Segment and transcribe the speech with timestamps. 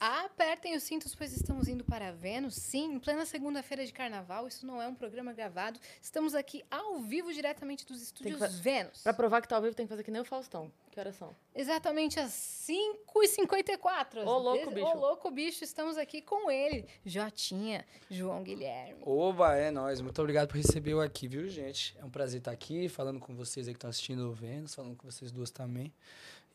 [0.00, 2.54] Apertem os cintos, pois estamos indo para Vênus.
[2.54, 4.46] Sim, em plena segunda-feira de carnaval.
[4.48, 5.78] Isso não é um programa gravado.
[6.00, 9.02] Estamos aqui ao vivo, diretamente dos estúdios fa- Vênus.
[9.02, 10.72] Pra provar que tá ao vivo, tem que fazer que nem o Faustão.
[10.90, 11.36] Que horas são?
[11.54, 14.24] Exatamente às 5h54.
[14.26, 14.96] Ô, louco, Ô, bicho.
[14.96, 15.62] louco, bicho.
[15.62, 19.02] Estamos aqui com ele, Jotinha, João Guilherme.
[19.04, 20.00] Oba, é nóis.
[20.00, 21.94] Muito obrigado por receber eu aqui, viu, gente?
[21.98, 24.96] É um prazer estar aqui, falando com vocês aí que estão assistindo o Vênus, falando
[24.96, 25.92] com vocês duas também.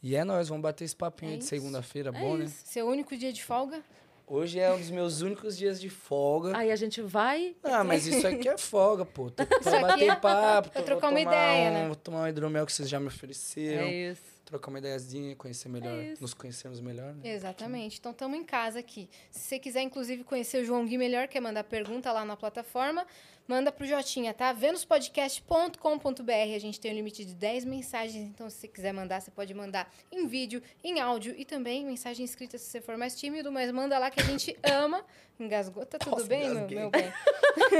[0.03, 2.45] E é nóis, vamos bater esse papinho É de segunda-feira, É bom, né?
[2.45, 2.61] isso.
[2.65, 3.81] Seu único dia de folga?
[4.25, 6.57] Hoje é um dos meus únicos dias de folga.
[6.57, 7.53] Aí a gente vai.
[7.63, 9.29] Ah, mas isso aqui é folga, pô.
[9.29, 11.87] Tô pra aqui é bater papo, tô- trocar vou uma tomar ideia, um- né?
[11.87, 13.83] Vou tomar um hidromel que vocês já me ofereceram.
[13.87, 14.30] É isso.
[14.45, 17.21] Trocar uma ideiazinha, conhecer melhor, É nos conhecermos melhor, né?
[17.33, 17.99] Exatamente.
[17.99, 19.09] Então estamos em casa aqui.
[19.29, 23.07] Se você quiser, inclusive, conhecer o João Gui melhor, quer mandar pergunta lá na plataforma,
[23.47, 24.51] manda pro Jotinha, tá?
[24.51, 26.31] venuspodcast.com.br.
[26.55, 29.53] A gente tem um limite de 10 mensagens, então se você quiser mandar, você pode
[29.53, 33.71] mandar em vídeo, em áudio e também mensagem escrita se você for mais tímido, mas
[33.71, 35.05] manda lá que a gente ama.
[35.39, 37.11] Engasgou, tá tudo Nossa, bem, meu, meu bem?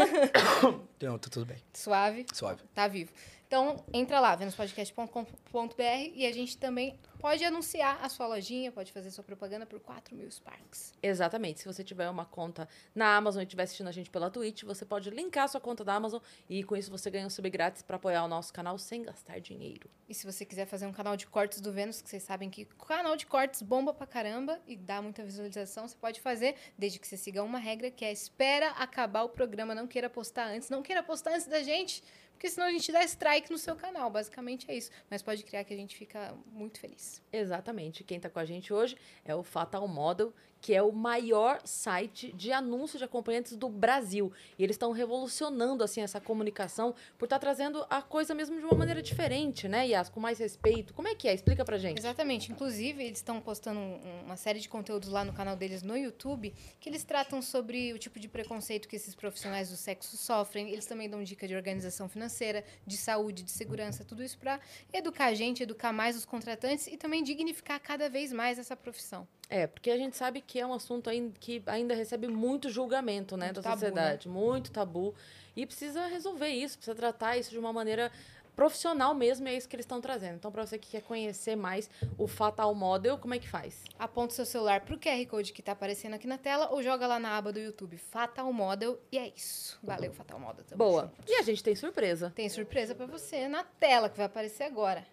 [1.02, 1.58] Não, tá tudo bem.
[1.74, 2.26] Suave.
[2.34, 2.62] Suave.
[2.74, 3.12] Tá vivo.
[3.52, 5.84] Então, entra lá, venuspodcast.com.br
[6.16, 10.16] e a gente também pode anunciar a sua lojinha, pode fazer sua propaganda por 4
[10.16, 10.94] mil Sparks.
[11.04, 11.60] Exatamente.
[11.60, 14.86] Se você tiver uma conta na Amazon e estiver assistindo a gente pela Twitch, você
[14.86, 17.82] pode linkar a sua conta da Amazon e com isso você ganha um sub grátis
[17.82, 19.90] pra apoiar o nosso canal sem gastar dinheiro.
[20.08, 22.64] E se você quiser fazer um canal de cortes do Vênus, que vocês sabem que
[22.88, 27.08] canal de cortes bomba pra caramba e dá muita visualização, você pode fazer, desde que
[27.08, 30.82] você siga uma regra que é espera acabar o programa, não queira postar antes, não
[30.82, 32.02] queira postar antes da gente,
[32.42, 34.90] porque senão a gente dá strike no seu canal, basicamente é isso.
[35.12, 37.22] Mas pode criar que a gente fica muito feliz.
[37.32, 38.04] Exatamente.
[38.04, 42.32] Quem tá com a gente hoje é o Fatal Model, que é o maior site
[42.34, 44.32] de anúncios de acompanhantes do Brasil.
[44.58, 48.78] E eles estão revolucionando assim essa comunicação por estar trazendo a coisa mesmo de uma
[48.78, 50.08] maneira diferente, né, Yas?
[50.10, 50.94] Com mais respeito.
[50.94, 51.34] Como é que é?
[51.34, 51.98] Explica pra gente.
[51.98, 52.52] Exatamente.
[52.52, 56.54] Inclusive, eles estão postando um- uma série de conteúdos lá no canal deles no YouTube
[56.80, 60.70] que eles tratam sobre o tipo de preconceito que esses profissionais do sexo sofrem.
[60.70, 64.60] Eles também dão dica de organização financeira, de saúde, de segurança, tudo isso para
[64.94, 69.28] educar a gente, educar mais os contratantes e também dignificar cada vez mais essa profissão.
[69.52, 73.48] É, porque a gente sabe que é um assunto que ainda recebe muito julgamento, né,
[73.48, 75.14] Muito da tabu, sociedade, muito tabu,
[75.54, 78.10] e precisa resolver isso, precisa tratar isso de uma maneira
[78.56, 80.36] profissional mesmo, e é isso que eles estão trazendo.
[80.36, 83.84] Então, para você que quer conhecer mais o Fatal Model, como é que faz?
[84.00, 87.06] Aponta o seu celular pro QR Code que tá aparecendo aqui na tela ou joga
[87.06, 89.78] lá na aba do YouTube Fatal Model e é isso.
[89.84, 90.64] Valeu, Fatal Model.
[90.78, 91.12] Boa.
[91.28, 92.32] E a gente tem surpresa.
[92.34, 95.06] Tem surpresa para você na tela que vai aparecer agora.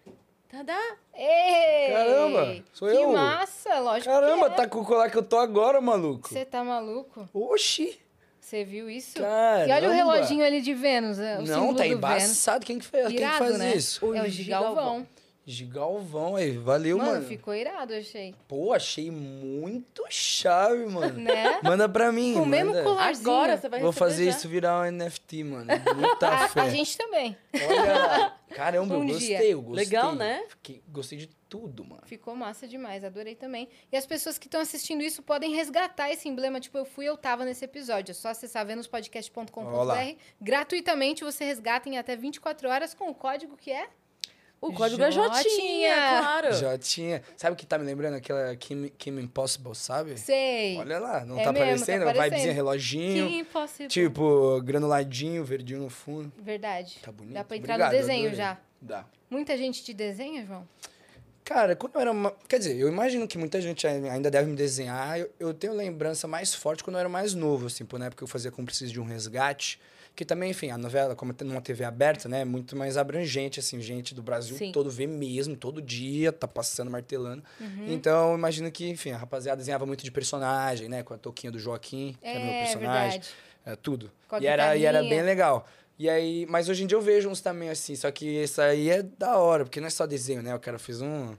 [0.49, 0.79] Tadá!
[1.13, 1.93] Ei!
[1.93, 3.11] Caramba, sou que eu.
[3.11, 4.55] massa, lógico Caramba, que é.
[4.55, 6.27] tá com o colar que eu tô agora, maluco.
[6.29, 7.29] Você tá maluco?
[7.33, 7.99] Oxi.
[8.41, 9.19] Você viu isso?
[9.19, 9.67] Caramba.
[9.67, 11.97] E olha o reloginho ali de Vênus, é, o Não, tá Vênus.
[11.97, 12.65] embaçado.
[12.65, 13.75] Quem que fez, quem que Irado, faz né?
[13.75, 14.03] isso?
[14.03, 15.05] O é o Gigalvão.
[15.45, 16.35] Gigalvão.
[16.35, 17.25] Aí, valeu, Mano, mano.
[17.27, 18.33] ficou irado, achei.
[18.47, 21.13] Pô, achei muito chave, mano.
[21.21, 21.59] Né?
[21.63, 23.29] Manda pra mim, Com o mesmo colarzinho.
[23.31, 24.31] Agora você vai Vou fazer já.
[24.31, 25.65] isso virar um NFT, mano.
[25.95, 26.61] Muita A, fé.
[26.61, 27.37] a gente também.
[27.53, 28.35] Olha lá.
[28.55, 29.37] Caramba, Um eu dia.
[29.37, 29.85] gostei, eu gostei.
[29.85, 30.43] Legal, né?
[30.49, 32.01] Fiquei- gostei de tudo, mano.
[32.05, 33.67] Ficou massa demais, adorei também.
[33.91, 36.59] E as pessoas que estão assistindo isso podem resgatar esse emblema.
[36.59, 38.11] Tipo, eu fui, eu tava nesse episódio.
[38.11, 40.17] É só acessar venuspodcast.com.br.
[40.41, 43.89] Gratuitamente você resgata em até 24 horas com o código que é.
[44.61, 45.95] O código é Jotinha, Jotinha.
[46.19, 46.53] claro.
[46.53, 47.21] Já tinha.
[47.37, 48.15] Sabe o que tá me lembrando?
[48.15, 50.17] Aquela Kim, Kim Impossible, sabe?
[50.19, 50.77] Sei.
[50.77, 52.01] Olha lá, não É tá mesmo, tá aparecendo?
[52.03, 52.23] aparecendo.
[52.31, 53.27] Vibezinha, reloginho.
[53.29, 53.87] Que impossível.
[53.87, 56.31] Tipo, granuladinho, verdinho no fundo.
[56.37, 56.97] Verdade.
[57.01, 57.33] Tá bonito.
[57.35, 58.37] Dá pra entrar Obrigado, no desenho adorei.
[58.37, 58.57] já.
[58.81, 59.05] Dá.
[59.29, 60.67] Muita gente te desenha, João?
[61.45, 62.11] Cara, quando eu era.
[62.11, 65.17] uma- Quer dizer, eu imagino que muita gente ainda deve me desenhar.
[65.19, 68.23] Eu, eu tenho lembrança mais forte quando eu era mais novo, assim, por na época
[68.23, 69.79] eu fazia Cúmplices de um Resgate.
[70.19, 73.61] Que também, enfim, a novela, como tem numa TV aberta, né, é muito mais abrangente,
[73.61, 74.69] assim, gente do Brasil Sim.
[74.73, 77.41] todo vê mesmo, todo dia, tá passando, martelando.
[77.57, 77.85] Uhum.
[77.87, 81.57] Então, imagino que, enfim, a rapaziada desenhava muito de personagem, né, com a touquinha do
[81.57, 83.21] Joaquim, que era meu É, personagem.
[83.65, 84.11] É, tudo.
[84.41, 85.65] E era, e era bem legal.
[85.97, 88.89] E aí, mas hoje em dia eu vejo uns também assim, só que isso aí
[88.89, 90.53] é da hora, porque não é só desenho, né?
[90.53, 91.33] O cara fez um.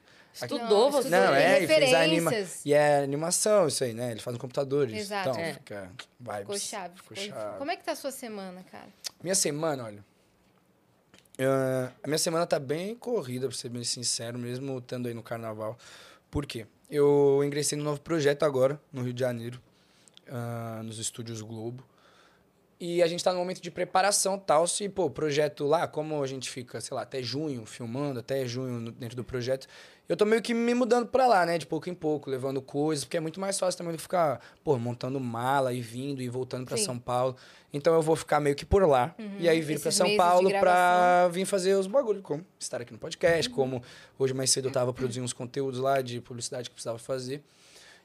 [0.47, 1.09] Estudou Não, você?
[1.09, 2.31] Não, é, e fez a anima...
[2.65, 4.11] E é animação, isso aí, né?
[4.13, 4.89] Ele faz no computador.
[4.89, 4.97] Isso.
[4.97, 5.31] Exato.
[5.31, 5.53] Então, É.
[5.55, 6.39] fica vibes.
[6.41, 6.97] Ficou chave.
[6.97, 7.59] Ficou chave.
[7.59, 8.89] Como é que tá a sua semana, cara?
[9.23, 10.05] Minha semana, olha.
[11.39, 15.23] ah, a minha semana tá bem corrida, pra ser bem sincero, mesmo estando aí no
[15.23, 15.77] carnaval.
[16.31, 16.67] Por quê?
[16.91, 19.61] Eu ingressei num novo projeto agora, no Rio de Janeiro,
[20.29, 21.85] ah, nos estúdios Globo.
[22.83, 24.67] E a gente tá no momento de preparação tal.
[24.67, 28.47] Se, pô, o projeto lá, como a gente fica, sei lá, até junho filmando, até
[28.47, 29.67] junho no- dentro do projeto,
[30.11, 31.57] eu tô meio que me mudando pra lá, né?
[31.57, 34.41] De pouco em pouco, levando coisas, porque é muito mais fácil também do que ficar,
[34.65, 36.85] pô, montando mala e vindo e voltando pra Sim.
[36.85, 37.37] São Paulo.
[37.73, 39.15] Então eu vou ficar meio que por lá.
[39.39, 41.33] E aí vir pra Esses São Paulo pra gravação.
[41.33, 43.85] vir fazer os bagulhos, como estar aqui no podcast, como
[44.19, 47.45] hoje mais cedo eu tava produzindo uns conteúdos lá de publicidade que precisava fazer.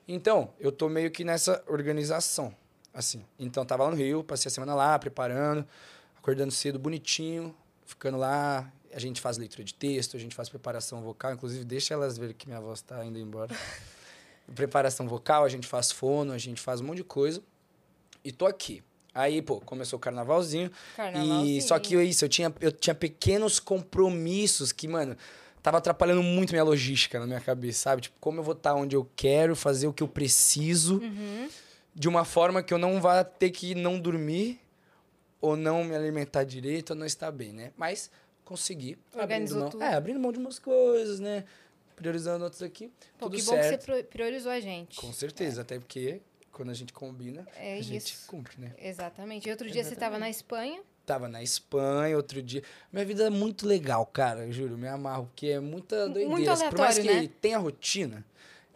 [0.07, 2.53] Então, eu tô meio que nessa organização,
[2.93, 3.25] assim.
[3.39, 5.65] Então, tava lá no Rio, passei a semana lá, preparando,
[6.19, 8.71] acordando cedo, bonitinho, ficando lá.
[8.95, 11.33] A gente faz leitura de texto, a gente faz preparação vocal.
[11.33, 13.53] Inclusive, deixa elas ver que minha voz tá indo embora.
[14.55, 17.41] preparação vocal, a gente faz fono, a gente faz um monte de coisa.
[18.23, 18.81] E tô aqui.
[19.13, 20.71] Aí, pô, começou o carnavalzinho.
[20.95, 21.45] Carnavalzinho.
[21.57, 25.15] E só que isso, eu tinha, eu tinha pequenos compromissos que, mano,
[25.61, 28.03] tava atrapalhando muito minha logística na minha cabeça, sabe?
[28.03, 31.49] Tipo, como eu vou estar onde eu quero, fazer o que eu preciso, Uhum.
[31.93, 34.59] de uma forma que eu não vá ter que não dormir,
[35.41, 37.71] ou não me alimentar direito, ou não estar bem, né?
[37.77, 38.09] Mas
[38.45, 38.97] consegui.
[39.13, 39.83] Organizou abrindo mão, tudo.
[39.83, 41.43] É, abrindo mão de umas coisas, né?
[41.95, 42.91] Priorizando outras aqui.
[43.17, 43.85] Pô, tudo que bom certo.
[43.85, 44.97] que você priorizou a gente.
[44.97, 46.21] Com certeza, até porque
[46.51, 48.27] quando a gente combina, É a gente isso.
[48.27, 48.73] cumpre, né?
[48.77, 49.47] Exatamente.
[49.47, 50.81] E outro dia você estava na Espanha.
[51.05, 52.63] Tava na Espanha outro dia.
[52.91, 56.29] Minha vida é muito legal, cara, juro, me amarro, porque é muita doideira.
[56.29, 57.29] Por mais aleatório, que né?
[57.41, 58.25] tenha rotina,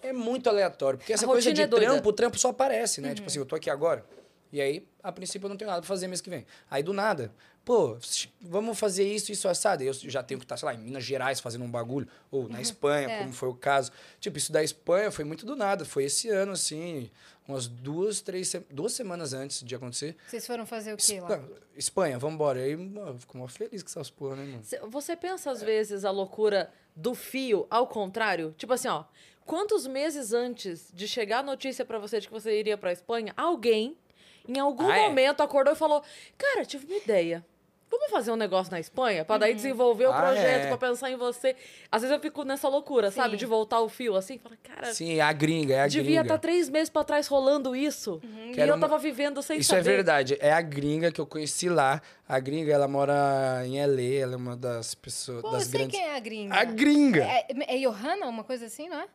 [0.01, 0.99] é muito aleatório.
[0.99, 3.09] Porque essa coisa de é trampo, o trampo só aparece, né?
[3.09, 3.15] Uhum.
[3.15, 4.05] Tipo assim, eu tô aqui agora.
[4.51, 6.45] E aí, a princípio, eu não tenho nada pra fazer mês que vem.
[6.71, 7.31] Aí, do nada,
[7.63, 7.97] pô,
[8.41, 9.83] vamos fazer isso, isso, assado.
[9.83, 12.07] Eu já tenho que estar, sei lá, em Minas Gerais fazendo um bagulho.
[12.31, 13.19] Ou na Espanha, É.
[13.19, 13.91] como foi o caso.
[14.19, 15.85] Tipo, isso da Espanha foi muito do nada.
[15.85, 17.11] Foi esse ano, assim,
[17.47, 20.15] umas duas, três, duas semanas antes de acontecer.
[20.27, 21.27] Vocês foram fazer o quê lá?
[21.29, 22.59] Espanha, Espanha vamos embora.
[22.59, 24.63] Aí, mano, eu fico mó feliz com essas porra, né, mano?
[24.63, 28.53] Cê- Você pensa, às vezes, a loucura do fio ao contrário?
[28.57, 29.03] Tipo assim, ó.
[29.45, 33.33] Quantos meses antes de chegar a notícia pra você de que você iria pra Espanha,
[33.35, 33.97] alguém,
[34.47, 35.07] em algum Ah, é?
[35.07, 36.03] momento, acordou e falou:
[36.37, 37.45] Cara, tive uma ideia.
[37.91, 39.25] Vamos fazer um negócio na Espanha?
[39.25, 40.67] Pra daí desenvolver o Ah, projeto, é.
[40.67, 41.55] pra pensar em você.
[41.91, 43.31] Às vezes eu fico nessa loucura, sabe?
[43.31, 43.37] Sim.
[43.37, 44.37] De voltar o fio assim.
[44.37, 46.21] Fala, cara, Sim, é a gringa, é a devia gringa.
[46.21, 48.21] estar três meses pra trás rolando isso.
[48.23, 49.79] E Que era eu uma- tava vivendo sem Isso saber.
[49.79, 50.37] é verdade.
[50.39, 51.99] É a gringa que eu conheci lá.
[52.27, 55.79] A gringa, ela mora em LA, ela é uma das pessoas, Pô, eu das sei
[55.79, 55.99] grandes...
[55.99, 56.55] quem é a gringa.
[56.55, 57.23] A gringa!
[57.23, 59.07] É, é Johanna, uma coisa assim, não é?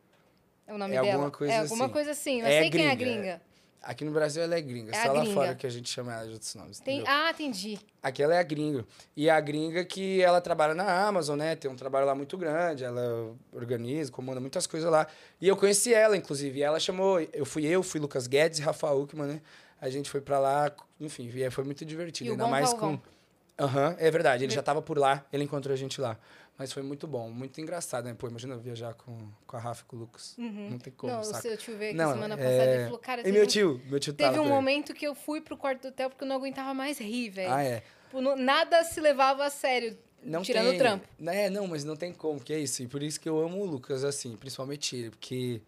[0.67, 1.13] É o nome É dela?
[1.13, 1.93] alguma coisa é alguma assim.
[1.93, 2.41] coisa assim.
[2.41, 3.41] Eu É sei quem é a gringa, gringa.
[3.87, 5.33] Aqui no Brasil ela é gringa, É só a lá gringa.
[5.35, 6.79] fora que a gente chama ela de outros nomes.
[6.79, 7.03] Tem...
[7.05, 7.79] Ah, entendi.
[8.01, 8.83] Aqui ela é a gringa.
[9.15, 11.55] E a gringa que ela trabalha na Amazon, né?
[11.55, 15.05] Tem um trabalho lá muito grande, ela organiza, comanda muitas coisas lá.
[15.39, 16.57] E eu conheci ela, inclusive.
[16.59, 19.41] E ela chamou, eu fui eu, fui Lucas Guedes e Rafa Uckman, né?
[19.79, 22.27] A gente foi pra lá, enfim, e foi muito divertido.
[22.27, 22.97] E o ainda mais Galvão?
[22.97, 23.63] com.
[23.63, 24.43] Aham, é verdade.
[24.43, 26.17] Ele já tava por lá, ele encontrou a gente lá.
[26.57, 28.13] Mas foi muito bom, muito engraçado, né?
[28.13, 30.35] Pô, imagina viajar com, com a Rafa e com o Lucas.
[30.37, 31.41] Não tem como, não, o saca?
[31.41, 33.99] seu tio veio aqui Não, semana é- passada e falou, cara, E meu tio, meu
[33.99, 36.73] tio Teve um momento que eu fui pro quarto do hotel porque eu não aguentava
[36.73, 37.53] mais rir, velho.
[37.53, 37.83] Ah, é.
[38.05, 41.07] Tipo, nada se levava a sério, Não tirando tem, o trampo.
[41.27, 42.81] É, não, mas não tem como, que é isso.
[42.81, 45.61] E por isso que eu amo o Lucas, assim, principalmente ele, porque.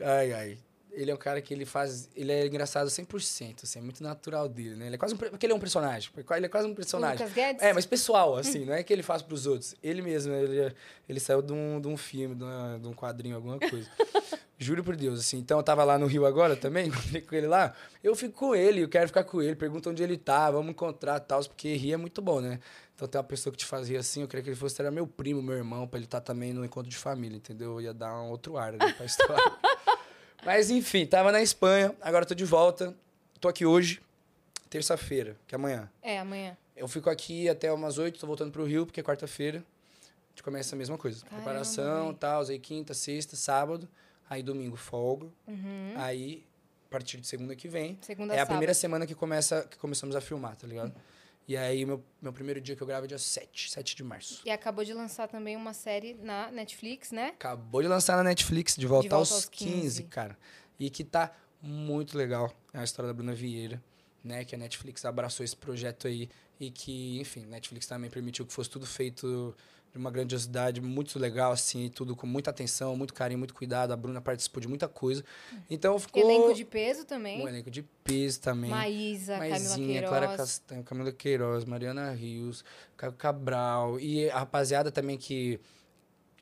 [0.00, 0.58] Ai, ai.
[0.94, 2.08] Ele é um cara que ele faz.
[2.14, 4.86] Ele é engraçado 100%, assim, é muito natural dele, né?
[4.86, 5.16] Ele é quase um.
[5.16, 6.10] Porque ele é um personagem.
[6.36, 7.18] Ele é quase um personagem.
[7.26, 7.62] Lucas Guedes?
[7.62, 9.74] É, mas pessoal, assim, não é que ele faz pros outros.
[9.82, 10.74] Ele mesmo, ele,
[11.08, 13.88] ele saiu de um, de um filme, de, uma- de um quadrinho, alguma coisa.
[14.58, 15.38] Juro por Deus, assim.
[15.38, 17.74] Então eu tava lá no Rio agora também, encontrei com ele lá.
[18.04, 21.16] Eu fico com ele, eu quero ficar com ele, pergunto onde ele tá, vamos encontrar
[21.16, 22.60] e tal, porque rir é muito bom, né?
[22.94, 24.90] Então tem uma pessoa que te faz rir assim, eu queria que ele fosse era
[24.90, 27.72] meu primo, meu irmão, pra ele estar também no encontro de família, entendeu?
[27.72, 29.42] Eu ia dar um outro ar ali pra história.
[30.44, 32.94] Mas enfim, tava na Espanha, agora tô de volta.
[33.40, 34.00] Tô aqui hoje,
[34.70, 35.90] terça-feira, que é amanhã.
[36.02, 36.56] É, amanhã.
[36.76, 39.58] Eu fico aqui até umas 8, tô voltando pro Rio, porque é quarta-feira.
[39.58, 41.24] A gente começa a mesma coisa.
[41.24, 42.16] Caramba, Preparação, véi.
[42.18, 43.88] tal, aí quinta, sexta, sábado.
[44.28, 45.26] Aí domingo folga.
[45.46, 45.92] Uhum.
[45.96, 46.42] Aí,
[46.88, 48.48] a partir de segunda que vem, Segunda é a sábado.
[48.54, 50.92] primeira semana que, começa, que começamos a filmar, tá ligado?
[51.46, 54.42] E aí, meu, meu primeiro dia que eu gravo é dia 7, 7 de março.
[54.44, 57.28] E acabou de lançar também uma série na Netflix, né?
[57.28, 60.38] Acabou de lançar na Netflix, de volta, De Volta aos, aos 15, 15, cara.
[60.78, 62.52] E que tá muito legal.
[62.72, 63.82] É a história da Bruna Vieira,
[64.22, 64.44] né?
[64.44, 66.28] Que a Netflix abraçou esse projeto aí.
[66.60, 69.54] E que, enfim, Netflix também permitiu que fosse tudo feito
[69.92, 73.92] de uma grandiosidade muito legal, assim, tudo com muita atenção, muito carinho, muito cuidado.
[73.92, 75.22] A Bruna participou de muita coisa.
[75.68, 76.22] Então ficou.
[76.22, 77.42] Elenco de peso também.
[77.42, 78.70] Um elenco de peso também.
[78.70, 80.08] Maísa, Camila Maisinha, Queiroz.
[80.08, 82.64] Clara Castanho, Camila Queiroz, Mariana Rios,
[82.96, 84.00] Caio Cabral.
[84.00, 85.60] E a rapaziada também que.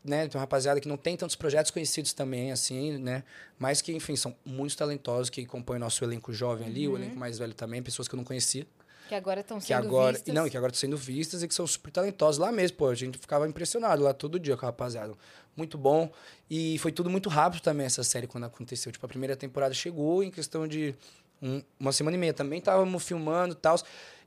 [0.02, 3.22] Né, tem uma rapaziada que não tem tantos projetos conhecidos também, assim, né?
[3.58, 7.38] Mas que, enfim, são muito talentosos, que compõem nosso elenco jovem ali, o elenco mais
[7.38, 8.66] velho também, pessoas que eu não conhecia.
[9.10, 10.12] Que agora estão sendo agora.
[10.12, 10.32] vistas.
[10.32, 12.86] Não, que agora estão sendo vistas e que são super talentosos lá mesmo, pô.
[12.88, 15.12] A gente ficava impressionado lá todo dia com a rapaziada.
[15.56, 16.08] Muito bom.
[16.48, 18.92] E foi tudo muito rápido também essa série quando aconteceu.
[18.92, 20.94] Tipo, a primeira temporada chegou em questão de
[21.42, 22.32] um- uma semana e meia.
[22.32, 23.76] Também estávamos filmando e tal.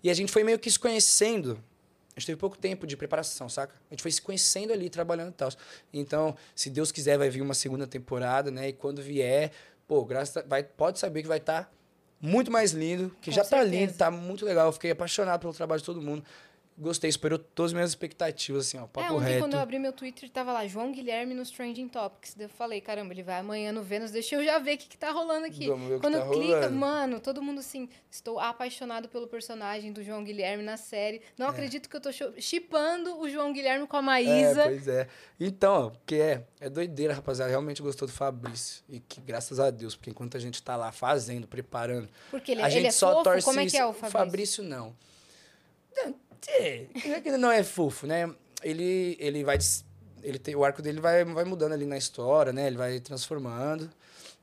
[0.03, 1.57] E a gente foi meio que se conhecendo.
[2.15, 3.73] A gente teve pouco tempo de preparação, saca?
[3.89, 5.49] A gente foi se conhecendo ali, trabalhando e tal.
[5.93, 8.67] Então, se Deus quiser, vai vir uma segunda temporada, né?
[8.67, 9.51] E quando vier,
[9.87, 11.73] pô, graças a, vai, pode saber que vai estar
[12.25, 13.69] muito mais lindo, que Com já tá certeza.
[13.75, 14.67] lindo, tá muito legal.
[14.67, 16.23] Eu fiquei apaixonado pelo trabalho de todo mundo.
[16.75, 19.39] Gostei, superou todas as minhas expectativas, assim, ó, É, papo ontem reto.
[19.41, 22.33] quando eu abri meu Twitter, tava lá, João Guilherme nos Trending Topics.
[22.33, 24.87] Daí eu falei, caramba, ele vai amanhã no Vênus, deixa eu já ver o que,
[24.87, 25.69] que tá rolando aqui.
[25.69, 26.75] O que quando tá clica, rolando.
[26.75, 31.21] mano, todo mundo assim, estou apaixonado pelo personagem do João Guilherme na série.
[31.37, 34.63] Não acredito que eu tô chipando o João Guilherme com a É, Maísa.
[34.63, 35.07] pois é.
[35.39, 37.51] Então, ó, porque é, é doideira, rapaziada.
[37.51, 38.83] Realmente gostou do Fabrício.
[38.89, 42.61] E que graças a Deus, porque enquanto a gente tá lá fazendo, preparando, porque ele,
[42.61, 43.23] a ele gente é só fofo?
[43.25, 43.99] torce Como é que é o isso.
[44.09, 44.63] Fabrício?
[44.63, 44.95] não.
[46.47, 48.33] É, não é que ele não é fofo, né?
[48.61, 49.57] Ele, ele vai.
[50.21, 52.67] Ele tem, o arco dele vai, vai mudando ali na história, né?
[52.67, 53.89] Ele vai transformando,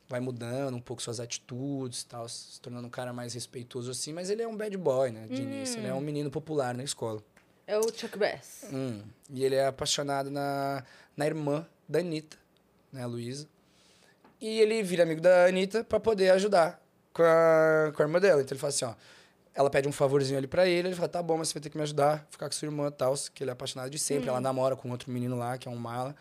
[0.08, 4.12] vai mudando um pouco suas atitudes e tal, se tornando um cara mais respeitoso assim,
[4.12, 5.26] mas ele é um bad boy, né?
[5.26, 5.78] De início.
[5.78, 7.22] Ele é um menino popular na escola.
[7.66, 8.64] É o Chuck Bass.
[8.72, 10.84] Hum, e ele é apaixonado na,
[11.16, 12.36] na irmã da Anitta,
[12.92, 13.48] né, a Luísa.
[14.40, 18.42] E ele vira amigo da Anitta pra poder ajudar com a, com a irmã dela.
[18.42, 18.94] Então ele fala assim, ó...
[19.60, 21.70] Ela pede um favorzinho ali pra ele, ele fala, tá bom, mas você vai ter
[21.70, 24.28] que me ajudar, ficar com sua irmã e tal, que ele é apaixonado de sempre.
[24.28, 26.16] Ela namora com outro menino lá, que é um mala.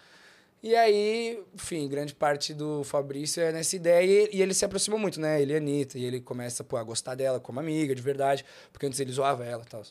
[0.61, 5.19] E aí, enfim, grande parte do Fabrício é nessa ideia e, ele se aproxima muito,
[5.19, 5.41] né?
[5.41, 8.43] Ele e a Anitta, e ele começa pô, a gostar dela como amiga, de verdade,
[8.73, 9.83] porque antes ele zoava ela e tal.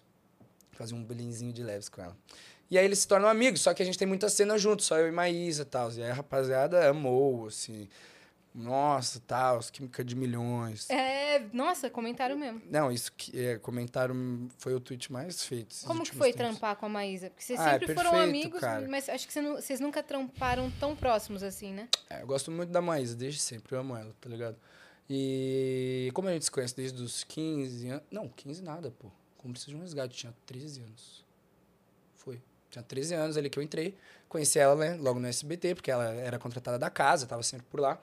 [0.72, 2.14] Fazia um bullyingzinho de leves com ela.
[2.70, 4.98] E aí eles se tornam amigos, só que a gente tem muita cena junto, só
[4.98, 5.90] eu e Maísa e tal.
[5.90, 7.88] E aí a rapaziada amou, assim.
[8.54, 10.88] Nossa, tal, química de milhões.
[10.90, 12.60] É, nossa, comentário mesmo.
[12.68, 15.76] Não, isso que é, comentaram foi o tweet mais feito.
[15.86, 16.58] Como que foi tempos.
[16.58, 17.30] trampar com a Maísa?
[17.30, 18.88] Porque vocês Ah, é sempre foram perfeito, amigos, cara.
[18.88, 21.88] mas acho que vocês nunca tramparam tão próximos assim, né?
[22.10, 24.56] É, eu gosto muito da Maísa, desde sempre, eu amo ela, tá ligado?
[25.10, 28.02] E como a gente se conhece desde os 15 anos.
[28.10, 29.08] Não, 15 nada, pô.
[29.36, 31.24] Como precisa de um resgate, tinha 13 anos.
[32.16, 32.42] Foi.
[32.70, 33.96] Tinha 13 anos ali que eu entrei.
[34.28, 37.80] Conheci ela, né, logo no SBT, porque ela era contratada da casa, tava sempre por
[37.80, 37.98] lá.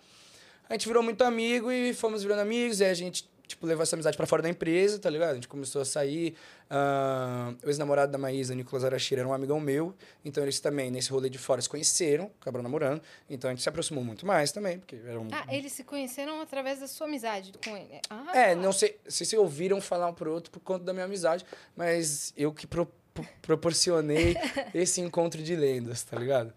[0.70, 3.96] A gente virou muito amigo e fomos virando amigos, e a gente, tipo, levou essa
[3.96, 5.32] amizade pra fora da empresa, tá ligado?
[5.32, 6.36] A gente começou a sair.
[6.70, 9.94] ah, o ex-namorado da Maísa, Nicolas Arachira, era um amigão meu.
[10.24, 13.00] Então eles também, nesse rolê de fora, se conheceram, acabaram namorando.
[13.30, 15.28] Então a gente se aproximou muito mais também, porque era um.
[15.32, 18.02] Ah, eles se conheceram através da sua amizade com ele.
[18.10, 21.06] Ah, É, não sei se se ouviram falar um pro outro por conta da minha
[21.06, 21.46] amizade,
[21.76, 24.36] mas eu que pro- pro- proporcionei
[24.74, 26.52] esse encontro de lendas, tá ligado?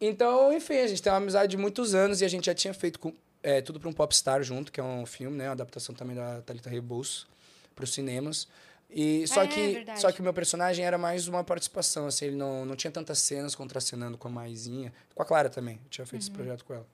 [0.00, 2.72] Então, enfim, a gente tem uma amizade de muitos anos e a gente já tinha
[2.72, 5.44] feito com, é, tudo para um Popstar junto, que é um filme, né?
[5.46, 7.26] Uma adaptação também da Thalita Rebouças
[7.74, 8.48] para os cinemas.
[8.92, 10.00] E só é, que verdade.
[10.00, 13.18] só que o meu personagem era mais uma participação, assim, ele não, não tinha tantas
[13.18, 15.78] cenas contracenando com a Maisinha, com a Clara também.
[15.84, 16.86] Eu tinha feito esse projeto com ela.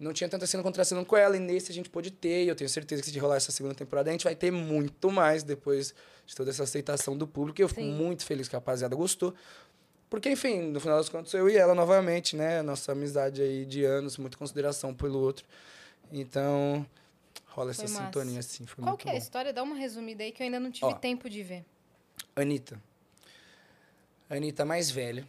[0.00, 2.56] Não tinha tanta cena contracenando com ela, e nesse a gente pôde ter, e eu
[2.56, 5.94] tenho certeza que se rolar essa segunda temporada, a gente vai ter muito mais depois
[6.26, 7.60] de toda essa aceitação do público.
[7.60, 7.92] E eu fico Sim.
[7.92, 9.32] muito feliz que a rapaziada gostou.
[10.12, 12.60] Porque, enfim, no final das contas, eu e ela novamente, né?
[12.60, 15.46] Nossa amizade aí de anos, muita consideração pelo outro.
[16.12, 16.84] Então,
[17.46, 18.04] rola essa Foi massa.
[18.04, 18.66] sintonia, assim.
[18.66, 19.54] Foi Qual que é a história?
[19.54, 20.92] Dá uma resumida aí que eu ainda não tive Ó.
[20.92, 21.64] tempo de ver.
[22.36, 22.78] Anitta.
[24.28, 25.26] Anitta mais velha,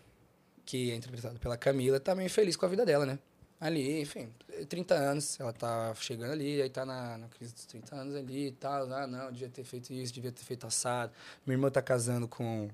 [0.66, 3.18] que é interpretada pela Camila, tá meio feliz com a vida dela, né?
[3.62, 4.34] Ali, enfim,
[4.68, 8.48] 30 anos, ela tá chegando ali, aí tá na, na crise dos 30 anos ali
[8.48, 8.92] e tal.
[8.92, 11.14] Ah, não, devia ter feito isso, devia ter feito assado.
[11.46, 12.70] Minha irmã tá casando com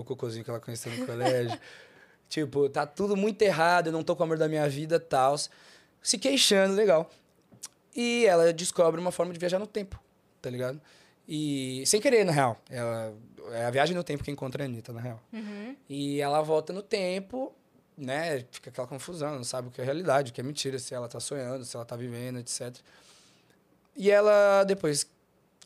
[0.00, 1.58] o cocôzinho que ela conheceu no colégio.
[2.28, 5.36] tipo, tá tudo muito errado, eu não tô com o amor da minha vida tal.
[6.02, 7.10] Se queixando, legal.
[7.94, 9.98] E ela descobre uma forma de viajar no tempo,
[10.40, 10.80] tá ligado?
[11.26, 12.56] E sem querer, na real.
[12.70, 13.14] Ela,
[13.50, 15.20] é a viagem no tempo que encontra a Anitta, na real.
[15.32, 15.76] Uhum.
[15.88, 17.52] E ela volta no tempo,
[17.96, 18.44] né?
[18.50, 21.08] Fica aquela confusão, não sabe o que é realidade, o que é mentira, se ela
[21.08, 22.76] tá sonhando, se ela tá vivendo, etc.
[23.96, 25.06] E ela depois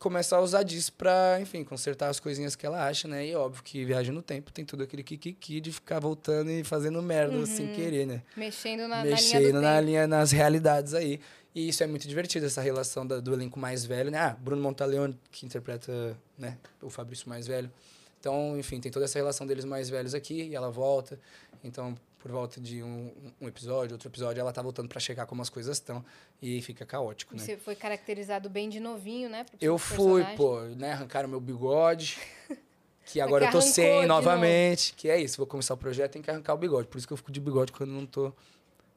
[0.03, 3.27] começa a usar disso pra, enfim, consertar as coisinhas que ela acha, né?
[3.27, 7.01] E óbvio que viagem no tempo tem tudo aquele kikiki de ficar voltando e fazendo
[7.01, 8.23] merda sem querer, né?
[8.37, 11.21] Mexendo na, mexendo na linha na linha, nas realidades aí.
[11.55, 14.19] E isso é muito divertido, essa relação da- do elenco mais velho, né?
[14.19, 17.71] Ah, Bruno Montaleone, que interpreta né, o Fabrício mais velho.
[18.19, 21.19] Então, enfim, tem toda essa relação deles mais velhos aqui, e ela volta.
[21.63, 25.43] Então, por volta de um, um episódio, outro episódio, ela tá voltando pra checar como
[25.43, 26.05] as coisas estão.
[26.41, 27.43] E fica caótico, né?
[27.43, 29.45] Você foi caracterizado bem de novinho, né?
[29.61, 30.93] Eu fui, pô, né?
[30.93, 32.19] Arrancaram meu bigode.
[33.05, 34.95] Que agora eu tô sem novamente.
[34.95, 36.87] Que é isso, vou começar o projeto, tem que arrancar o bigode.
[36.87, 38.33] Por isso que eu fico de bigode quando não tô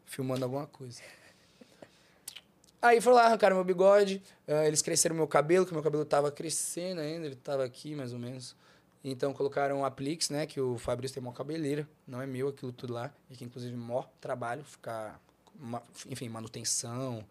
[0.06, 1.02] filmando alguma coisa.
[2.80, 4.22] Aí foram lá, arrancaram meu bigode.
[4.48, 8.14] ah, eles cresceram meu cabelo, que meu cabelo tava crescendo ainda, ele tava aqui mais
[8.14, 8.56] ou menos.
[9.08, 10.48] Então colocaram um aplix, né?
[10.48, 13.14] Que o Fabrício tem uma cabeleira, não é meu aquilo tudo lá.
[13.30, 15.22] E que inclusive mó trabalho, ficar.
[16.10, 17.24] Enfim, manutenção,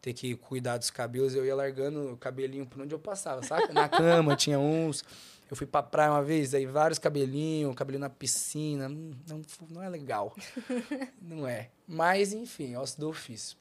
[0.00, 1.34] ter que cuidar dos cabelos.
[1.34, 3.74] Eu ia largando o cabelinho por onde eu passava, sabe?
[3.74, 5.04] Na cama tinha uns.
[5.50, 8.88] Eu fui pra praia uma vez, aí vários cabelinhos, cabelinho na piscina.
[8.88, 10.34] Hum, Não, não é legal.
[11.20, 11.68] não é.
[11.86, 13.56] Mas, enfim, osso do ofício.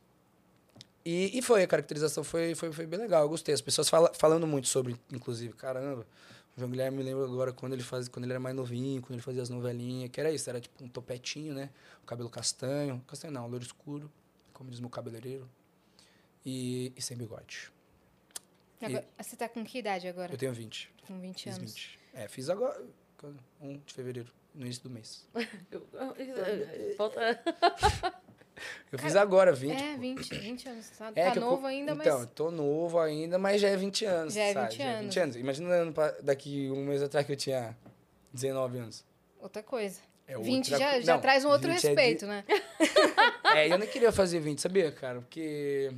[1.06, 3.54] E, e foi, a caracterização foi, foi, foi bem legal, eu gostei.
[3.54, 6.06] As pessoas fala, falando muito sobre, inclusive, caramba,
[6.58, 9.14] O João Guilherme me lembra agora quando ele fazia, quando ele era mais novinho, quando
[9.14, 11.70] ele fazia as novelinhas, que era isso, era tipo um topetinho, né?
[12.02, 13.00] O cabelo castanho.
[13.08, 14.12] Castanho não, loiro escuro,
[14.54, 15.48] como diz meu cabeleireiro.
[16.44, 17.72] E, e sem bigode.
[18.82, 20.34] Agora, Você tá com que idade agora?
[20.34, 20.92] Eu tenho 20.
[21.06, 21.72] Com 20 Fiz anos.
[21.74, 22.00] 20.
[22.16, 22.84] É, fiz agora,
[23.62, 25.28] 1 de fevereiro, no início do mês.
[25.70, 25.88] Eu-
[28.58, 28.64] eu-.
[28.94, 29.72] Eu fiz agora 20.
[29.82, 30.00] É, pô.
[30.02, 30.90] 20, 20 anos.
[30.98, 32.30] Tá, É tá eu novo co- ainda, então, mas.
[32.34, 34.34] tô novo ainda, mas já é 20 anos.
[34.34, 34.70] Já é sabe?
[34.70, 35.02] 20 Já é anos.
[35.06, 35.36] 20 anos.
[35.36, 37.78] Imagina daqui um mês atrás que eu tinha
[38.34, 39.06] 19 anos.
[39.40, 40.00] Outra coisa.
[40.28, 42.44] É 20 outra já, já Não, traz um outro 20 é de- respeito, né?
[43.56, 45.22] É, eu nem queria fazer 20, sabia, cara?
[45.22, 45.92] Porque.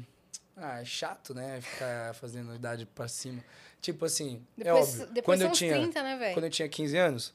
[0.56, 1.60] Ah, é chato, né?
[1.62, 3.44] Ficar fazendo idade pra cima.
[3.82, 5.08] Tipo assim, é Depois, óbvio.
[5.14, 6.34] depois quando eu uns tinha, 30, né, velho?
[6.34, 7.34] quando eu tinha 15 anos,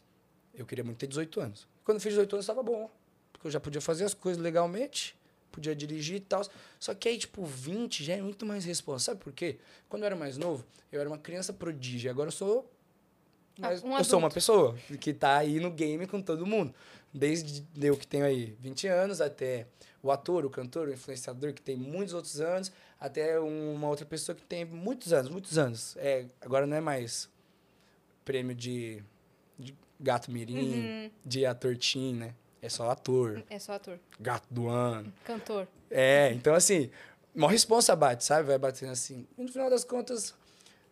[0.54, 1.66] eu queria muito ter 18 anos.
[1.84, 2.90] Quando eu fiz 18 anos, tava bom.
[3.44, 5.16] Eu já podia fazer as coisas legalmente,
[5.52, 6.42] podia dirigir e tal.
[6.80, 9.06] Só que aí, tipo, 20 já é muito mais responsa.
[9.06, 9.58] Sabe por quê?
[9.88, 12.10] Quando eu era mais novo, eu era uma criança prodígia.
[12.10, 12.70] Agora eu sou.
[13.58, 16.74] Mas um eu sou uma pessoa que tá aí no game com todo mundo.
[17.12, 19.68] Desde eu que tenho aí 20 anos até
[20.02, 24.34] o ator, o cantor, o influenciador que tem muitos outros anos, até uma outra pessoa
[24.34, 25.96] que tem muitos anos, muitos anos.
[25.98, 27.30] É, agora não é mais
[28.24, 29.02] prêmio de,
[29.56, 32.34] de gato mirim, Uhum, de ator teen, né?
[32.64, 34.00] É só ator, é só ator.
[34.18, 35.12] gato do ano.
[35.22, 35.68] Cantor.
[35.90, 36.90] É, então assim,
[37.34, 38.48] uma responsa bate, sabe?
[38.48, 39.26] Vai batendo assim.
[39.36, 40.34] E no final das contas,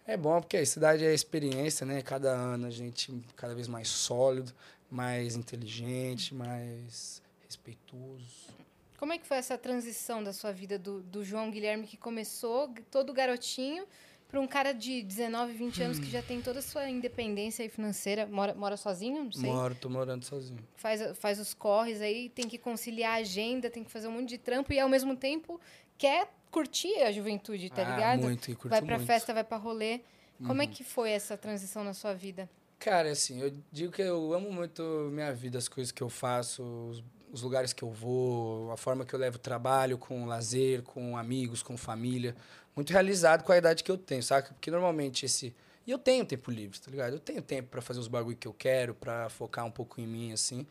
[0.07, 2.03] é bom, porque a cidade é experiência, né?
[2.03, 4.53] Cada ano a gente cada vez mais sólido,
[4.91, 8.53] mais inteligente, mais respeitoso.
[8.99, 12.73] Como é que foi essa transição da sua vida do, do João Guilherme que começou
[12.91, 13.87] todo garotinho
[14.33, 18.27] para um cara de 19, 20 anos que já tem toda a sua independência financeira,
[18.27, 19.51] mora, mora sozinho, não sei.
[19.51, 20.59] Moro, tô morando sozinho.
[20.75, 24.31] Faz, faz os corres aí, tem que conciliar a agenda, tem que fazer um monte
[24.31, 25.61] de trampo e ao mesmo tempo
[25.99, 28.23] quer curtir a juventude, tá ah, ligado?
[28.23, 29.07] muito, e curto vai pra muito.
[29.07, 30.01] festa, vai pra rolê.
[30.47, 30.71] Como é Uhum.
[30.73, 32.49] que foi essa transição na sua vida?
[32.79, 37.05] Cara, assim, eu digo que eu amo muito minha vida, as coisas que eu faço,
[37.33, 41.17] os, lugares que eu vou, a forma que eu levo o trabalho com lazer, com
[41.17, 42.37] amigos, com família.
[42.77, 44.53] Muito realizado com a idade que eu tenho, saca?
[44.53, 45.55] Porque normalmente esse.
[45.87, 47.15] E eu tenho tempo livre, tá ligado?
[47.15, 50.07] Eu tenho tempo pra fazer os bagulho que eu quero, pra focar um pouco em
[50.07, 50.67] mim, assim.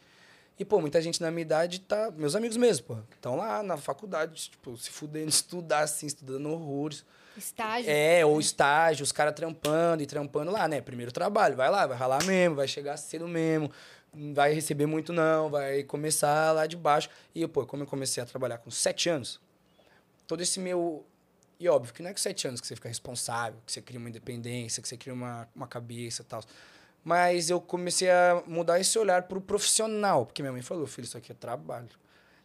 [0.57, 2.11] E, pô, muita gente na minha idade tá.
[2.11, 2.97] Meus amigos mesmo, pô.
[3.15, 7.03] Estão lá na faculdade, tipo, se fudendo, estudar, assim, estudando horrores.
[7.35, 7.89] Estágio?
[7.89, 10.81] É, ou estágio, os caras trampando e trampando lá, né?
[10.81, 13.71] Primeiro trabalho, vai lá, vai ralar mesmo, vai chegar cedo mesmo,
[14.13, 17.09] vai receber muito não, vai começar lá de baixo.
[17.33, 19.39] E, pô, como eu comecei a trabalhar com sete anos,
[20.27, 21.05] todo esse meu...
[21.59, 23.99] E óbvio que não é com sete anos que você fica responsável, que você cria
[23.99, 26.43] uma independência, que você cria uma, uma cabeça e tal.
[27.03, 31.17] Mas eu comecei a mudar esse olhar pro profissional, porque minha mãe falou, filho, isso
[31.17, 31.87] aqui é trabalho.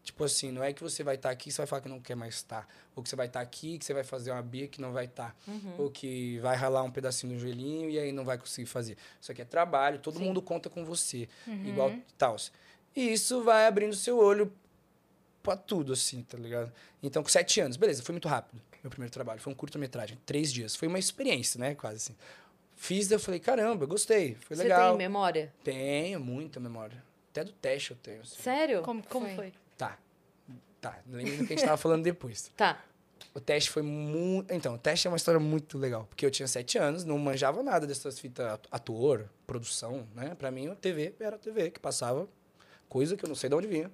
[0.06, 2.00] Tipo assim, não é que você vai estar aqui e você vai falar que não
[2.00, 2.68] quer mais estar.
[2.94, 5.06] Ou que você vai estar aqui que você vai fazer uma bia que não vai
[5.06, 5.36] estar.
[5.76, 8.96] Ou que vai ralar um pedacinho do joelhinho e aí não vai conseguir fazer.
[9.20, 10.24] Isso aqui é trabalho, todo Sim.
[10.24, 11.28] mundo conta com você.
[11.44, 11.66] Uhum.
[11.66, 12.36] Igual tal.
[12.94, 14.52] E isso vai abrindo seu olho
[15.42, 16.72] pra tudo, assim, tá ligado?
[17.02, 18.62] Então, com sete anos, beleza, foi muito rápido.
[18.84, 19.40] Meu primeiro trabalho.
[19.40, 20.76] Foi um curta-metragem, três dias.
[20.76, 21.74] Foi uma experiência, né?
[21.74, 22.16] Quase assim.
[22.76, 24.36] Fiz, eu falei, caramba, gostei.
[24.40, 24.90] Foi Você legal.
[24.90, 25.52] tem memória?
[25.64, 27.02] Tenho muita memória.
[27.32, 28.20] Até do teste eu tenho.
[28.22, 28.40] assim.
[28.40, 28.82] Sério?
[28.82, 29.34] Como Como foi?
[29.34, 29.52] foi?
[30.90, 30.98] Tá.
[31.06, 32.50] Lembra do que a gente tava falando depois.
[32.56, 32.82] Tá.
[33.34, 34.52] O teste foi muito.
[34.52, 36.06] Então, o teste é uma história muito legal.
[36.08, 40.34] Porque eu tinha sete anos, não manjava nada dessas fitas ator, produção, né?
[40.34, 42.26] Pra mim, a TV era a TV, que passava
[42.88, 43.90] coisa que eu não sei de onde vinha.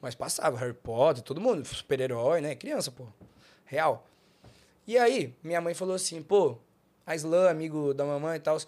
[0.00, 2.54] Mas passava, Harry Potter, todo mundo, super-herói, né?
[2.54, 3.06] Criança, pô.
[3.66, 4.06] Real.
[4.86, 6.56] E aí, minha mãe falou assim, pô,
[7.04, 8.58] a Slam, amigo da mamãe e tal,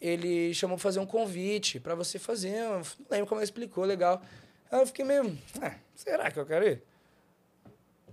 [0.00, 2.56] ele chamou pra fazer um convite pra você fazer.
[2.56, 4.22] Eu não lembro como ela explicou, legal.
[4.72, 6.82] Aí eu fiquei meio, ah, será que eu quero ir?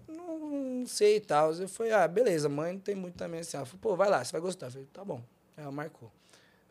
[0.05, 1.53] Não, não sei e tal.
[1.53, 3.55] Eu falei, ah, beleza, mãe não tem muito também assim.
[3.55, 4.67] Ela falou, pô, vai lá, você vai gostar.
[4.67, 5.23] Eu falei, tá bom.
[5.55, 6.11] Aí ela marcou.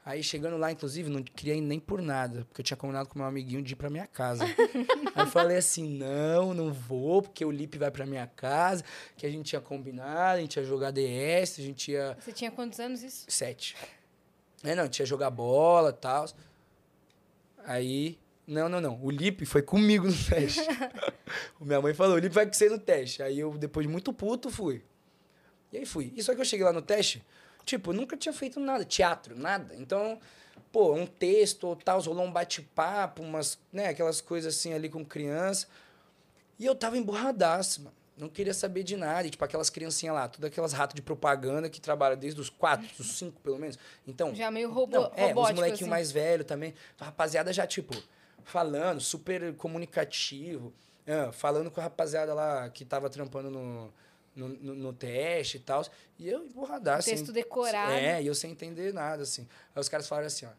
[0.04, 3.18] Aí chegando lá, inclusive, não queria ir nem por nada, porque eu tinha combinado com
[3.18, 4.44] meu amiguinho de ir pra minha casa.
[5.14, 8.82] Aí eu falei assim: não, não vou, porque o Lipe vai pra minha casa,
[9.16, 12.16] que a gente tinha combinado, a gente ia jogar DS, a gente ia.
[12.20, 13.26] Você tinha quantos anos isso?
[13.28, 13.76] Sete.
[14.64, 16.26] É, não, a gente ia jogar bola e tal.
[17.66, 18.18] Aí.
[18.48, 18.98] Não, não, não.
[19.02, 20.62] O Lipe foi comigo no teste.
[21.60, 23.22] Minha mãe falou: o Lipe vai com você no teste.
[23.22, 24.82] Aí eu, depois de muito puto, fui.
[25.70, 26.14] E aí fui.
[26.16, 27.22] E só que eu cheguei lá no teste,
[27.66, 29.74] tipo, eu nunca tinha feito nada, teatro, nada.
[29.76, 30.18] Então,
[30.72, 35.04] pô, um texto ou tal, rolou um bate-papo, umas, né, aquelas coisas assim ali com
[35.04, 35.66] criança.
[36.58, 37.94] E eu tava emburradaço, mano.
[38.16, 39.28] Não queria saber de nada.
[39.28, 42.88] E, tipo, aquelas criancinhas lá, todas aquelas ratos de propaganda que trabalham desde os quatro,
[42.96, 43.78] dos cinco, pelo menos.
[44.06, 45.90] Então, Já meio robô, não, é, os molequinhos assim.
[45.90, 46.74] mais velhos também.
[46.98, 47.94] A rapaziada já, tipo,
[48.48, 50.72] falando, super comunicativo.
[51.06, 53.92] ah, falando com a rapaziada lá que tava trampando no,
[54.34, 55.84] no, no, no teste e tal.
[56.18, 57.08] E eu emburradaço.
[57.08, 57.92] Texto decorado.
[57.92, 59.46] É, e eu sem entender nada, assim.
[59.74, 60.50] Aí os caras falaram assim, ó.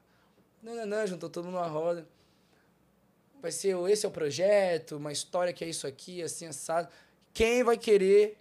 [0.61, 2.07] Não, não, não, juntou todo mundo numa roda.
[3.41, 6.89] Vai ser, esse é o projeto, uma história que é isso aqui, assim, assado.
[7.33, 8.37] Quem vai querer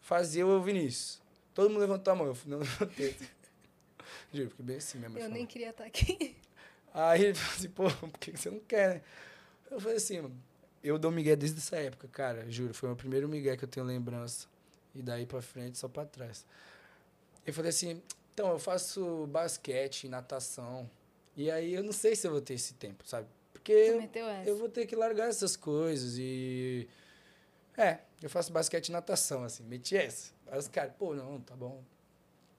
[0.00, 1.20] fazer o Vinícius?
[1.52, 2.26] Todo mundo levantou a mão.
[2.26, 3.14] Eu não levantei.
[4.32, 5.28] Juro, fiquei bem assim, mãe Eu falou.
[5.28, 6.36] nem queria estar aqui.
[6.96, 9.02] Aí ele falou assim, pô, por que você não quer, né?
[9.70, 10.42] Eu falei assim, mano,
[10.82, 12.72] eu dou migué desde essa época, cara, juro.
[12.72, 14.46] Foi o meu primeiro migué que eu tenho lembrança.
[14.94, 16.46] E daí pra frente, só pra trás.
[17.46, 20.88] Eu falei assim, então, eu faço basquete, natação.
[21.36, 23.28] E aí eu não sei se eu vou ter esse tempo, sabe?
[23.52, 24.00] Porque eu,
[24.46, 26.88] eu vou ter que largar essas coisas e...
[27.76, 30.32] É, eu faço basquete e natação, assim, meti essa.
[30.46, 31.84] Aí os caras, pô, não, tá bom.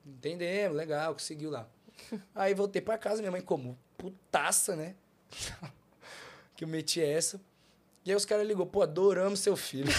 [0.06, 1.68] Entendemos, legal, conseguiu lá.
[2.36, 4.96] Aí voltei pra casa, minha mãe como putaça, né?
[6.56, 7.42] que eu meti essa.
[8.06, 9.92] E aí os caras ligou, pô, adoramos seu filho.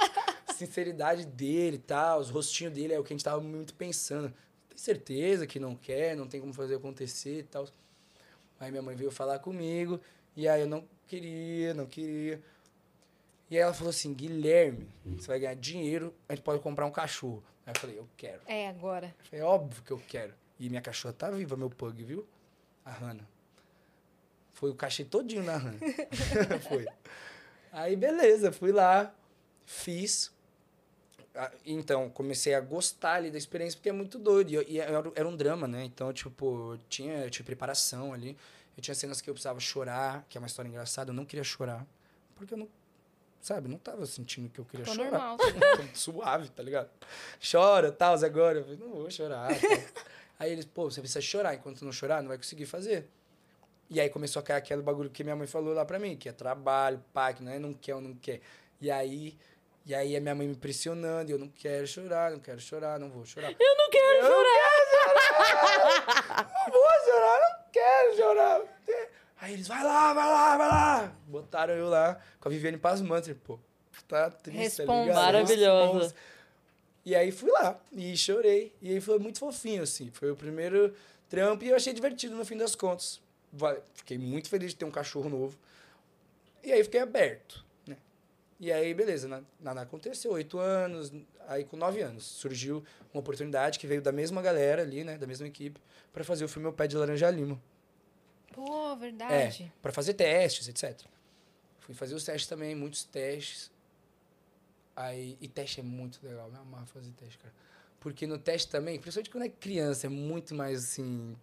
[0.56, 4.32] Sinceridade dele e tal, os rostinhos dele é o que a gente tava muito pensando.
[4.68, 7.66] Tem certeza que não quer, não tem como fazer acontecer e tal.
[8.58, 10.00] Aí minha mãe veio falar comigo,
[10.34, 12.40] e aí eu não queria, não queria.
[13.50, 16.90] E aí ela falou assim, Guilherme, você vai ganhar dinheiro, a gente pode comprar um
[16.90, 17.42] cachorro.
[17.66, 18.40] Aí eu falei, eu quero.
[18.46, 19.14] É, agora.
[19.18, 20.32] Eu falei, óbvio que eu quero.
[20.58, 22.26] E minha cachorra tá viva, meu pug, viu?
[22.84, 23.26] A Hannah.
[24.52, 25.78] Foi o cachê todinho na Hannah.
[26.68, 26.86] Foi.
[27.70, 29.14] Aí, beleza, fui lá,
[29.66, 30.32] fiz.
[31.66, 34.62] Então, comecei a gostar ali da experiência, porque é muito doido.
[34.66, 35.84] E, era, um drama, né?
[35.84, 38.36] Então, tipo, eu tinha, eu tinha preparação ali.
[38.76, 41.10] Eu tinha cenas que eu precisava chorar, que é uma história engraçada.
[41.10, 41.86] Eu não queria chorar,
[42.34, 42.68] porque eu não,
[43.40, 45.10] sabe, não tava sentindo que eu queria Tô chorar.
[45.10, 45.38] normal.
[45.94, 46.90] Suave, tá ligado?
[47.50, 48.58] Chora, tal, agora.
[48.58, 49.50] Eu falei, não vou chorar.
[50.38, 51.54] Aí eles, pô, você precisa chorar.
[51.54, 53.08] Enquanto não chorar, não vai conseguir fazer.
[53.88, 56.28] E aí começou a cair aquele bagulho que minha mãe falou lá pra mim, que
[56.28, 58.40] é trabalho, pai, que não é não quer ou não quer.
[58.80, 59.36] E aí,
[59.84, 62.98] e aí a minha mãe me pressionando, e eu não quero chorar, não quero chorar,
[62.98, 63.52] não vou chorar.
[63.52, 64.36] Eu não quero Eu não
[66.72, 68.62] vou chorar, não quero chorar.
[69.40, 71.12] Aí eles, vai lá, vai lá, vai lá.
[71.26, 73.58] Botaram eu lá com a Viviane Pasmanter, pô.
[74.08, 75.02] Tá triste, tá Responsa.
[75.02, 75.16] ligado?
[75.22, 76.14] Maravilhosa.
[77.06, 78.74] E aí fui lá e chorei.
[78.82, 80.10] E aí foi muito fofinho, assim.
[80.10, 80.92] Foi o primeiro
[81.30, 83.20] trampo e eu achei divertido no fim das contas.
[83.94, 85.56] Fiquei muito feliz de ter um cachorro novo.
[86.64, 87.96] E aí fiquei aberto, né?
[88.58, 90.32] E aí, beleza, na- nada aconteceu.
[90.32, 91.12] Oito anos,
[91.46, 95.16] aí com nove anos, surgiu uma oportunidade que veio da mesma galera ali, né?
[95.16, 95.80] Da mesma equipe,
[96.12, 97.62] para fazer o filme Meu Pé de Laranja Lima.
[98.52, 99.72] Pô, É, verdade.
[99.80, 101.06] para fazer testes, etc.
[101.78, 103.70] Fui fazer os testes também, muitos testes.
[104.96, 107.52] Aí, e teste é muito legal, me amarra fazer teste, cara.
[108.00, 111.36] Porque no teste também, principalmente quando é criança, é muito mais assim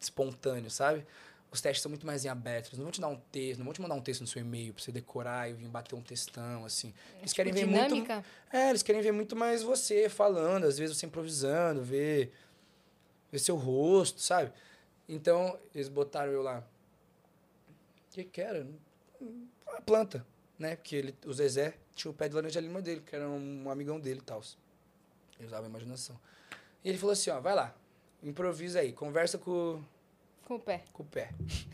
[0.00, 1.06] espontâneo, sabe?
[1.50, 2.68] Os testes são muito mais em aberto.
[2.68, 4.42] Eles não vão te dar um texto, não vão te mandar um texto no seu
[4.42, 6.92] e-mail pra você decorar e vir bater um textão, assim.
[7.20, 7.88] Eles querem ver muito.
[7.94, 8.24] Dinâmica.
[8.52, 12.32] É, eles querem ver muito mais você falando, às vezes você improvisando, ver,
[13.32, 14.52] ver seu rosto, sabe?
[15.08, 16.62] Então, eles botaram eu lá.
[18.10, 18.66] O que que era?
[19.66, 20.26] Uma planta,
[20.58, 20.76] né?
[20.76, 23.98] Porque ele, o Zezé tinha o pé de laranja lima dele, que era um amigão
[23.98, 24.40] dele e tal.
[25.38, 26.18] Ele usava a imaginação.
[26.84, 27.74] E ele falou assim, ó, vai lá,
[28.22, 29.82] improvisa aí, conversa com,
[30.46, 30.82] Com o pé.
[30.92, 31.30] com o pé.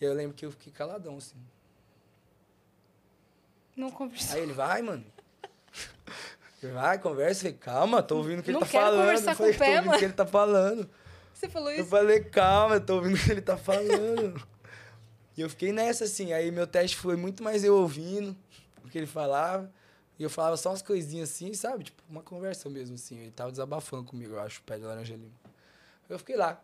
[0.00, 1.36] E eu lembro que eu fiquei caladão, assim.
[3.76, 4.34] Não conversou.
[4.36, 5.04] Aí ele, vai, mano.
[6.74, 7.40] Vai, conversa.
[7.46, 9.00] Eu falei, calma, tô ouvindo o que Não ele tá quero falando.
[9.00, 9.98] conversar eu falei, com o pé, ouvindo o mano.
[10.00, 10.90] que ele tá falando.
[11.34, 11.88] Você falou Eu isso?
[11.90, 14.48] falei, calma, eu tô ouvindo o que ele tá falando.
[15.36, 16.32] e eu fiquei nessa, assim.
[16.32, 18.36] Aí meu teste foi muito mais eu ouvindo
[18.84, 19.70] o que ele falava.
[20.18, 21.84] E eu falava só umas coisinhas assim, sabe?
[21.84, 23.18] Tipo, uma conversa mesmo, assim.
[23.18, 25.32] Ele tava desabafando comigo, eu acho, o pé de laranja lima.
[26.08, 26.62] Eu fiquei lá.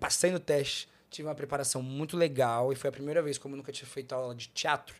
[0.00, 0.88] Passei no teste.
[1.10, 2.72] Tive uma preparação muito legal.
[2.72, 4.96] E foi a primeira vez, como eu nunca tinha feito aula de teatro,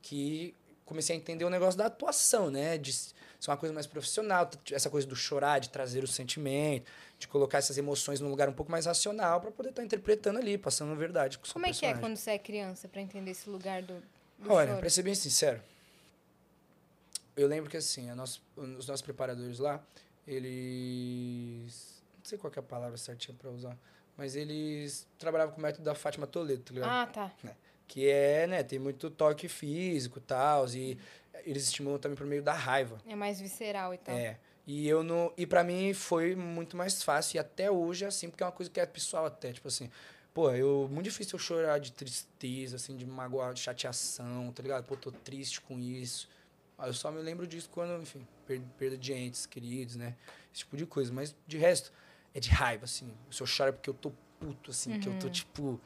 [0.00, 2.78] que comecei a entender o negócio da atuação, né?
[2.78, 3.12] De ser
[3.50, 7.76] uma coisa mais profissional, essa coisa do chorar, de trazer o sentimento, de colocar essas
[7.76, 11.38] emoções num lugar um pouco mais racional para poder estar interpretando ali, passando a verdade
[11.38, 12.00] com Como é que é personagem.
[12.00, 13.94] quando você é criança, pra entender esse lugar do,
[14.38, 14.80] do Olha, choro?
[14.80, 15.60] pra ser bem sincero,
[17.38, 18.10] eu lembro que assim,
[18.56, 19.82] os nossos preparadores lá,
[20.26, 22.02] eles.
[22.18, 23.76] Não sei qual que é a palavra certinha pra usar,
[24.16, 26.90] mas eles trabalhavam com o método da Fátima Toledo, tá ligado?
[26.90, 27.32] Ah, tá.
[27.86, 30.98] Que é, né, tem muito toque físico e tal, e
[31.44, 33.00] eles estimulam também por meio da raiva.
[33.06, 34.14] É mais visceral e tal.
[34.14, 34.38] É.
[34.66, 35.32] E eu não.
[35.34, 37.36] E pra mim foi muito mais fácil.
[37.36, 39.50] E até hoje é assim, porque é uma coisa que é pessoal até.
[39.50, 39.90] Tipo assim,
[40.34, 40.86] pô, eu.
[40.90, 44.84] Muito difícil eu chorar de tristeza, assim, de magoar, de chateação, tá ligado?
[44.84, 46.28] Pô, tô triste com isso.
[46.78, 50.14] Aí Eu só me lembro disso quando, enfim, per- perda de entes queridos, né?
[50.52, 51.12] Esse tipo de coisa.
[51.12, 51.92] Mas de resto,
[52.34, 53.12] é de raiva, assim.
[53.30, 55.80] Se eu choro é porque eu tô puto, assim, que eu tô, tipo.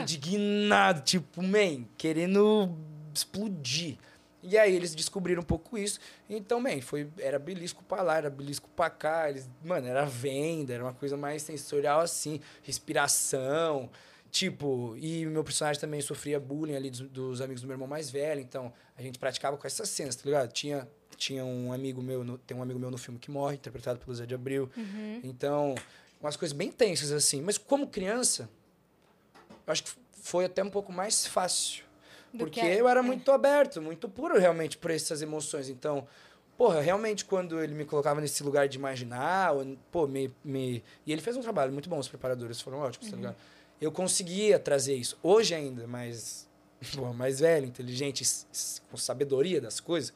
[0.00, 2.74] indignado, tipo, man, querendo
[3.14, 3.98] explodir.
[4.42, 6.00] E aí eles descobriram um pouco isso.
[6.28, 9.28] Então, bem, foi, era belisco pra lá, era belisco pra cá.
[9.28, 13.90] Eles, mano, era venda, era uma coisa mais sensorial assim, respiração.
[14.30, 18.10] Tipo, e meu personagem também sofria bullying ali dos, dos amigos do meu irmão mais
[18.10, 18.40] velho.
[18.40, 20.52] Então, a gente praticava com essas cenas, tá ligado?
[20.52, 23.98] Tinha, tinha um amigo meu, no, tem um amigo meu no filme que morre, interpretado
[23.98, 24.70] pelo Zé de Abril.
[25.24, 25.74] Então,
[26.20, 27.42] umas coisas bem tensas assim.
[27.42, 28.48] Mas como criança,
[29.66, 29.90] eu acho que
[30.22, 31.84] foi até um pouco mais fácil.
[32.32, 33.02] Do Porque que é- eu era é.
[33.02, 35.68] muito aberto, muito puro realmente por essas emoções.
[35.68, 36.06] Então,
[36.56, 40.84] porra, realmente quando ele me colocava nesse lugar de imaginar, ou, pô, me, me...
[41.04, 43.10] E ele fez um trabalho muito bom, os preparadores foram ótimos, Uhum.
[43.10, 43.36] tá ligado?
[43.80, 45.18] Eu conseguia trazer isso.
[45.22, 46.48] Hoje ainda, mas
[46.94, 48.24] pô, mais velho, inteligente,
[48.90, 50.12] com sabedoria das coisas,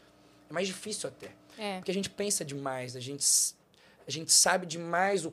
[0.48, 1.31] é mais difícil até.
[1.59, 1.77] É.
[1.79, 3.24] Porque a gente pensa demais, a gente,
[4.07, 5.33] a gente sabe demais o.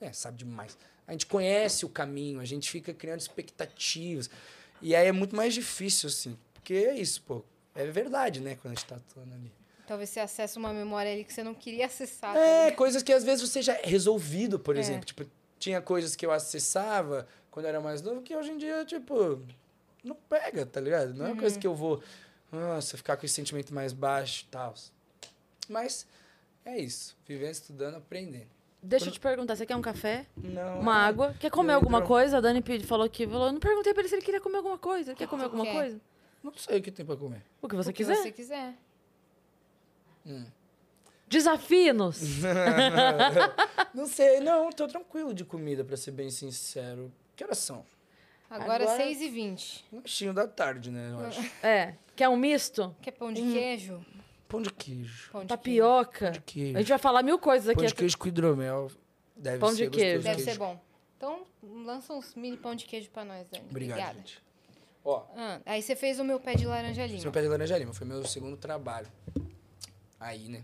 [0.00, 0.76] É, sabe demais.
[1.06, 4.28] A gente conhece o caminho, a gente fica criando expectativas.
[4.80, 6.38] E aí é muito mais difícil, assim.
[6.54, 7.42] Porque é isso, pô.
[7.74, 8.56] É verdade, né?
[8.60, 9.50] Quando a gente tá atuando ali.
[9.86, 12.34] Talvez você acesse uma memória ali que você não queria acessar.
[12.34, 12.76] tá É, ligado?
[12.76, 14.80] coisas que às vezes você já é resolvido, por É.
[14.80, 15.04] exemplo.
[15.06, 15.24] Tipo,
[15.58, 19.40] tinha coisas que eu acessava quando eu era mais novo que hoje em dia, tipo,
[20.04, 21.14] não pega, tá ligado?
[21.14, 22.02] Não é uma coisa que eu vou,
[22.52, 24.74] nossa, ficar com esse sentimento mais baixo e tal.
[25.68, 26.06] Mas
[26.64, 27.16] é isso.
[27.26, 28.46] Vivendo, estudando, aprendendo.
[28.80, 30.24] Deixa eu te perguntar, você quer um café?
[30.36, 30.80] Não.
[30.80, 31.34] Uma é- água?
[31.40, 32.38] Quer comer alguma entro- coisa?
[32.38, 33.48] A Dani falou que falou.
[33.48, 35.14] Eu não perguntei pra ele se ele queria comer alguma coisa.
[35.16, 35.72] Quer comer você alguma quer?
[35.74, 36.00] coisa?
[36.42, 37.42] Não sei o que tem pra comer.
[37.60, 38.16] O que você O que quiser.
[38.16, 38.74] você quiser.
[41.28, 42.20] Desafie-nos.
[43.94, 47.12] Não sei, não, tô tranquilo de comida, pra ser bem sincero.
[47.36, 47.84] Que horas são?
[48.50, 49.82] Agora, Agora- 6h20.
[49.92, 51.10] Lanchinho da tarde, né?
[51.12, 51.40] Eu acho.
[51.62, 51.94] É.
[52.16, 52.94] Quer um misto?
[53.02, 53.32] Quer pão Hum.
[53.34, 54.04] de queijo?
[54.48, 55.30] Pão de queijo.
[55.30, 56.18] Pão de Tapioca?
[56.26, 56.76] Pão de queijo.
[56.76, 57.78] A gente vai falar mil coisas aqui.
[57.80, 58.90] Pão de queijo com hidromel.
[59.36, 60.16] Deve Pão de ser queijo.
[60.16, 60.22] gostoso.
[60.24, 60.38] queijo.
[60.38, 60.80] Deve ser bom.
[61.16, 63.64] Então, lança uns mini pão de queijo pra nós, Dani.
[63.70, 64.18] Obrigado, Obrigada.
[64.18, 64.42] gente.
[65.04, 67.22] Ó, Ah, aí você fez o meu pé de laranja é lima.
[67.22, 69.08] meu pé de laranja lima foi meu segundo trabalho.
[70.18, 70.62] Aí, né?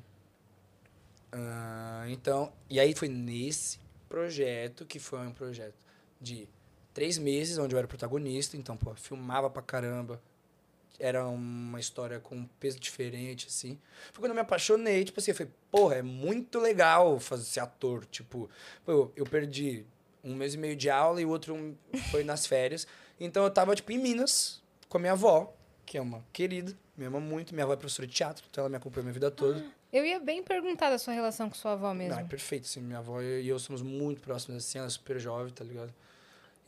[1.37, 5.75] Ah, então, e aí foi nesse projeto, que foi um projeto
[6.21, 6.49] de
[6.95, 8.57] três meses, onde eu era protagonista.
[8.57, 10.23] Então, pô, filmava pra caramba.
[10.97, 13.81] Era uma história com um peso diferente, assim.
[14.13, 17.61] Foi quando eu me apaixonei, tipo assim, eu falei, porra, é muito legal fazer ser
[17.61, 18.07] ator.
[18.07, 18.49] Tipo,
[18.85, 19.85] pô, eu, perdi
[20.23, 21.77] um mês e meio de aula e o outro
[22.13, 22.87] foi nas férias.
[23.19, 25.53] Então eu tava, tipo, em Minas, com a minha avó,
[25.85, 27.53] que é uma querida, me ama muito.
[27.53, 29.65] Minha avó é professora de teatro, então ela me acompanhou minha vida toda.
[29.95, 32.17] Eu ia bem perguntar da sua relação com sua avó mesmo.
[32.17, 35.21] Não, é perfeito, assim, minha avó e eu somos muito próximos, assim, ela é super
[35.21, 35.95] jovem, tá ligado?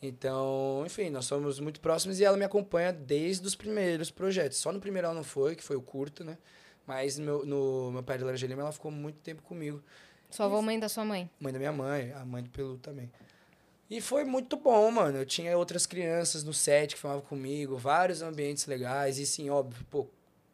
[0.00, 4.58] Então, enfim, nós somos muito próximos e ela me acompanha desde os primeiros projetos.
[4.58, 6.38] Só no primeiro ela não foi, que foi o curto, né?
[6.86, 9.82] Mas no meu, no meu pai de Laranja Lima, ela ficou muito tempo comigo.
[10.30, 11.28] Sua avó mãe da sua mãe.
[11.40, 13.10] Mãe da minha mãe, a mãe do Pelu também.
[13.90, 15.18] E foi muito bom, mano.
[15.18, 19.18] Eu tinha outras crianças no set que filmavam comigo, vários ambientes legais.
[19.18, 20.06] E sim, óbvio, pô,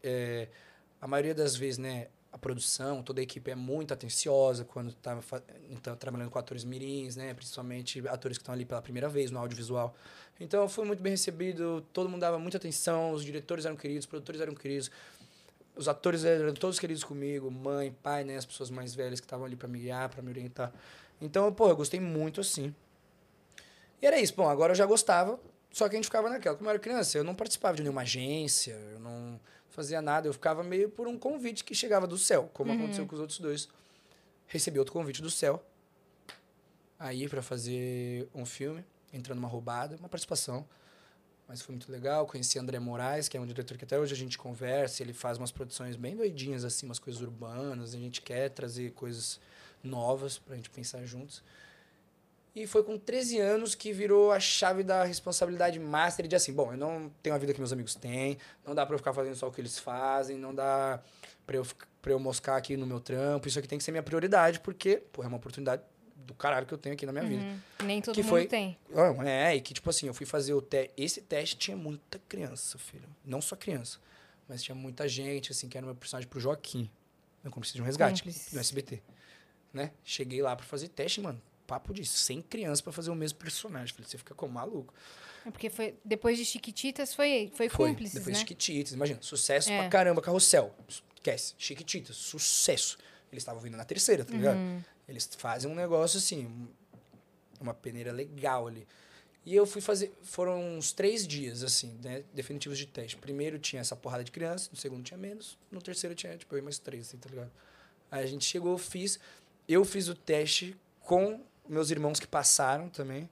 [0.02, 0.48] é,
[1.02, 5.21] a maioria das vezes, né, a produção, toda a equipe é muito atenciosa quando tá
[5.21, 9.31] fa- então, trabalhando com atores mirins, né, principalmente atores que estão ali pela primeira vez
[9.31, 9.95] no audiovisual.
[10.40, 14.11] Então, fui muito bem recebido, todo mundo dava muita atenção, os diretores eram queridos, os
[14.11, 14.90] produtores eram queridos.
[15.77, 19.45] Os atores eram todos queridos comigo, mãe, pai, né, as pessoas mais velhas que estavam
[19.45, 20.73] ali para me guiar, para me orientar.
[21.21, 22.75] Então, pô, eu gostei muito assim.
[24.01, 24.35] E era isso.
[24.35, 25.38] Bom, agora eu já gostava,
[25.71, 26.57] só que a gente ficava naquela.
[26.57, 29.40] Como eu era criança, eu não participava de nenhuma agência, eu não
[29.72, 30.28] fazia nada.
[30.28, 33.38] Eu ficava meio por um convite que chegava do céu, como aconteceu com os outros
[33.40, 33.68] dois.
[34.46, 35.64] Recebi outro convite do céu,
[36.98, 40.66] aí para fazer um filme, entrando numa roubada, uma participação.
[41.48, 42.26] Mas foi muito legal.
[42.26, 45.02] Conheci André Moraes, que é um diretor que até hoje a gente conversa.
[45.02, 47.94] Ele faz umas produções bem doidinhas, assim, umas coisas urbanas.
[47.94, 49.40] A gente quer trazer coisas
[49.82, 51.42] novas pra gente pensar juntos.
[52.54, 56.72] E foi com 13 anos que virou a chave da responsabilidade master de assim, bom,
[56.72, 59.34] eu não tenho a vida que meus amigos têm, não dá pra eu ficar fazendo
[59.36, 61.00] só o que eles fazem, não dá
[61.46, 61.66] pra eu,
[62.02, 65.02] pra eu moscar aqui no meu trampo, isso aqui tem que ser minha prioridade, porque,
[65.12, 65.82] pô, é uma oportunidade
[66.14, 67.42] do caralho que eu tenho aqui na minha vida.
[67.42, 67.58] Uhum.
[67.86, 68.76] Nem todo Que mundo foi- tem.
[69.26, 70.92] É, e que tipo assim, eu fui fazer o teste.
[70.96, 73.08] Esse teste tinha muita criança, filho.
[73.24, 73.98] Não só criança,
[74.46, 76.88] mas tinha muita gente, assim, que era meu personagem pro Joaquim.
[77.42, 78.52] No Cúmplice de um Resgate, Cúmplices.
[78.52, 79.02] no SBT.
[79.72, 79.90] Né?
[80.04, 81.40] Cheguei lá pra fazer teste, mano.
[81.72, 83.94] Papo de 100 crianças pra fazer o mesmo personagem.
[83.94, 84.92] Falei, você fica como maluco.
[85.46, 88.40] É porque foi, depois de Chiquititas foi, foi, Foi, cúmplices, depois né?
[88.40, 88.92] Chiquititas.
[88.92, 89.78] Imagina, sucesso É.
[89.78, 90.74] pra caramba, Carrossel.
[91.16, 92.98] Esquece, Chiquititas, sucesso.
[93.32, 94.56] Eles estavam vindo na terceira, tá ligado?
[94.58, 94.82] Uhum.
[95.08, 96.68] Eles fazem um negócio assim, um-
[97.58, 98.87] uma peneira legal ali.
[99.46, 100.12] E eu fui fazer.
[100.22, 102.22] Foram uns três dias, assim, né?
[102.35, 103.16] Definitivos de teste.
[103.16, 106.58] Primeiro tinha essa porrada de criança, no segundo tinha menos, no terceiro tinha, tipo, eu
[106.58, 107.50] e mais três, assim, tá ligado?
[108.11, 109.18] Aí a gente chegou, fiz.
[109.66, 113.29] Eu fiz o teste com meus irmãos que passaram também,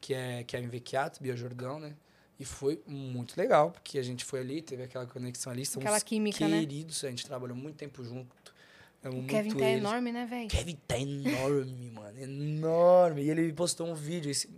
[0.00, 1.94] que é, que é a Invequiato, Bia Jordão, né?
[2.38, 5.64] E foi muito legal, porque a gente foi ali, teve aquela conexão ali.
[5.64, 6.60] Somos Aquela química, né?
[6.60, 8.42] queridos, a gente trabalhou muito tempo junto.
[9.04, 9.80] O Kevin tá eles.
[9.80, 10.48] enorme, né, velho?
[10.48, 12.20] Kevin tá enorme, mano.
[12.20, 13.22] Enorme.
[13.22, 14.48] E ele postou um vídeo esse,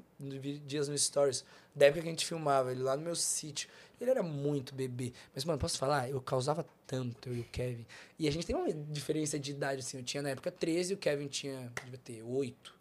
[0.66, 3.68] dias no Stories, da época que a gente filmava, ele lá no meu sítio.
[3.98, 5.14] Ele era muito bebê.
[5.35, 6.11] Mas, mano, posso falar?
[6.11, 7.87] Eu causava tanto, eu e o Kevin.
[8.18, 9.96] E a gente tem uma diferença de idade, assim.
[9.96, 12.74] Eu tinha na época 13 e o Kevin tinha, devia ter 8.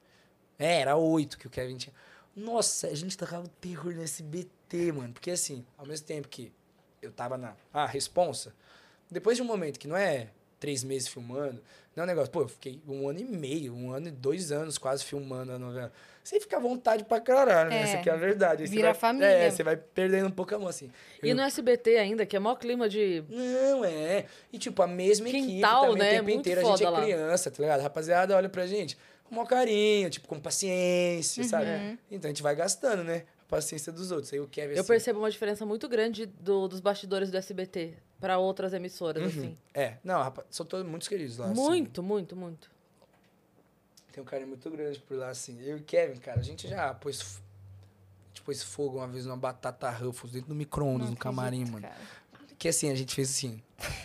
[0.60, 1.94] É, era 8 que o Kevin tinha.
[2.36, 5.14] Nossa, a gente tocava terror no SBT, mano.
[5.14, 6.52] Porque, assim, ao mesmo tempo que
[7.02, 8.54] eu tava na ah, responsa,
[9.10, 11.62] depois de um momento que não é três meses filmando,
[11.96, 14.52] não é um negócio, pô, eu fiquei um ano e meio, um ano e dois
[14.52, 15.92] anos quase filmando a novela.
[16.24, 17.82] Você fica à vontade pra caralho, né?
[17.82, 18.64] É, Essa aqui é a verdade.
[18.64, 19.28] Aí vira vai- família.
[19.28, 20.90] É, você vai perdendo um pouco a mão, assim.
[21.22, 23.24] E Eu- no SBT ainda, que é maior clima de.
[23.30, 24.26] Não, é.
[24.52, 26.08] E, tipo, a mesma equipe Quintal, também, né?
[26.08, 27.02] o tempo Muito inteiro a gente é lá.
[27.02, 27.82] criança, tá ligado?
[27.82, 28.98] Rapaziada, olha pra gente
[29.34, 32.00] com maior carinho, tipo, com paciência, sabe?
[32.12, 33.24] Então a gente vai gastando, né?
[33.42, 34.32] A paciência dos outros.
[34.34, 37.94] Aí o Kevin, Eu assim, percebo uma diferença muito grande do- dos bastidores do SBT
[38.20, 39.30] pra outras emissoras, Uhum.
[39.30, 39.58] assim.
[39.74, 41.48] É, não, rapaz, são todos muitos queridos lá.
[41.52, 41.56] assim.
[41.62, 42.72] Muito, muito, muito.
[44.12, 45.60] Tem um carinho muito grande por lá, assim.
[45.62, 47.42] Eu e o Kevin, cara, a gente já pôs,
[48.30, 51.88] gente pôs fogo uma vez numa batata Ruffles dentro do micro-ondas, no camarim, acredito, mano.
[51.88, 52.24] cara.
[52.60, 53.62] Que assim, a gente fez assim.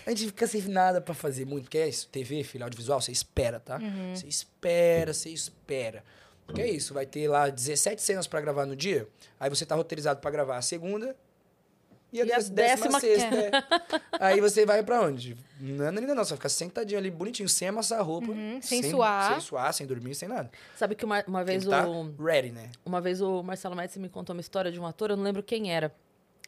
[0.06, 3.12] A gente fica sem nada pra fazer muito, porque é isso, TV, filho, audiovisual, você
[3.12, 3.78] espera, tá?
[3.78, 4.14] Uhum.
[4.14, 6.02] Você espera, você espera.
[6.46, 9.06] Porque é isso, vai ter lá 17 cenas pra gravar no dia,
[9.38, 11.14] aí você tá roteirizado pra gravar a segunda
[12.10, 13.34] e a, E a décima, décima sexta.
[13.36, 13.50] é.
[14.18, 15.36] aí você vai pra onde?
[15.60, 18.30] Não, ainda não, você vai ficar sentadinho ali, bonitinho, sem amassar a roupa.
[18.30, 19.32] Uhum, sem suar.
[19.32, 20.50] Sem suar, sem dormir, sem nada.
[20.74, 22.14] Sabe que uma, uma vez tá o.
[22.18, 22.70] ready, né?
[22.84, 25.42] Uma vez o Marcelo Médici me contou uma história de um ator, eu não lembro
[25.42, 25.94] quem era.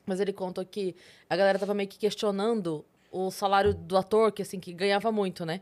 [0.07, 0.97] Mas ele contou que
[1.29, 5.45] a galera tava meio que questionando o salário do ator, que assim, que ganhava muito,
[5.45, 5.61] né?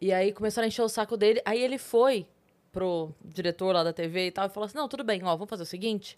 [0.00, 1.40] E aí começaram a encher o saco dele.
[1.44, 2.26] Aí ele foi
[2.72, 5.50] pro diretor lá da TV e tal, e falou assim: não, tudo bem, ó, vamos
[5.50, 6.16] fazer o seguinte.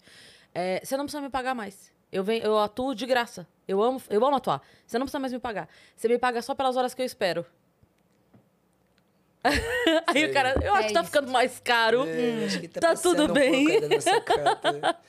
[0.53, 1.91] é, você não precisa me pagar mais.
[2.11, 3.47] Eu, venho, eu atuo de graça.
[3.67, 4.61] Eu amo, eu amo atuar.
[4.85, 5.67] Você não precisa mais me pagar.
[5.95, 7.43] Você me paga só pelas horas que eu espero.
[10.07, 10.25] Aí Sei.
[10.29, 11.09] o cara, eu acho É que tá isso.
[11.09, 12.05] ficando mais caro.
[12.07, 13.65] É, acho que tá passando tudo um bem.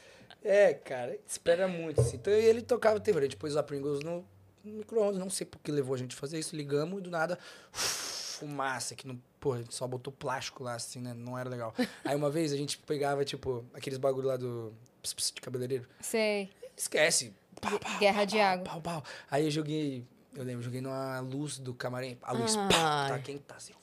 [0.46, 2.16] É, cara, espera muito, assim.
[2.16, 3.20] Então ele tocava terror.
[3.20, 4.24] A gente pôs a Pringles no no
[4.64, 5.18] micro-ondas.
[5.18, 6.57] Não sei por que levou a gente a fazer isso.
[6.57, 7.38] Ligamos e do nada,
[7.72, 8.94] fumaça.
[8.94, 11.14] Que não, pô, a gente só botou plástico lá, assim, né?
[11.14, 11.74] Não era legal.
[12.05, 14.72] Aí uma vez a gente pegava, tipo, aqueles bagulho lá do
[15.03, 15.87] ps, ps, de cabeleireiro.
[16.00, 16.50] Sei.
[16.77, 17.33] Esquece.
[17.61, 18.64] Pau, pau, Guerra de água.
[18.64, 19.05] pau, pau.
[19.31, 22.18] Aí eu joguei, eu lembro, joguei numa luz do camarim.
[22.22, 23.72] A luz, pá, tá quem tá assim.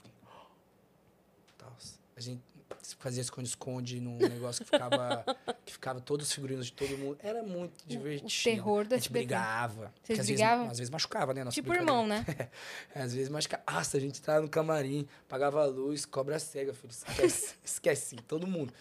[2.13, 2.43] A gente
[2.99, 5.25] fazia esconde-esconde num negócio que ficava,
[5.65, 7.17] que ficava todos os figurinos de todo mundo.
[7.21, 8.29] Era muito divertido.
[8.43, 9.25] terror do A gente SBT.
[9.25, 9.93] brigava.
[10.03, 10.57] Vocês às brigavam?
[10.59, 11.43] Vezes, às vezes machucava, né?
[11.43, 12.25] nossa Tipo irmão, né?
[12.95, 13.63] Às vezes machucava.
[13.71, 16.91] Nossa, a gente tava no camarim, pagava a luz, cobra cega, filho.
[16.91, 18.73] Esquece, esquece, todo mundo.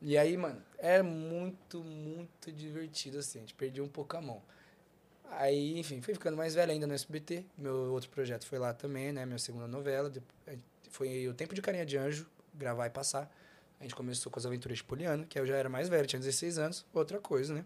[0.00, 3.38] E aí, mano, era muito, muito divertido, assim.
[3.38, 4.42] A gente perdia um pouco a mão.
[5.30, 7.44] Aí, enfim, fui ficando mais velho ainda no SBT.
[7.58, 9.26] Meu outro projeto foi lá também, né?
[9.26, 10.12] Minha segunda novela.
[10.90, 13.30] Foi O Tempo de Carinha de Anjo, gravar e passar.
[13.78, 16.18] A gente começou com as aventuras de Poliana, que eu já era mais velho, tinha
[16.18, 16.86] 16 anos.
[16.94, 17.64] Outra coisa, né?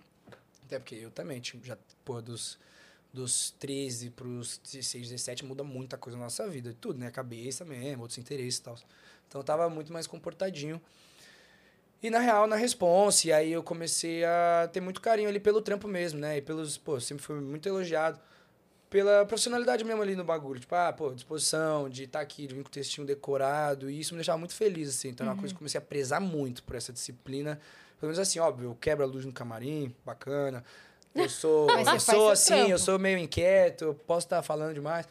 [0.64, 2.58] Até porque eu também, tinha, já, pô, dos,
[3.12, 6.74] dos 13 pros 16, 17, muda muita coisa na nossa vida.
[6.80, 7.10] Tudo, né?
[7.10, 8.76] Cabeça mesmo, outros interesses e tal.
[9.28, 10.80] Então eu tava muito mais comportadinho.
[12.02, 15.60] E na real, na responsa, e aí eu comecei a ter muito carinho ali pelo
[15.60, 16.38] trampo mesmo, né?
[16.38, 18.18] E pelos, pô, sempre fui muito elogiado
[18.90, 20.58] pela profissionalidade mesmo ali no bagulho.
[20.58, 23.88] Tipo, ah, pô, disposição de estar aqui, de vir com o textinho decorado.
[23.88, 25.08] E isso me deixava muito feliz, assim.
[25.08, 27.60] Então é uma coisa que eu comecei a prezar muito por essa disciplina.
[28.00, 30.64] Pelo menos assim, óbvio, eu quebro a luz no camarim, bacana.
[31.14, 32.70] Eu sou, eu sou assim, trampo.
[32.70, 35.06] eu sou meio inquieto, eu posso estar falando demais.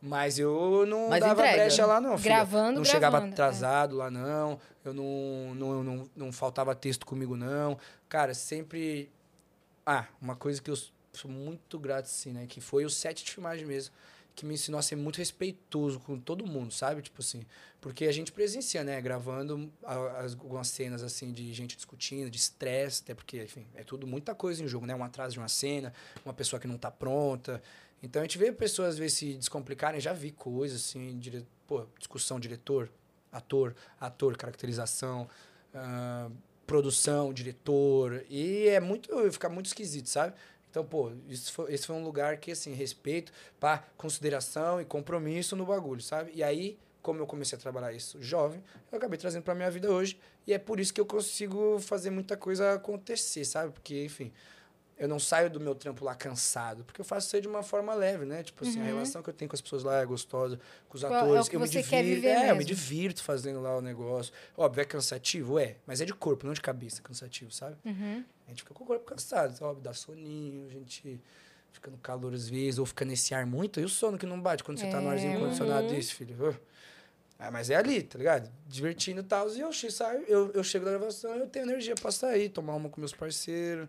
[0.00, 1.56] Mas eu não Mas dava entrega.
[1.58, 2.18] brecha lá, não.
[2.18, 2.34] filha.
[2.34, 3.32] Gravando, Não chegava gravando, é.
[3.34, 4.58] atrasado lá, não.
[4.84, 7.78] Eu não, não, não, não faltava texto comigo, não.
[8.08, 9.08] Cara, sempre.
[9.86, 10.76] Ah, uma coisa que eu
[11.12, 12.46] sou muito grato, assim, né?
[12.46, 13.94] Que foi o set de filmagem mesmo.
[14.34, 17.02] Que me ensinou a ser muito respeitoso com todo mundo, sabe?
[17.02, 17.44] Tipo assim.
[17.80, 19.00] Porque a gente presencia, né?
[19.00, 24.34] Gravando algumas cenas, assim, de gente discutindo, de estresse, até porque, enfim, é tudo muita
[24.34, 24.94] coisa em jogo, né?
[24.94, 25.92] Um atraso de uma cena,
[26.24, 27.62] uma pessoa que não tá pronta.
[28.02, 31.46] Então a gente vê pessoas às vezes se descomplicarem, já vi coisas assim, dire...
[31.68, 32.90] pô, discussão diretor,
[33.30, 35.28] ator, ator, caracterização,
[35.72, 36.28] ah,
[36.66, 40.34] produção, diretor, e é muito, fica muito esquisito, sabe?
[40.72, 45.54] Então, pô, isso foi, esse foi um lugar que, assim, respeito, pá, consideração e compromisso
[45.54, 46.32] no bagulho, sabe?
[46.34, 49.90] E aí, como eu comecei a trabalhar isso jovem, eu acabei trazendo pra minha vida
[49.90, 53.70] hoje, e é por isso que eu consigo fazer muita coisa acontecer, sabe?
[53.70, 54.32] Porque, enfim,
[55.02, 57.62] eu não saio do meu trampo lá cansado, porque eu faço isso aí de uma
[57.62, 58.42] forma leve, né?
[58.44, 61.02] Tipo assim, a relação que eu tenho com as pessoas lá é gostosa, com os
[61.02, 62.64] é atores, que eu me divirto, é, eu me mesmo.
[62.64, 64.32] divirto fazendo lá o negócio.
[64.56, 67.76] Óbvio, é cansativo, é, mas é de corpo, não de cabeça, cansativo, sabe?
[67.84, 68.24] Uhum.
[68.46, 71.20] A gente fica com o corpo cansado, óbvio, dá soninho, a gente
[71.72, 74.40] fica no calor às vezes, ou fica nesse ar muito, e o sono que não
[74.40, 75.12] bate quando você tá no É.
[75.12, 75.94] arzinho condicionado Uhum.
[75.94, 76.56] desse, filho.
[77.38, 78.48] Ah, mas é ali, tá ligado?
[78.68, 79.48] Divertindo e tal.
[79.52, 82.74] E eu, che- saio, eu, eu chego da gravação, eu tenho energia pra sair, tomar
[82.76, 83.88] uma com meus parceiros,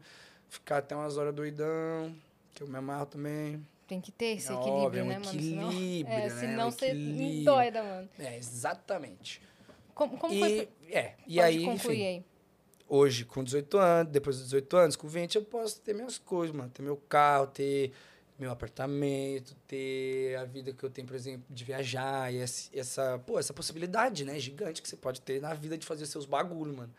[0.54, 2.16] ficar até umas horas doidão,
[2.54, 3.66] que eu me amarro também.
[3.88, 5.26] Tem que ter esse É equilíbrio, óbvio, é um né, mano?
[5.42, 6.40] Senão- equilíbrio, é, né?
[6.40, 7.28] senão Um você equilíbrio.
[7.42, 8.10] endoida, mano.
[8.20, 9.42] É, exatamente.
[9.94, 10.70] Como, como e, foi?
[10.90, 12.26] é, e Pode aí, enfim, aí.
[12.88, 16.56] hoje, com 18 anos, depois dos 18 anos, com 20, eu posso ter minhas coisas,
[16.56, 16.70] mano.
[16.72, 17.92] Ter meu carro, ter
[18.40, 22.34] meu apartamento, ter a vida que eu tenho, por exemplo, de viajar.
[22.34, 25.86] E essa, essa, pô, essa possibilidade, né, gigante que você pode ter na vida de
[25.86, 26.94] fazer seus bagulho, mano.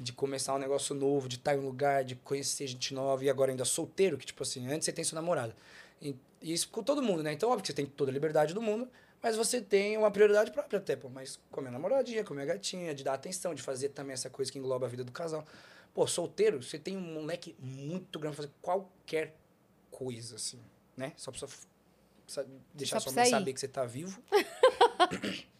[0.00, 3.24] De começar um negócio novo, de estar em um lugar, de conhecer gente nova.
[3.24, 5.54] E agora ainda solteiro, que, tipo assim, antes você tem sua namorada.
[6.00, 7.32] E, e isso com todo mundo, né?
[7.32, 8.88] Então, óbvio que você tem toda a liberdade do mundo,
[9.22, 11.08] mas você tem uma prioridade própria até, pô.
[11.08, 14.14] Mas com a minha namoradinha, com a minha gatinha, de dar atenção, de fazer também
[14.14, 15.46] essa coisa que engloba a vida do casal.
[15.94, 19.36] Pô, solteiro, você tem um moleque muito grande pra fazer qualquer
[19.90, 20.58] coisa, assim,
[20.96, 21.12] né?
[21.16, 21.52] Só precisa
[22.24, 24.20] precisa deixar Só sua mãe saber que você tá vivo.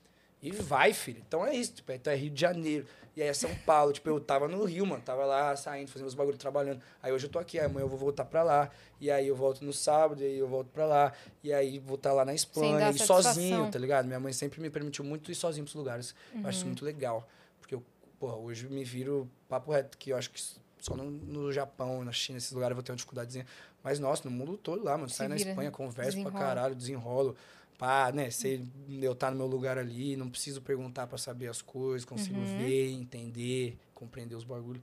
[0.43, 1.23] e vai, filho.
[1.27, 1.73] Então é isso.
[1.75, 2.87] Tipo, então é Rio de Janeiro.
[3.15, 3.93] E aí é São Paulo.
[3.93, 5.03] Tipo, eu tava no Rio, mano.
[5.03, 6.81] Tava lá saindo, fazendo os bagulhos, trabalhando.
[7.03, 7.59] Aí hoje eu tô aqui.
[7.61, 8.71] Aí amanhã eu vou voltar pra lá.
[9.01, 10.21] E aí eu volto no sábado.
[10.23, 11.13] E aí eu volto pra lá.
[11.45, 12.91] E aí vou estar lá na Espanha.
[12.91, 14.07] E sozinho, tá ligado?
[14.07, 16.15] Minha mãe sempre me permitiu muito ir sozinho pros lugares.
[16.33, 16.51] Eu acho Uhum.
[16.51, 17.29] isso muito legal.
[17.61, 17.83] Porque eu,
[18.19, 19.97] porra, hoje me viro papo reto.
[19.99, 20.43] Que eu acho que
[20.81, 23.47] só no, no Japão, na China, esses lugares eu vou ter uma dificuldadezinha.
[23.85, 25.09] Mas, nossa, no mundo todo lá, mano.
[25.11, 27.37] Sai na Espanha, conversa pra caralho, desenrolo.
[27.83, 28.31] Pá, né?
[28.31, 28.65] Sei
[29.01, 32.45] eu tá no meu lugar ali, não preciso perguntar pra saber as coisas, consigo Uhum.
[32.45, 34.81] ver, entender, compreender os bagulhos.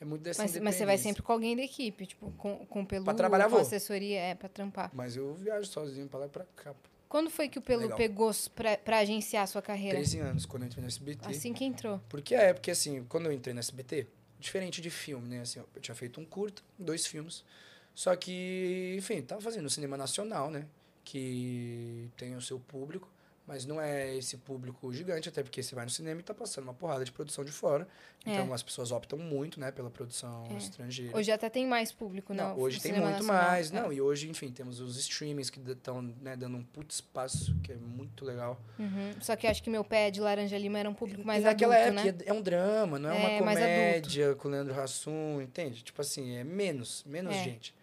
[0.00, 2.82] É muito dessa Mas, mas você vai sempre com alguém da equipe, tipo, com, com
[2.82, 3.60] o Pelu, Pra trabalhar, com vou.
[3.60, 4.92] assessoria, é, pra trampar.
[4.94, 6.72] Mas eu viajo sozinho pra lá e pra cá.
[7.08, 7.96] Quando foi que o Pelu Legal.
[7.98, 9.96] pegou pra, pra agenciar a sua carreira?
[9.98, 11.28] 13 anos, quando eu entrei no SBT.
[11.28, 12.00] Assim que entrou.
[12.08, 14.06] Porque é, porque assim, quando eu entrei no SBT,
[14.38, 15.40] diferente de filme, né?
[15.40, 17.44] Assim, eu tinha feito um curto, dois filmes.
[17.92, 20.64] Só que, enfim, tava fazendo cinema nacional, né?
[21.04, 23.08] Que tem o seu público,
[23.44, 26.62] mas não é esse público gigante, até porque você vai no cinema e tá passando
[26.64, 27.88] uma porrada de produção de fora.
[28.24, 28.30] É.
[28.34, 31.16] Então as pessoas optam muito, né, pela produção estrangeira.
[31.16, 32.58] Hoje até tem mais público, Não, não?
[32.60, 33.42] hoje tem muito nacional.
[33.42, 33.72] mais.
[33.72, 33.80] É.
[33.80, 37.72] Não, e hoje, enfim, temos os streamings que estão né, dando um puto espaço, que
[37.72, 38.60] é muito legal.
[38.78, 39.12] Uhum.
[39.20, 41.44] Só que eu acho que meu pé de laranja lima era um público mais e
[41.44, 42.24] naquela adulto, época né?
[42.24, 45.82] é um drama, não é, É, uma comédia com o Leandro Hassum, entende?
[45.82, 47.42] Tipo assim, é menos, menos É.
[47.42, 47.74] gente.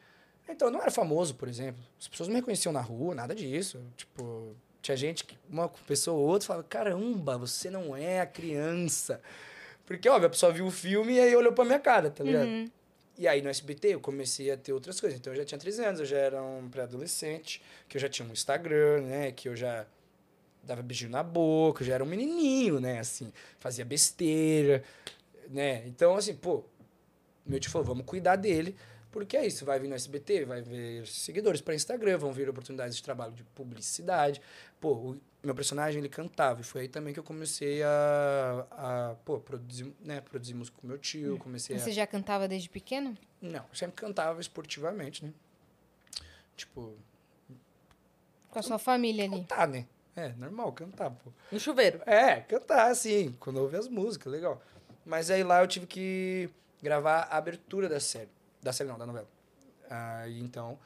[0.51, 1.81] Então, eu não era famoso, por exemplo.
[1.99, 3.79] As pessoas não me reconheciam na rua, nada disso.
[3.95, 9.21] Tipo, tinha gente que uma pessoa ou outra falava: caramba, você não é a criança.
[9.85, 12.47] Porque, óbvio, a pessoa viu o filme e aí olhou pra minha cara, tá ligado?
[12.47, 12.69] Uhum.
[13.17, 15.19] E aí no SBT eu comecei a ter outras coisas.
[15.19, 18.27] Então eu já tinha 13 anos, eu já era um pré-adolescente, que eu já tinha
[18.27, 19.31] um Instagram, né?
[19.33, 19.85] Que eu já
[20.63, 22.99] dava beijinho na boca, eu já era um menininho, né?
[22.99, 24.83] Assim, fazia besteira,
[25.49, 25.85] né?
[25.87, 26.63] Então, assim, pô,
[27.45, 28.75] meu tio falou, vamos cuidar dele,
[29.11, 32.95] porque é isso, vai vir no SBT, vai ver seguidores para Instagram, vão vir oportunidades
[32.95, 34.41] de trabalho de publicidade.
[34.79, 39.15] Pô, o meu personagem, ele cantava, e foi aí também que eu comecei a, a
[39.25, 40.21] pô, produzir, né?
[40.21, 41.79] Produzir música com meu tio, comecei a...
[41.79, 43.17] Você já cantava desde pequeno?
[43.41, 45.33] Não, sempre cantava esportivamente, né?
[46.55, 46.93] Tipo,
[48.51, 49.37] Com a sua família ali.
[49.37, 49.85] cantar, né?
[50.15, 51.31] É, normal, cantar, pô.
[51.51, 52.01] No chuveiro.
[52.05, 54.61] É, cantar, assim, quando ouve as músicas, legal.
[55.05, 56.49] Mas aí lá eu tive que
[56.81, 58.29] gravar a abertura da série.
[58.61, 59.27] Da série não, da novela.
[59.89, 60.77] Aí então,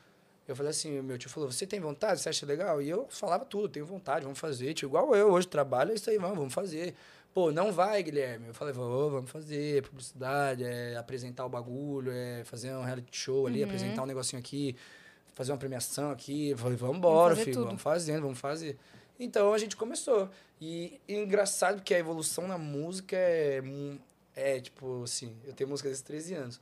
[0.48, 2.22] eu falei assim, meu tio falou, você tem vontade?
[2.22, 2.82] Você acha legal?
[2.82, 4.74] E eu falava tudo, tenho vontade, vamos fazer.
[4.74, 6.94] Tio, igual eu hoje trabalho, é isso aí, vamos, vamos fazer.
[7.34, 8.48] Pô, não vai, Guilherme.
[8.50, 13.48] Eu falei, vou, vamos fazer, publicidade, é apresentar o bagulho, é fazer um reality show
[13.48, 13.66] ali, Uhum.
[13.66, 14.76] apresentar um negocinho aqui,
[15.34, 16.50] fazer uma premiação aqui.
[16.50, 17.66] Eu falei, vamos embora, filho, tudo.
[17.66, 18.78] vamos fazendo, vamos fazer.
[19.20, 20.30] Então a gente começou.
[20.62, 23.62] E, e engraçado porque a evolução na música é,
[24.36, 26.62] é tipo assim, eu tenho música desde 13 anos.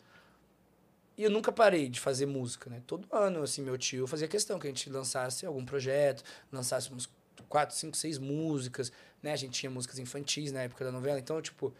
[1.21, 2.81] E eu nunca parei de fazer música, né?
[2.87, 7.07] Todo ano, assim, meu tio fazia questão que a gente lançasse algum projeto, lançasse uns
[7.47, 8.91] quatro, cinco, seis músicas,
[9.21, 9.31] né?
[9.31, 11.19] A gente tinha músicas infantis na época da novela.
[11.19, 11.71] Então, tipo,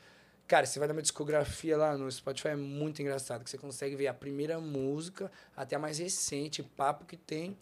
[0.47, 3.95] cara, você vai dar uma discografia lá no Spotify, é muito engraçado, que você consegue
[3.95, 7.57] ver a primeira música até a mais recente, papo que tem,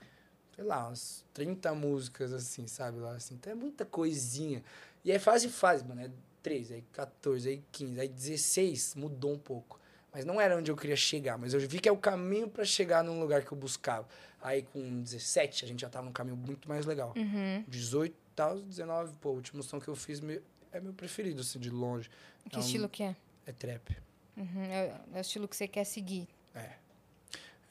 [0.53, 2.99] sei lá, umas 30 músicas, assim, sabe?
[2.99, 3.35] Lá, assim.
[3.35, 4.61] Então é muita coisinha.
[5.05, 6.01] E é fase fase, mano.
[6.01, 6.11] É
[6.43, 9.79] 13, aí 14, aí 15, aí 16 mudou um pouco.
[10.11, 12.65] Mas não era onde eu queria chegar, mas eu vi que é o caminho para
[12.65, 14.07] chegar num lugar que eu buscava.
[14.41, 17.13] Aí com 17 a gente já tava num caminho muito mais legal.
[17.15, 17.63] Uhum.
[17.67, 20.41] 18 tal, 19, pô, a última som que eu fiz me-
[20.71, 22.09] é meu preferido, assim, de longe.
[22.09, 23.15] Que Então, estilo que é?
[23.45, 23.95] É trap.
[24.37, 24.63] Uhum.
[24.63, 26.27] É, é o estilo que você quer seguir.
[26.55, 26.69] É.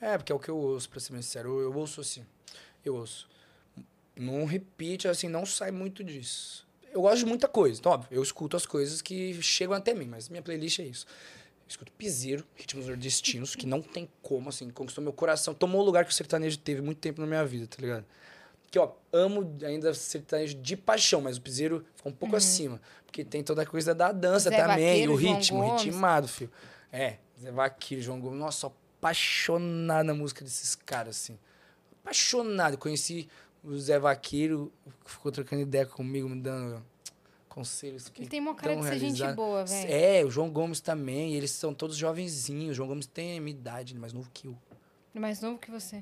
[0.01, 1.49] É, porque é o que eu ouço, pra ser bem sincero.
[1.59, 2.25] Eu, eu ouço assim.
[2.85, 3.29] Eu ouço.
[4.15, 6.67] Não repite, assim, não sai muito disso.
[6.93, 7.79] Eu gosto de muita coisa.
[7.81, 11.07] Então, óbvio, eu escuto as coisas que chegam até mim, mas minha playlist é isso.
[11.69, 15.53] Escuto Piseiro, Ritmos Nordestinos, que não tem como, assim, conquistou meu coração.
[15.53, 18.05] Tomou o lugar que o sertanejo teve muito tempo na minha vida, tá ligado?
[18.71, 22.81] Que, ó, amo ainda sertanejo de paixão, mas o Piseiro ficou um pouco acima.
[23.05, 24.57] Porque tem toda a coisa da dança Uhum.
[24.57, 25.83] Zé também, Vaqueiro, o João ritmo, Gomes.
[25.83, 26.51] ritmado, filho.
[26.93, 28.39] É, Zé Vaqueiro, João Gomes.
[28.39, 28.67] Nossa,
[28.99, 31.39] apaixonado na música desses caras, assim.
[32.03, 32.77] Apaixonado.
[32.79, 33.29] Conheci
[33.63, 34.73] o Zé Vaqueiro,
[35.05, 36.83] ficou trocando ideia comigo, me dando
[37.59, 38.05] conselhos.
[38.05, 39.93] Fiquei Ele tem uma cara de ser gente boa, velho.
[39.93, 41.35] É, o João Gomes também.
[41.35, 42.71] Eles são todos jovenzinhos.
[42.71, 44.53] O João Gomes tem a minha idade, ele é mais novo que eu.
[44.53, 45.97] Ele é mais novo que você.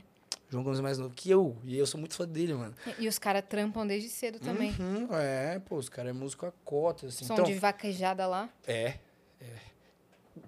[0.48, 1.56] O João Gomes é mais novo que eu.
[1.64, 2.74] E eu sou muito fã dele, mano.
[2.98, 4.74] E, e os caras trampam desde cedo também.
[4.78, 7.24] Uhum, é, pô, os caras é músico a cota, assim.
[7.24, 8.50] Som então, de vaquejada lá.
[8.66, 8.98] É,
[9.40, 9.58] é.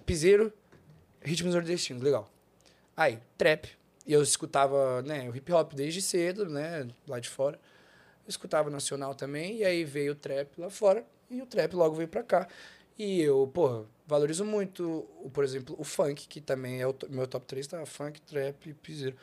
[0.04, 0.52] Piseiro,
[1.22, 2.30] ritmos nordestinos, legal.
[2.94, 3.66] Aí, trap.
[4.06, 7.59] E eu escutava, né, o hip hop desde cedo, né, lá de fora.
[8.29, 12.09] Escutava nacional também, e aí veio o trap lá fora, e o trap logo veio
[12.09, 12.47] pra cá.
[12.99, 17.26] E eu, pô, valorizo muito, o, por exemplo, o funk, que também é o meu
[17.26, 17.87] top 3, tá?
[17.87, 19.16] Funk, trap e piseiro.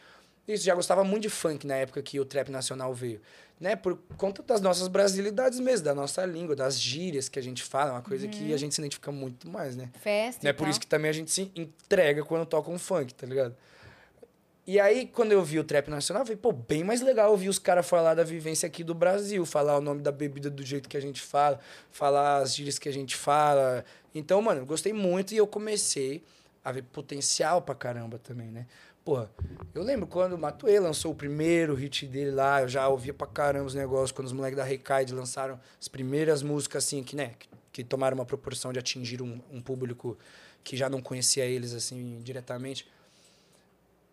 [0.47, 3.19] Isso, já gostava muito de funk na época que o trap nacional veio.
[3.59, 3.75] Né?
[3.75, 7.93] Por conta das nossas brasilidades mesmo, da nossa língua, das gírias que a gente fala,
[7.93, 9.89] uma coisa que a gente se identifica muito mais, né?
[9.99, 10.47] Festa.
[10.47, 13.25] É e por isso que também a gente se entrega quando toca um funk, tá
[13.25, 13.55] ligado?
[14.67, 17.49] E aí, quando eu vi o trap nacional, eu falei, pô, bem mais legal ouvir
[17.49, 20.89] os caras falar da vivência aqui do Brasil, falar o nome da bebida do jeito
[20.89, 21.59] que a gente fala,
[21.91, 23.85] falar as gírias que a gente fala.
[24.13, 26.23] Então, mano, eu gostei muito e eu comecei
[26.63, 28.65] a ver potencial pra caramba também, né?
[29.03, 29.29] Porra,
[29.75, 33.27] eu lembro quando o Matuê lançou o primeiro hit dele lá, eu já ouvia pra
[33.27, 37.33] caramba os negócios, quando os moleques da Recaide lançaram as primeiras músicas, assim, que, né,
[37.71, 40.17] que, tomaram uma proporção de atingir um, um público
[40.63, 42.87] que já não conhecia eles, assim, diretamente.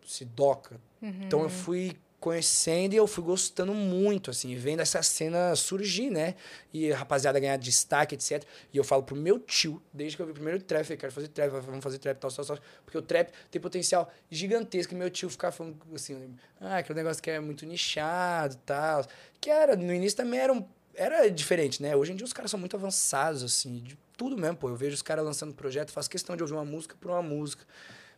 [0.05, 0.79] Sidoca.
[1.25, 6.35] Então eu fui conhecendo e eu fui gostando muito, assim, vendo essa cena surgir, né?
[6.71, 8.41] E a rapaziada ganhar destaque, etc.
[8.71, 11.11] E eu falo pro meu tio, desde que eu vi o primeiro trap, eu quero
[11.11, 12.57] fazer trap, vamos fazer trap, tal, tal, tal.
[12.85, 14.93] Porque o trap tem potencial gigantesco.
[14.93, 19.05] E meu tio ficava falando assim, ah, aquele negócio que é muito nichado tal.
[19.41, 21.93] Que era, no início também era, um, era diferente, né?
[21.93, 24.69] Hoje em dia os caras são muito avançados, assim, de tudo mesmo, pô.
[24.69, 27.65] Eu vejo os caras lançando projeto, faço questão de ouvir uma música por uma música.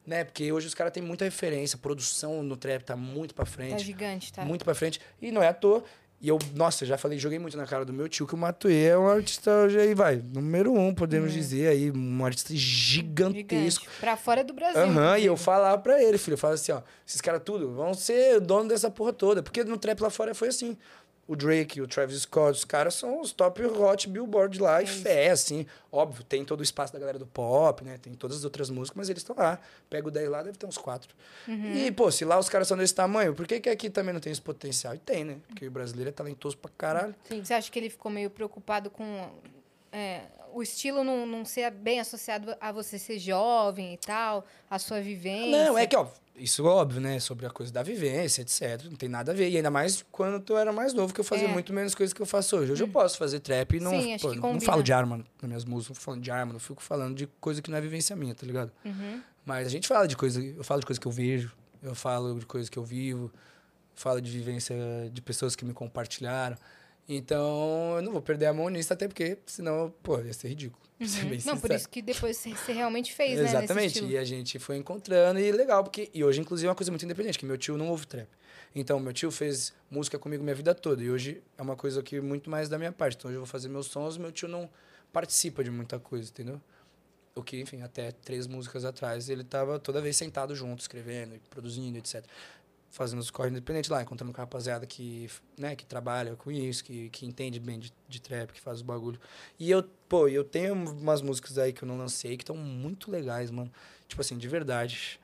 [0.06, 0.24] Né?
[0.24, 3.52] Porque hoje os caras têm muita referência, a produção no trap tá muito pra Tá
[3.52, 3.84] frente.
[3.84, 4.46] gigante, tá?
[4.46, 5.00] Muito pra frente.
[5.22, 5.84] E não é à toa.
[6.22, 8.86] E eu, nossa, já falei, joguei muito na cara do meu tio que o Matuê
[8.86, 13.84] é um artista hoje aí, vai, número um, podemos dizer aí, um artista gigantesco.
[13.86, 14.00] Gigante.
[14.00, 14.82] Pra fora do Brasil.
[14.82, 15.26] Aham, e inclusive.
[15.28, 18.70] eu falava pra ele, filho, eu falava assim, ó, esses caras tudo vão ser dono
[18.70, 19.44] dessa porra toda.
[19.44, 20.78] Porque no trap lá fora foi assim.
[21.28, 24.88] O Drake, o Travis Scott, os caras são os top hot billboard lá e É
[24.88, 25.02] isso.
[25.02, 25.66] fé, assim.
[25.92, 27.98] Óbvio, tem todo o espaço da galera do pop, né?
[28.00, 29.60] Tem todas as outras músicas, mas eles estão lá.
[29.90, 31.16] Pega o 10 lá, deve ter uns 4.
[31.48, 31.74] Uhum.
[31.74, 34.20] E, pô, se lá os caras são desse tamanho, por que, que aqui também não
[34.22, 34.94] tem esse potencial?
[34.94, 35.38] E tem, né?
[35.48, 37.16] Porque o brasileiro é talentoso pra caralho.
[37.30, 39.28] Você acha que ele ficou meio preocupado com
[39.92, 40.22] é,
[40.54, 45.02] o estilo não, não ser bem associado a você ser jovem e tal, a sua
[45.02, 45.66] vivência?
[45.66, 46.08] Não, é que, ó,
[46.38, 47.20] isso é óbvio, né?
[47.20, 48.86] Sobre a coisa da vivência, etc.
[48.86, 49.50] Não tem nada a ver.
[49.50, 51.52] E ainda mais quando eu era mais novo, que eu fazia É.
[51.52, 52.72] Muito menos coisas que eu faço hoje.
[52.74, 55.66] Hoje eu posso fazer trap e não, Sim, pô, não falo de arma nas minhas
[55.66, 58.36] músicas, não falando de arma, não fico falando de coisa que não é vivência minha,
[58.36, 58.72] tá ligado?
[58.84, 59.22] Uhum.
[59.46, 62.38] Mas a gente fala de coisa, eu falo de coisa que eu vejo, eu falo
[62.40, 63.32] de coisa que eu vivo,
[63.96, 64.76] falo de vivência
[65.12, 66.58] de pessoas que me compartilharam.
[67.08, 70.84] Então, eu não vou perder a mão nisso, até porque senão, pô, ia ser ridículo.
[70.98, 71.30] pra ser Uhum.
[71.30, 71.76] Não, por sincero.
[71.76, 73.44] isso que depois você realmente fez, né?
[73.44, 74.04] Exatamente.
[74.04, 76.10] E a gente foi encontrando e legal, porque.
[76.14, 78.28] E hoje, inclusive, é uma coisa muito independente, que meu tio não ouve trap.
[78.74, 81.04] Então, meu tio fez música comigo minha vida toda.
[81.04, 83.16] E hoje é uma coisa que muito mais da minha parte.
[83.18, 84.70] Então, hoje eu vou fazer meus sons, meu tio não
[85.14, 86.62] participa de muita coisa, entendeu?
[87.34, 91.98] O que, enfim, até três músicas atrás, ele tava toda vez sentado junto, escrevendo, produzindo,
[91.98, 92.26] etc.
[92.96, 96.82] Fazendo os corres independentes lá, encontrando com a rapaziada que, né, que trabalha com isso,
[96.82, 99.20] que, que entende bem de, de trap, que faz os bagulho.
[99.60, 103.12] E eu, pô, eu tenho umas músicas aí que eu não lancei que estão muito
[103.12, 103.70] legais, mano.
[104.08, 105.20] Tipo assim, de verdade,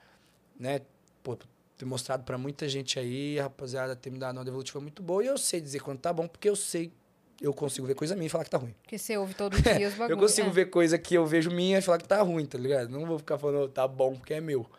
[0.59, 0.82] né?
[1.24, 1.38] Pô,
[1.78, 5.24] ter mostrado pra muita gente aí, a rapaziada ter me dado uma devolutiva muito boa.
[5.24, 6.91] E eu sei dizer quando tá bom, porque eu sei,
[7.39, 8.76] eu consigo ver coisa minha e falar que tá ruim.
[8.82, 10.09] Porque você ouve todo dia os bagulhos.
[10.09, 10.51] Eu consigo é.
[10.51, 12.89] ver coisa que eu vejo minha e falar que tá ruim, tá ligado?
[12.89, 14.69] Não vou ficar falando, tá bom porque é meu.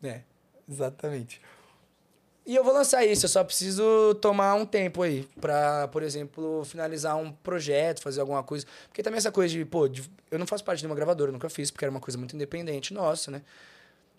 [0.00, 0.22] Né?
[0.70, 1.40] Exatamente.
[2.44, 6.64] E eu vou lançar isso, eu só preciso tomar um tempo aí pra, por exemplo,
[6.64, 8.66] finalizar um projeto, fazer alguma coisa.
[8.88, 11.48] Porque também essa coisa de, pô, de- eu não faço parte de uma gravadora, nunca
[11.48, 13.42] fiz, porque era uma coisa muito independente nossa, né?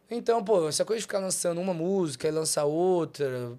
[0.09, 3.51] Então, pô, essa coisa de ficar lançando uma música e lançar outra.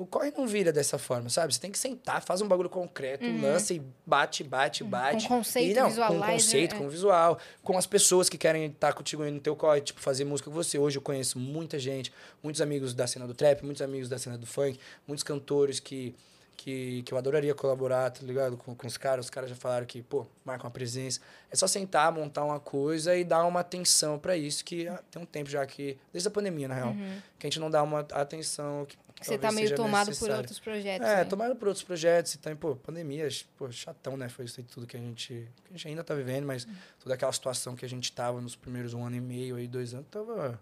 [0.00, 1.52] O corre não vira dessa forma, sabe?
[1.52, 5.24] Você tem que sentar, faz um bagulho concreto, lança e bate, bate, bate.
[5.24, 5.28] Uhum.
[5.28, 6.78] Com conceito, e, não, Com visualizer, conceito, é.
[6.78, 10.48] com visual, com as pessoas que querem estar contigo no teu corre, tipo, fazer música
[10.48, 10.78] com você.
[10.78, 12.10] Hoje eu conheço muita gente,
[12.42, 16.14] muitos amigos da cena do trap, muitos amigos da cena do funk, muitos cantores que,
[16.56, 18.56] que, que eu adoraria colaborar, tá ligado?
[18.56, 19.26] Com, com os caras.
[19.26, 21.20] Os caras já falaram que, pô, marca uma presença.
[21.50, 25.20] É só sentar, montar uma coisa e dar uma atenção pra isso, que ah, tem
[25.20, 26.94] um tempo já que, desde a pandemia, na real,
[27.38, 29.24] que a gente não dá uma atenção que Uhum.
[29.26, 30.36] Você tá meio tomado por necessária.
[30.38, 31.06] outros projetos.
[31.06, 31.24] É, né?
[31.24, 34.28] tomado por outros projetos e também, pô, pandemia, pô, chatão, né?
[34.30, 36.66] Foi isso aí tudo que a gente, que a gente ainda tá vivendo, mas
[36.98, 39.92] toda aquela situação que a gente tava nos primeiros um ano e meio, aí, dois
[39.92, 40.58] anos, tava.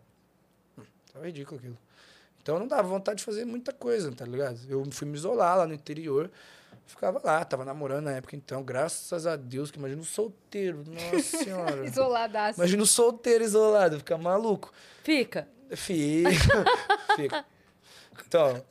[0.76, 0.82] hum,
[1.12, 1.78] Tava ridículo aquilo.
[2.42, 4.58] Então não dava vontade de fazer muita coisa, tá ligado?
[4.68, 6.30] Eu fui me isolar lá no interior,
[6.86, 11.20] ficava lá, tava namorando na época, então, graças a Deus, que imagina um solteiro, nossa
[11.44, 11.86] senhora.
[11.86, 12.58] Isoladaço.
[12.58, 14.72] imagina um solteiro isolado, fica maluco.
[15.04, 15.46] Fica.
[15.70, 16.64] Fica.
[17.14, 17.44] Fica.
[18.26, 18.62] Então,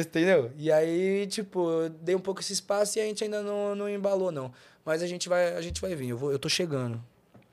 [0.00, 0.50] entendeu?
[0.56, 4.30] E aí, tipo, dei um pouco esse espaço e a gente ainda não, não embalou,
[4.30, 4.52] não.
[4.84, 6.10] Mas a gente vai, a gente vai vir.
[6.10, 7.02] Eu, vou, eu tô chegando.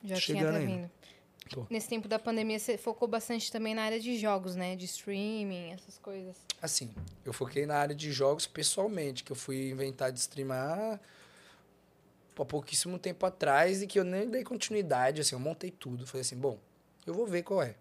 [0.03, 0.71] Já Chegando tinha tá ainda.
[0.71, 0.91] vindo.
[1.49, 1.65] Tô.
[1.69, 4.75] Nesse tempo da pandemia, você focou bastante também na área de jogos, né?
[4.75, 6.37] De streaming, essas coisas.
[6.61, 6.91] Assim,
[7.25, 10.99] eu foquei na área de jogos pessoalmente, que eu fui inventar de streamar
[12.37, 16.07] há pouquíssimo tempo atrás e que eu nem dei continuidade, assim, eu montei tudo.
[16.07, 16.57] Falei assim, bom,
[17.05, 17.75] eu vou ver qual é.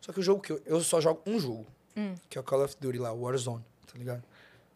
[0.00, 1.66] Só que o jogo que eu, eu só jogo um jogo,
[1.96, 2.14] Hum.
[2.28, 4.22] que é o Call of Duty lá, Warzone, tá ligado?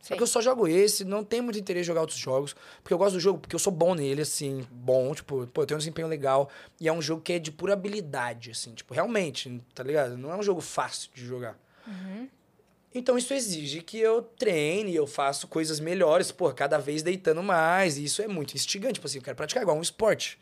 [0.00, 0.16] Só Sei.
[0.18, 2.98] que eu só jogo esse, não tenho muito interesse em jogar outros jogos, porque eu
[2.98, 5.78] gosto do jogo, porque eu sou bom nele, assim, bom, tipo, pô, eu tenho um
[5.78, 6.48] desempenho legal,
[6.80, 10.16] e é um jogo que é de pura habilidade, assim, tipo, realmente, tá ligado?
[10.16, 11.58] Não é um jogo fácil de jogar.
[12.94, 17.98] Então isso exige que eu treine, eu faço coisas melhores, pô, cada vez deitando mais,
[17.98, 20.38] e isso é muito instigante, tipo assim, eu quero praticar igual um esporte.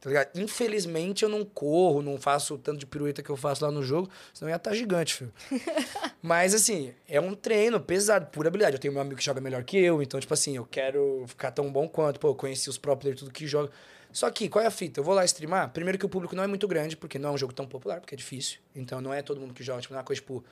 [0.00, 0.38] Tá ligado?
[0.38, 3.82] Infelizmente eu não corro, não faço o tanto de pirueta que eu faço lá no
[3.82, 5.32] jogo, senão ia estar gigante, filho.
[6.22, 8.76] Mas assim, é um treino pesado, pura habilidade.
[8.76, 11.50] Eu tenho meu amigo que joga melhor que eu, então, tipo assim, eu quero ficar
[11.50, 12.20] tão bom quanto.
[12.20, 13.70] Pô, eu conheci os pro players, tudo que joga.
[14.12, 15.00] Só que, qual é a fita?
[15.00, 15.70] Eu vou lá streamar.
[15.70, 18.00] Primeiro que o público não é muito grande, porque não é um jogo tão popular,
[18.00, 18.58] porque é difícil.
[18.74, 19.82] Então não é todo mundo que joga.
[19.82, 20.42] Tipo, não é uma coisa tipo.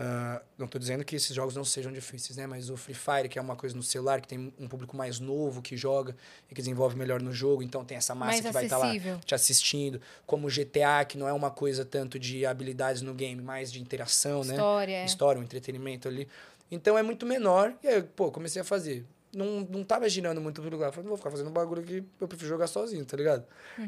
[0.00, 2.46] Ah, não tô dizendo que esses jogos não sejam difíceis, né?
[2.46, 5.18] Mas o Free Fire, que é uma coisa no celular, que tem um público mais
[5.18, 6.14] novo que joga
[6.48, 8.86] e que desenvolve melhor no jogo, então tem essa massa Mais que vai estar lá
[8.86, 9.18] acessível.
[9.24, 10.00] te assistindo.
[10.24, 13.80] Como o GTA, que não é uma coisa tanto de habilidades no game, mais de
[13.80, 14.54] interação, né?
[14.54, 14.94] História.
[14.94, 15.04] é.
[15.04, 16.28] História, um entretenimento ali.
[16.70, 17.72] Então é muito menor.
[17.82, 19.04] E aí, pô, comecei a fazer.
[19.34, 20.90] Não, não tava girando muito pelo lugar.
[20.90, 23.44] Falei, não vou ficar fazendo bagulho aqui, eu prefiro jogar sozinho, tá ligado?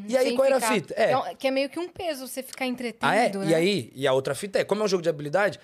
[0.09, 0.93] E aí, qual era a fita?
[0.95, 1.17] É.
[1.17, 3.33] um- Que é meio que um peso você ficar entretido, Ah, é?
[3.33, 3.47] né?
[3.47, 5.59] E aí, e a outra fita é, como é um jogo de habilidade,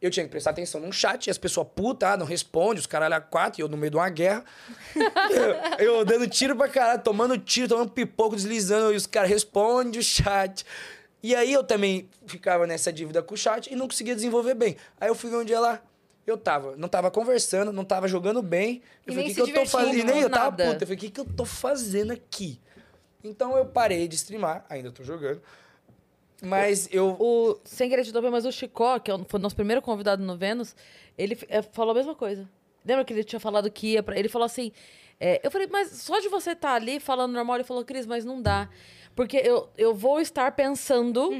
[0.00, 2.86] eu tinha que prestar atenção num chat e as pessoas puta, ah, não responde, os
[2.86, 4.44] caralho a quatro, e eu no meio de uma guerra.
[5.78, 9.98] eu, eu dando tiro pra caralho, tomando tiro, tomando pipoco, deslizando, e os caras respondem
[9.98, 10.64] o chat.
[11.22, 14.76] E aí eu também ficava nessa dívida com o chat e não conseguia desenvolver bem.
[15.00, 15.82] Aí eu fui ver um dia lá.
[16.26, 18.82] Eu tava, não tava conversando, não tava jogando bem.
[19.06, 19.94] E Eu nem falei, o que, que eu tô fazendo?
[19.96, 20.64] E nem eu tava nada.
[20.72, 20.84] puta.
[20.84, 22.60] Eu falei, o que, que eu tô fazendo aqui?
[23.24, 25.40] Então eu parei de streamar, ainda tô jogando.
[26.42, 27.16] Mas eu.
[27.18, 30.22] O, sem querer te interromper, mas o Chicó, que é foi o nosso primeiro convidado
[30.22, 30.76] no Vênus,
[31.16, 32.48] ele eh, falou a mesma coisa.
[32.84, 34.18] Lembra que ele tinha falado que ia pra.
[34.18, 34.70] Ele falou assim.
[35.18, 38.24] eh, eu falei, mas só de você estar ali falando normal, ele falou, Cris, mas
[38.24, 38.68] não dá.
[39.14, 41.30] Porque eu, eu vou estar pensando.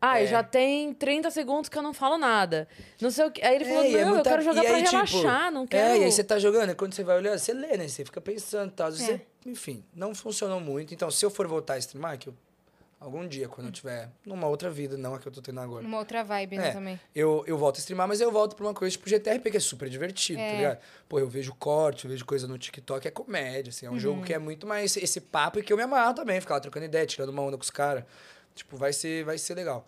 [0.00, 0.26] Ah, É.
[0.26, 2.68] já tem 30 segundos que eu não falo nada.
[3.00, 3.42] Não sei o que.
[3.42, 4.92] Aí ele falou, É, e é não, eu muita- quero jogar e pra aí, tipo,
[4.94, 5.88] relaxar, não quero.
[5.94, 7.88] É, e aí você tá jogando, e quando você vai olhar, você lê, né?
[7.88, 9.16] Você fica pensando e vezes É.
[9.16, 10.92] você- enfim, não funcionou muito.
[10.94, 12.34] Então, se eu for voltar a streamar, que eu,
[12.98, 15.84] algum dia, quando eu tiver numa outra vida, não a que eu tô tendo agora.
[15.86, 17.00] Uma outra vibe, né, É, também.
[17.14, 19.60] Eu, eu volto a streamar, mas eu volto pra uma coisa tipo GTRP, que é
[19.60, 20.50] super divertido, É.
[20.50, 20.78] tá ligado?
[21.08, 23.86] Pô, eu vejo corte, eu vejo coisa no TikTok, é comédia, assim.
[23.86, 26.40] É um jogo que é muito mais esse, papo e que eu me amarro também,
[26.40, 28.04] ficar lá trocando ideia, tirando uma onda com os caras.
[28.54, 29.86] Tipo, vai ser, vai ser legal.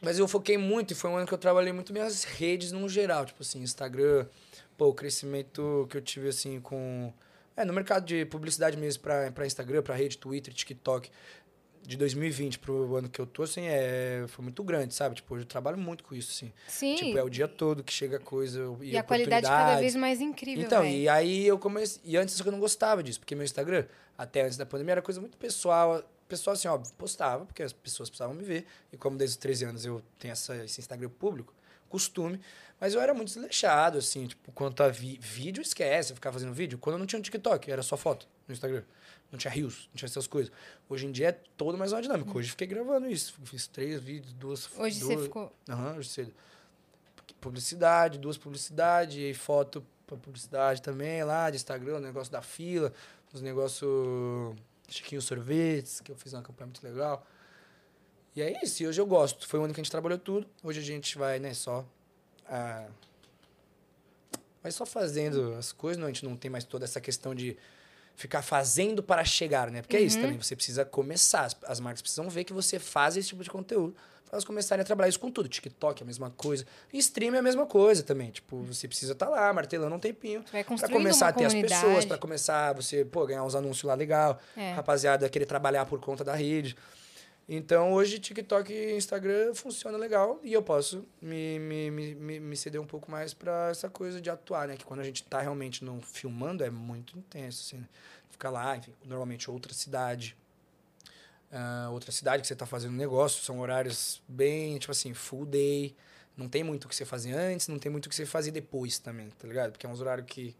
[0.00, 2.88] Mas eu foquei muito e foi um ano que eu trabalhei muito minhas redes no
[2.88, 4.26] geral, tipo assim, Instagram,
[4.76, 7.12] pô, o crescimento que eu tive assim com
[7.56, 11.10] é, no mercado de publicidade mesmo pra para Instagram, pra rede Twitter, TikTok
[11.88, 15.14] de 2020 pro ano que eu tô, assim, é, foi muito grande, sabe?
[15.14, 16.52] Tipo, hoje eu trabalho muito com isso, assim.
[16.66, 16.94] Sim.
[16.96, 20.20] Tipo, é o dia todo que chega coisa e, e a qualidade cada vez mais
[20.20, 21.04] incrível, Então, véi.
[21.04, 22.02] e aí eu comecei.
[22.04, 23.86] E antes eu não gostava disso, porque meu Instagram,
[24.18, 26.02] até antes da pandemia, era coisa muito pessoal.
[26.28, 28.66] Pessoal, assim, óbvio, postava, porque as pessoas precisavam me ver.
[28.92, 31.54] E como desde os 13 anos eu tenho essa, esse Instagram público,
[31.88, 32.38] costume.
[32.78, 36.52] Mas eu era muito desleixado, assim, tipo, quanto a vi vídeo, esquece, eu ficava fazendo
[36.52, 36.76] vídeo.
[36.76, 38.82] Quando eu não tinha um TikTok, era só foto no Instagram.
[39.30, 40.50] Não tinha rios, não tinha essas coisas.
[40.88, 42.30] Hoje em dia é todo mais uma dinâmica.
[42.30, 43.34] Hoje eu fiquei gravando isso.
[43.44, 44.68] Fiz três vídeos, duas.
[44.78, 45.52] Hoje duas, você ficou...
[45.68, 46.34] Aham, hoje cedo.
[47.40, 52.92] Publicidade, duas publicidades, e foto pra publicidade também lá, de Instagram, o negócio da fila,
[53.32, 54.56] os negócios
[54.88, 57.26] Chiquinho Sorvetes, que eu fiz uma campanha muito legal.
[58.34, 59.46] E é isso, e hoje eu gosto.
[59.46, 60.48] Foi o ano que a gente trabalhou tudo.
[60.62, 61.84] Hoje a gente vai, né, só.
[62.48, 62.88] ah,
[64.62, 67.56] Mas só fazendo as coisas, não, a gente não tem mais toda essa questão de
[68.18, 69.80] ficar fazendo para chegar, né?
[69.80, 71.44] Porque é isso também, você precisa começar.
[71.44, 73.94] As, as marcas precisam ver que você faz esse tipo de conteúdo.
[74.24, 75.48] Pra elas começarem a trabalhar isso com tudo.
[75.48, 76.66] TikTok é a mesma coisa.
[76.92, 78.32] Stream é a mesma coisa também.
[78.32, 80.44] Tipo, você precisa estar lá, martelando um tempinho.
[80.66, 81.80] Construindo começar a ter as comunidade.
[81.80, 84.38] pessoas, pra começar você, pô, ganhar uns anúncios lá legal.
[84.56, 84.72] É.
[84.72, 86.76] Rapaziada, querer trabalhar por conta da rede.
[87.48, 92.78] Então, hoje, TikTok e Instagram funciona legal e eu posso me, me, me, me, ceder
[92.78, 94.76] um pouco mais pra essa coisa de atuar, né?
[94.76, 97.88] Que quando a gente tá realmente não filmando é muito intenso, assim, né?
[98.28, 100.36] Ficar lá, enfim, normalmente outra cidade.
[101.50, 105.96] ah, outra cidade que você tá fazendo negócio, são horários bem, tipo assim, full day.
[106.36, 108.50] Não tem muito o que você fazer antes, não tem muito o que você fazer
[108.50, 109.72] depois também, tá ligado?
[109.72, 110.54] Porque é uns horários que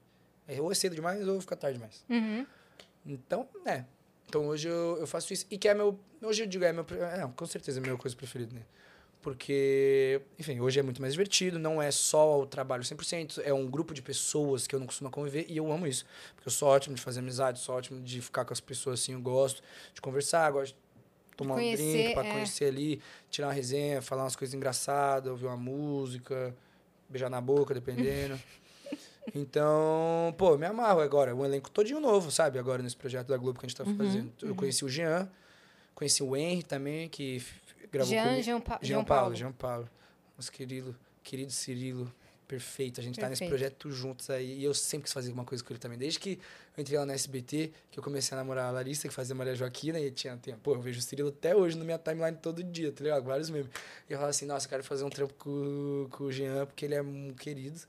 [0.49, 2.03] é, ou é cedo demais ou fica tarde demais.
[2.09, 2.47] Uhum.
[3.05, 3.85] Então, é.
[4.29, 5.47] Então hoje eu, eu faço isso.
[5.51, 5.99] E que é meu.
[6.23, 6.85] Hoje eu digo, é meu.
[7.01, 8.63] É, com certeza é a minha coisa preferida, né?
[9.21, 13.67] Porque, enfim, hoje é muito mais divertido, não é só o trabalho 100%, é um
[13.67, 16.07] grupo de pessoas que eu não costumo conviver e eu amo isso.
[16.37, 19.15] Porque eu sou ótimo de fazer amizade, sou ótimo de ficar com as pessoas assim,
[19.15, 19.61] eu gosto
[19.93, 22.33] de conversar, gosto de tomar um conhecer, drink pra é.
[22.33, 26.55] conhecer ali, tirar uma resenha, falar umas coisas engraçadas, ouvir uma música,
[27.09, 28.41] beijar na boca, dependendo.
[29.35, 31.35] Então, pô, me amarro agora.
[31.35, 32.59] Um elenco todinho novo, sabe?
[32.59, 34.33] Agora nesse projeto da Globo que a gente tá fazendo.
[34.43, 35.29] Eu conheci o Jean,
[35.95, 37.43] conheci o Henry também, que
[37.91, 38.43] gravou Jean, comigo.
[38.43, 39.35] Jean, Pa- Jean Paulo, Paulo.
[39.37, 39.89] Jean Paulo.
[40.37, 42.13] Nosso querido, querido Cirilo.
[42.47, 42.99] Perfeito.
[42.99, 43.51] A gente tá nesse Perfeito.
[43.77, 44.59] projeto juntos aí.
[44.61, 45.99] E eu sempre quis fazer alguma coisa com ele também.
[45.99, 46.39] Desde que
[46.75, 49.55] eu entrei lá na SBT, que eu comecei a namorar a Larissa, que fazia Maria
[49.55, 50.59] Joaquina, e tinha tempo.
[50.63, 53.23] Pô, eu vejo o Cirilo até hoje na minha timeline todo dia, tá ligado?
[53.25, 53.69] Vários memes.
[54.09, 56.87] E eu falo assim, nossa, eu quero fazer um trampo com, com o Jean, porque
[56.87, 57.81] ele é um querido.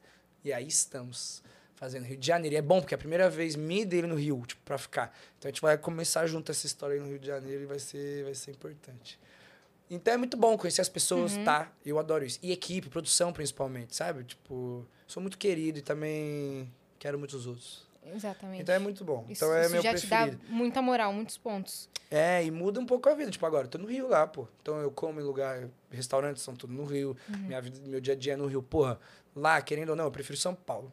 [0.43, 1.43] E aí estamos
[1.75, 2.55] fazendo Rio de Janeiro.
[2.55, 4.77] E é bom, porque é a primeira vez minha e dele no Rio, tipo, pra
[4.77, 5.17] ficar.
[5.37, 7.79] Então a gente vai começar junto essa história aí no Rio de Janeiro e vai
[7.79, 9.19] ser, vai ser importante.
[9.89, 11.71] Então é muito bom conhecer as pessoas, tá?
[11.83, 12.37] Eu adoro isso.
[12.43, 14.23] E equipe, produção principalmente, sabe?
[14.23, 17.88] Tipo, sou muito querido e também quero muitos outros.
[18.15, 18.61] Exatamente.
[18.61, 19.25] Então é muito bom.
[19.29, 20.37] Isso, então é isso meu já preferido.
[20.37, 21.89] te dá muita moral, muitos pontos.
[22.11, 23.29] É, e muda um pouco a vida.
[23.29, 24.47] Tipo, agora, eu tô no Rio lá, pô.
[24.61, 27.15] Então eu como em lugar, restaurantes são tudo no Rio.
[27.29, 27.37] Uhum.
[27.39, 28.63] Minha vida, meu dia a dia é no Rio.
[28.63, 28.99] Porra,
[29.35, 30.91] lá, querendo ou não, eu prefiro São Paulo.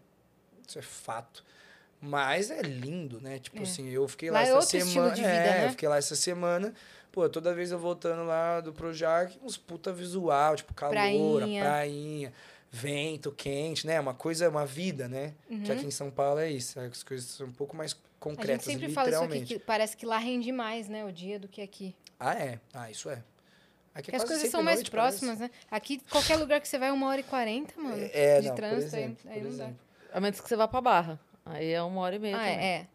[0.67, 1.45] Isso é fato.
[2.01, 3.39] Mas é lindo, né?
[3.39, 3.63] Tipo É.
[3.63, 5.15] assim, eu fiquei Lá lá é essa semana.
[5.15, 5.65] vida, é, né?
[5.67, 6.75] eu fiquei lá essa semana.
[7.11, 11.65] Pô, toda vez eu voltando lá do Projac, uns puta visual, tipo, calor, Prainha.
[11.65, 12.33] prainha.
[12.77, 13.99] Vento quente, né?
[14.01, 15.35] Uma coisa, uma vida, né?
[15.65, 16.79] Que aqui em São Paulo é isso.
[16.79, 18.33] As coisas são um pouco mais Uhum.
[18.33, 19.55] A concretas, gente sempre fala isso aqui, literalmente.
[19.55, 21.95] que parece que lá rende mais, né, o dia do que aqui.
[22.19, 22.59] Ah, é.
[22.75, 23.23] Ah, isso é.
[23.95, 25.19] Aqui é Porque as coisas são mais noite, parece.
[25.21, 25.51] próximas, né?
[25.71, 27.97] Aqui, qualquer lugar que você vai, uma hora e quarenta, mano.
[28.13, 29.65] É, de não, trânsito, aí- exemplo, aí por não dá.
[29.65, 29.81] exemplo.
[30.13, 31.21] A menos que você vá pra Barra.
[31.45, 32.59] Aí é uma hora e meia Ah, também.
[32.59, 32.87] é, é.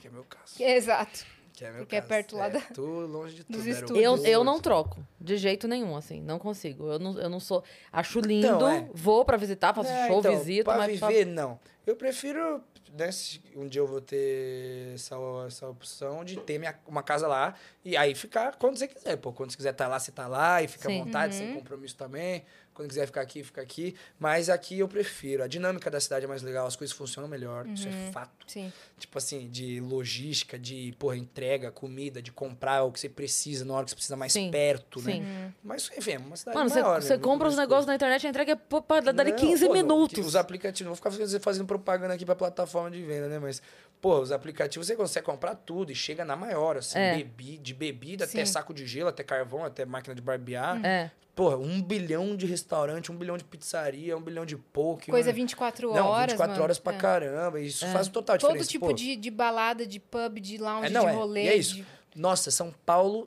[0.00, 0.60] Que é meu caso.
[0.60, 1.26] Exato.
[1.60, 2.08] Que é meu Porque é caso.
[2.08, 3.58] perto lá é, da- Tô longe de tudo.
[3.58, 3.98] dos estúdios.
[4.02, 6.90] Eu, eu não troco, de jeito nenhum, assim, não consigo.
[6.90, 7.62] Eu não, eu não sou.
[7.92, 8.88] Acho lindo, Então, é.
[8.94, 10.98] vou pra visitar, faço É, show, então, visito, pra mas.
[10.98, 11.60] pra- viver, não.
[11.86, 12.62] Eu prefiro,
[12.96, 17.28] né, se um dia eu vou ter essa, essa opção de ter minha, uma casa
[17.28, 17.54] lá
[17.84, 19.16] e aí ficar quando você quiser.
[19.18, 20.98] Pô, quando você quiser estar lá, você tá lá e fica Sim.
[21.02, 21.38] à vontade, Uhum.
[21.46, 22.42] sem compromisso também.
[22.72, 23.94] Quando quiser ficar aqui, fica aqui.
[24.18, 25.42] Mas aqui eu prefiro.
[25.42, 27.66] A dinâmica da cidade é mais legal, as coisas funcionam melhor.
[27.66, 28.08] Isso Uhum.
[28.08, 28.30] é fato.
[28.46, 28.72] Sim.
[28.98, 33.74] Tipo assim, de logística, de, porra, entrega, comida, de comprar o que você precisa na
[33.74, 35.12] hora que você precisa mais Sim, perto, né?
[35.12, 35.54] sim.
[35.62, 37.00] Mas, enfim, é uma cidade Mano, você, maior, né?
[37.02, 39.72] você Muito compra os negócios na internet, a entrega é pra dali Não, 15 pô,
[39.72, 40.26] minutos.
[40.26, 43.38] Os aplicativos, não vou ficar fazendo- fazendo propaganda aqui pra plataforma de venda, né?
[43.38, 43.60] Mas,
[44.00, 47.16] pô, os aplicativos você consegue comprar tudo e chega na maior, assim, É.
[47.16, 48.38] bebi, de bebida Sim.
[48.38, 50.82] até saco de gelo, até carvão, até máquina de barbear.
[50.84, 51.10] É.
[51.40, 55.10] Porra, um bilhão de restaurante, um bilhão de pizzaria, um bilhão de poke.
[55.10, 55.32] Coisa um...
[55.32, 56.62] 24 Não, horas, 24 mano.
[56.62, 56.96] horas pra É.
[56.98, 57.58] caramba.
[57.58, 57.88] Isso É.
[57.92, 58.68] faz total Todo diferença.
[58.70, 58.92] tipo pô.
[58.92, 61.12] de, de balada, de pub, de lounge, É, não, de é.
[61.12, 61.44] rolê.
[61.44, 61.76] E é isso.
[61.76, 63.26] de- Nossa, São Paulo,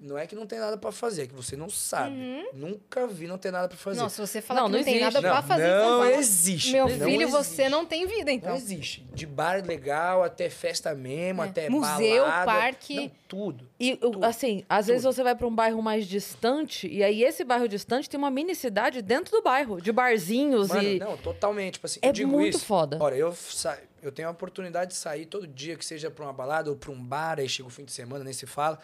[0.00, 2.14] não é que não tem nada pra fazer, é que você não sabe.
[2.54, 4.00] Nunca vi não ter nada pra fazer.
[4.00, 5.14] Não, se você falar Não, que não não, tem existe.
[5.14, 6.04] nada não, pra fazer não Paulo.
[6.10, 6.72] existe.
[6.72, 7.30] Meu não filho, existe.
[7.32, 8.50] você não tem vida, então.
[8.50, 9.06] Não existe.
[9.12, 11.46] De bar legal até festa mesmo, É.
[11.46, 12.44] até Museu, balada.
[12.44, 12.94] parque.
[12.96, 13.68] Não, tudo.
[13.78, 17.44] E, Tudo, assim, às vezes você vai pra um bairro mais distante, e aí esse
[17.44, 20.98] bairro distante tem uma mini cidade dentro do bairro, de barzinhos Mano, e.
[20.98, 21.74] não, totalmente.
[21.74, 22.64] Tipo assim, É eu digo muito isso.
[22.64, 22.96] foda.
[23.00, 23.78] Olha, eu, sa...
[24.02, 26.90] eu tenho a oportunidade de sair todo dia, que seja pra uma balada ou pra
[26.90, 28.78] um bar, aí chega o fim de semana, nem se fala.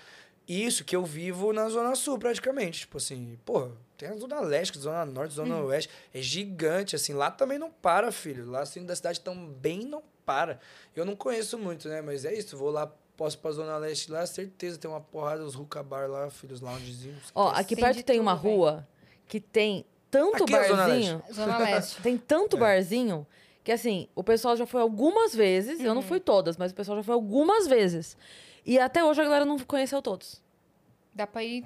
[0.47, 2.81] Isso que eu vivo na Zona Sul, praticamente.
[2.81, 5.67] Tipo assim, porra, tem a Zona Leste, Zona Norte, Zona Uhum.
[5.67, 5.91] Oeste.
[6.13, 7.15] É gigante, assim.
[7.15, 8.51] Lá também não para, filho.
[8.51, 10.61] Lá, assim, da cidade também não para.
[10.95, 12.03] Eu não conheço muito, né?
[12.03, 12.57] Mas é isso.
[12.59, 12.87] Vou lá,
[13.17, 14.77] posso ir pra Zona Leste lá, certeza.
[14.79, 17.23] Tem uma porrada, os hookah bar lá, filho, os loungezinhos.
[17.35, 18.87] Ó, aqui perto tem uma rua
[19.27, 21.23] que tem tanto Aqui é Zona barzinho.
[21.33, 22.03] Zona Leste.
[22.03, 22.19] Tem É.
[22.27, 23.27] tanto barzinho
[23.65, 25.81] que, assim, o pessoal já foi algumas vezes.
[25.81, 26.09] Eu não Uhum.
[26.09, 28.15] fui todas, mas o pessoal já foi algumas vezes.
[28.65, 30.43] E até hoje a galera não conheceu todos.
[31.15, 31.65] Dá pra ir,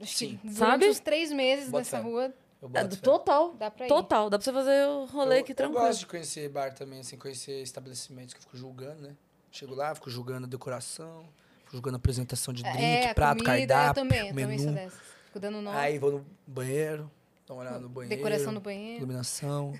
[0.00, 0.40] acho Sim.
[0.50, 0.88] Sabe?
[0.88, 2.02] uns três meses Bota nessa fé.
[2.02, 2.34] rua.
[2.62, 3.02] Eu É, boto fé.
[3.02, 3.54] total.
[3.54, 3.88] Dá pra ir.
[3.88, 4.30] Total.
[4.30, 5.84] Dá pra você fazer o rolê eu, aqui Eu tranquilo.
[5.84, 9.14] gosto de conhecer bar também, assim, conhecer estabelecimentos que eu fico julgando, né?
[9.50, 11.24] Chego lá, fico julgando a decoração,
[11.64, 14.66] fico julgando a apresentação de drink, É, prato, comida, cardápio, eu também, eu também sou
[14.68, 14.76] menu.
[14.78, 14.96] dessa.
[15.26, 15.76] Fico dando nome.
[15.76, 17.10] Aí vou no banheiro,
[17.46, 18.16] dá uma olhada no banheiro.
[18.16, 18.98] Decoração do banheiro.
[18.98, 19.72] Iluminação.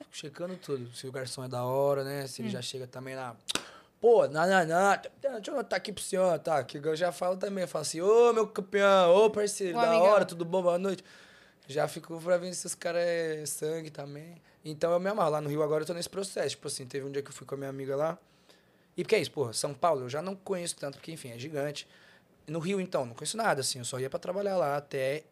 [0.00, 0.92] Fico checando tudo.
[0.94, 2.24] Se o garçom é da hora, né?
[2.24, 2.26] Hum.
[2.28, 3.36] Se ele já chega também lá.
[4.06, 4.42] Pô, não.
[5.20, 6.62] Deixa eu anotar aqui pro senhor, tá?
[6.62, 7.62] Que eu já falo também.
[7.62, 10.06] Eu falo assim, ô meu campeão, ô parceiro, Ô, da amigão.
[10.06, 11.02] hora, tudo bom, boa noite.
[11.66, 14.40] Já fico pra ver se os caras é sangue também.
[14.64, 15.30] Então eu me amarro.
[15.30, 16.50] Lá no Rio agora eu tô nesse processo.
[16.50, 18.16] Tipo assim, teve um dia que eu fui com a minha amiga lá.
[18.96, 21.38] E porque é isso, porra, São Paulo eu já não conheço tanto, porque enfim, é
[21.40, 21.88] gigante.
[22.46, 25.24] No Rio, então, não conheço nada, assim, eu só ia pra trabalhar lá até,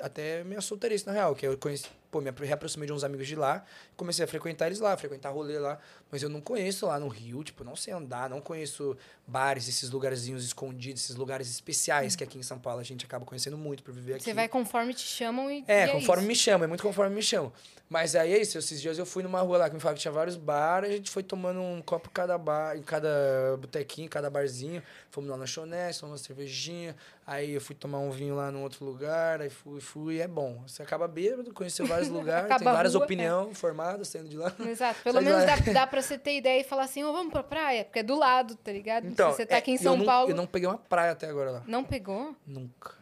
[0.00, 3.26] até minha solteirice, na real, que eu conheci, pô, me apro- reaproximei de uns amigos
[3.26, 3.64] de lá,
[3.96, 5.78] comecei a frequentar eles lá, frequentar rolê lá,
[6.10, 8.94] mas eu não conheço lá no Rio, tipo, não sei andar, não conheço
[9.26, 13.24] bares, esses lugarzinhos escondidos, esses lugares especiais que aqui em São Paulo a gente acaba
[13.24, 14.24] conhecendo muito por viver aqui.
[14.24, 15.64] Você vai conforme te chamam e.
[15.66, 16.28] É, e conforme isso.
[16.28, 17.50] me chamam, é muito conforme me chamam.
[17.88, 20.02] Mas aí é isso, esses dias eu fui numa rua lá que me falava que
[20.02, 24.08] tinha vários bares, a gente foi tomando um copo em cada bar, em cada botequinho,
[24.08, 24.82] cada barzinho.
[25.10, 26.94] Fomos lá na lanchonete, tomamos uma cervejinha,
[27.26, 30.62] aí eu fui tomar um vinho lá num outro lugar, aí fui, fui, é bom.
[30.66, 33.04] Você acaba bêbado, conheceu vários lugares, tem várias rua, é.
[33.04, 34.52] opiniões formadas saindo de lá.
[34.60, 35.00] Exato.
[35.04, 37.42] Pelo Sai menos dá, dá pra você ter ideia e falar assim, ô, vamos pra
[37.42, 39.06] praia, porque é do lado, tá ligado?
[39.06, 40.30] Então, Se você tá é, aqui em eu São não- Paulo.
[40.30, 41.62] Eu não peguei uma praia até agora lá.
[41.66, 42.34] Não pegou?
[42.46, 42.94] Nunca.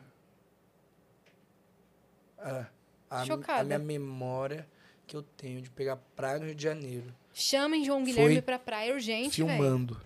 [2.39, 2.65] É,
[3.11, 3.61] a, Chocada.
[3.61, 4.67] a minha memória
[5.07, 7.15] que eu tenho de pegar praia no Rio de Janeiro.
[7.35, 10.01] Chamem João Guilherme Foi pra praia urgente, filmando.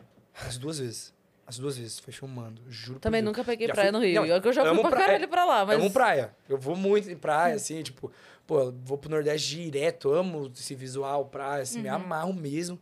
[0.46, 1.13] As duas vezes.
[1.46, 1.98] As duas vezes.
[1.98, 2.60] Foi filmando.
[2.68, 3.30] Juro Também Deus.
[3.32, 4.14] nunca peguei Já praia fui- no Rio.
[4.22, 5.06] Não, Eu que eu já fui pra praia.
[5.06, 5.78] caralho pra lá, mas...
[5.78, 6.34] Amo praia.
[6.48, 8.10] Eu vou muito em praia, assim, tipo...
[8.46, 10.12] Pô, eu vou pro Nordeste direto.
[10.12, 11.76] Amo esse visual, praia, assim.
[11.78, 11.82] Uhum.
[11.84, 12.78] Me amarro mesmo.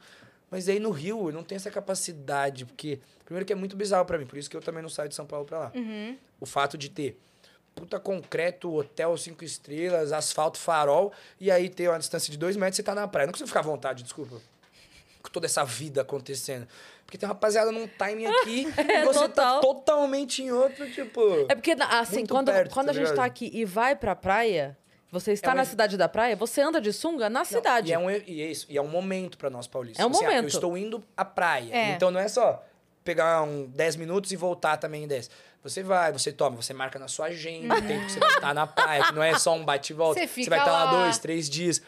[0.51, 2.65] Mas aí no Rio, eu não tenho essa capacidade.
[2.67, 4.27] Porque, primeiro que é muito bizarro pra mim.
[4.27, 5.73] Por isso que eu também não saio de São Paulo pra lá.
[5.75, 6.17] Uhum.
[6.41, 7.17] O fato de ter
[7.75, 11.11] puta concreto, hotel cinco estrelas, asfalto, farol,
[11.41, 13.27] e aí ter uma distância de dois metros e você tá na praia.
[13.27, 14.37] Não consigo ficar à vontade, desculpa.
[15.23, 16.67] Com toda essa vida acontecendo.
[17.13, 19.57] Porque tem uma rapaziada num timing aqui e você total.
[19.57, 21.21] tá totalmente em outro, tipo.
[21.47, 24.79] É porque, assim, quando, perto, quando tá a gente tá aqui e vai pra praia,
[25.11, 27.91] você está É um na cidade da praia, você anda de sunga na Não, cidade.
[27.91, 28.67] E é, um, e é isso.
[28.71, 30.03] E é um momento pra nós paulistas.
[30.03, 30.45] É um Assim, ah, momento.
[30.45, 31.71] eu estou indo à praia.
[31.71, 31.91] É.
[31.91, 32.65] Então não é só
[33.05, 35.29] pegar um 10 minutos e voltar também em 10.
[35.65, 38.55] Você vai, você toma, você marca na sua agenda o tempo que você vai estar
[38.55, 40.19] na praia, que não é só um bate e volta.
[40.19, 41.03] Você Você, fica vai estar lá lá.
[41.03, 41.83] dois, três dias.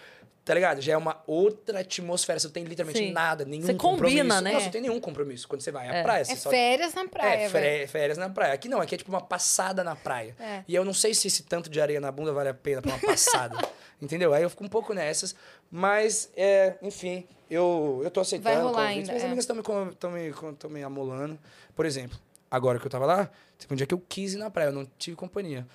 [0.45, 0.81] Tá ligado?
[0.83, 2.39] Já é uma outra atmosfera.
[2.39, 3.13] Você não tem literalmente Sim.
[3.13, 3.97] nada, nenhum Você combina,
[4.35, 4.43] compromisso.
[4.43, 4.53] né?
[4.53, 6.03] Não, você não tem nenhum compromisso quando você vai à É.
[6.03, 6.25] praia.
[6.25, 8.53] Você É só férias na praia, é, férias, na praia.
[8.53, 10.37] Aqui não, aqui é tipo uma passada na praia.
[10.39, 10.63] É.
[10.69, 12.91] E eu não sei se esse tanto de areia na bunda vale a pena pra
[12.93, 13.57] uma passada.
[14.03, 14.35] entendeu?
[14.35, 15.35] Aí eu fico um pouco nessas.
[15.71, 18.55] Mas, é, enfim, eu, eu tô aceitando.
[18.55, 18.99] Vai rolar convites.
[18.99, 19.27] ainda, Minhas é.
[19.27, 21.39] amigas estão me, tão me, tão me amolando.
[21.75, 22.19] Por exemplo,
[22.51, 24.73] agora que eu tava lá, teve um dia que eu quis ir na praia, eu
[24.73, 25.67] não tive companhia.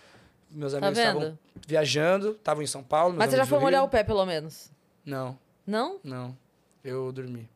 [0.52, 1.18] Meus amigos Tá vendo?
[1.20, 3.16] estavam viajando, estavam em São Paulo.
[3.18, 4.72] Mas você já amigos foi molhar o pé, pelo menos?
[5.06, 6.00] Não, Não?
[6.04, 6.38] não.
[6.84, 7.48] Eu dormi.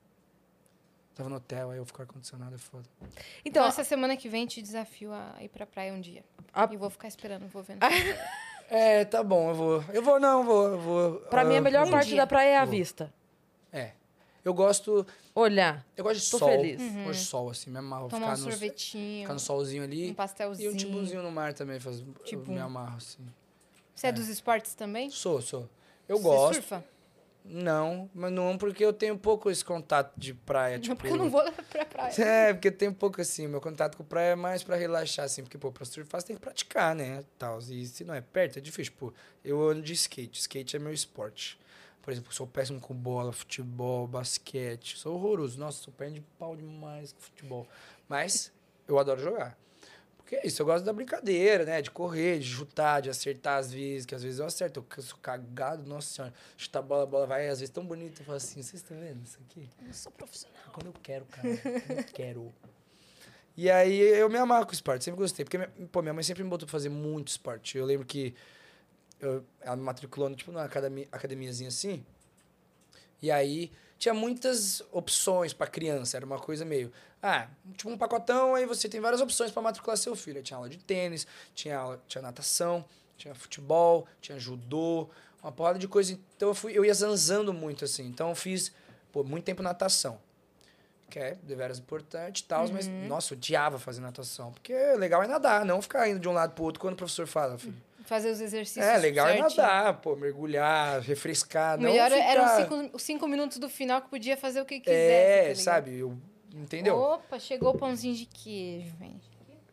[1.15, 2.85] Tava no hotel, aí eu fico ar-condicionado, é foda.
[3.01, 3.13] Então,
[3.45, 6.23] Então, essa semana que vem te desafio a ir pra praia um dia.
[6.53, 7.79] A- E vou ficar esperando, vou vendo.
[8.69, 9.83] É, tá bom, eu vou.
[9.93, 10.67] Eu vou, não, eu vou.
[10.67, 12.17] Eu vou pra mim, a ah, melhor um parte dia.
[12.17, 12.71] da praia é a Vou.
[12.73, 13.13] vista.
[14.43, 14.47] É.
[14.49, 15.05] Eu gosto.
[15.33, 15.85] Olhar.
[15.95, 16.49] Eu gosto de Tô sol.
[16.49, 16.81] feliz.
[16.81, 18.09] Eu gosto de sol, assim, me amarro.
[18.09, 20.09] Tomar um ficar, no, sorvetinho, ficar no solzinho um ali.
[20.09, 20.71] E pastelzinho.
[20.71, 21.79] um tibuzinho no mar também.
[21.79, 22.53] Faz, eu Tibum.
[22.53, 23.25] me amarro, assim.
[23.95, 25.09] Você é dos esportes também?
[25.09, 25.69] Sou, sou.
[26.07, 26.53] Eu Você gosto.
[26.55, 26.83] surfa?
[27.45, 30.89] Não, mas não porque eu tenho pouco esse contato de praia, tipo...
[30.91, 32.13] Não, porque eu não vou pra praia.
[32.21, 35.43] É, porque eu tenho pouco assim, meu contato com praia é mais pra relaxar, assim,
[35.43, 38.59] porque, pô, pra surfar você tem que praticar, né, tal, e se não é perto,
[38.59, 39.13] é difícil, pô,
[39.43, 41.59] eu ando de skate, skate é meu esporte,
[42.03, 46.55] por exemplo, sou péssimo com bola, futebol, basquete, sou horroroso, nossa, sou perna de pau
[46.55, 47.67] demais com futebol,
[48.09, 48.51] mas
[48.85, 49.57] eu adoro jogar,
[50.17, 53.71] porque é isso, eu gosto da brincadeira, né, de correr, de chutar, de acertar às
[53.71, 57.05] vezes, que às vezes eu acerto, eu sou cagado, nossa senhora, chutar a bola, a
[57.05, 59.69] bola vai, às vezes tão bonito, eu falo assim, vocês estão vendo isso aqui?
[59.85, 60.61] Eu sou profissional.
[60.73, 61.57] Quando eu quero, cara.
[61.57, 62.53] Quando eu quero.
[63.55, 65.45] E aí eu me amarro com o esporte, sempre gostei.
[65.45, 65.59] Porque,
[65.91, 67.77] pô, minha mãe sempre me botou pra fazer muito esporte.
[67.77, 68.33] Eu lembro que
[69.26, 72.05] eu, ela me matriculou, tipo, numa academia, academiazinha assim.
[73.21, 76.17] E aí tinha muitas opções pra criança.
[76.17, 76.91] Era uma coisa meio...
[77.21, 77.47] Ah,
[77.78, 80.38] tipo um pacotão, aí você tem várias opções pra matricular seu filho.
[80.38, 82.84] Aí tinha aula de tênis, tinha, aula, tinha natação,
[83.15, 85.09] tinha futebol, tinha judô,
[85.41, 86.19] uma porrada de coisa.
[86.36, 88.05] Então eu, fui, eu ia zanzando muito, assim.
[88.05, 88.74] Então eu fiz,
[89.11, 90.19] pô, muito tempo natação
[91.13, 94.51] que é deveras importante e tal, mas, nossa, odiava fazer natação.
[94.51, 97.28] Porque legal é nadar, não ficar indo de um lado pro outro quando o professor
[97.28, 97.76] fala, filho.
[98.03, 99.63] Fazer os exercícios É, legal é certinho.
[99.63, 102.23] nadar, pô, mergulhar, refrescar, O não melhor ficar...
[102.23, 104.95] eram os cinco, cinco minutos do final que podia fazer o que quisesse.
[104.97, 106.17] É, tá sabe, eu,
[106.53, 106.97] entendeu?
[106.97, 109.19] Opa, chegou o pãozinho de queijo, velho.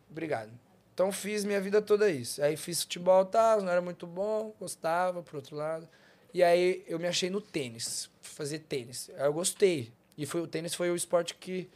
[0.09, 0.49] Obrigado.
[0.93, 2.41] Então fiz minha vida toda isso.
[2.43, 5.87] Aí fiz futebol, tá, não era muito bom, gostava, por outro lado.
[6.33, 9.09] E aí eu me achei no tênis, fazer tênis.
[9.17, 9.91] Aí eu gostei.
[10.17, 11.69] E foi, o tênis foi o esporte que,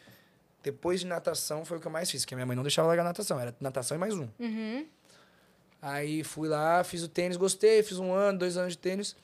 [0.64, 2.24] depois de natação, foi o que eu mais fiz.
[2.24, 4.28] Porque minha mãe não deixava largar natação, era natação e mais um.
[4.40, 4.86] Uhum.
[5.88, 9.16] Aí fui lá, fiz o tênis, gostei, fiz um ano, dois anos de tênis.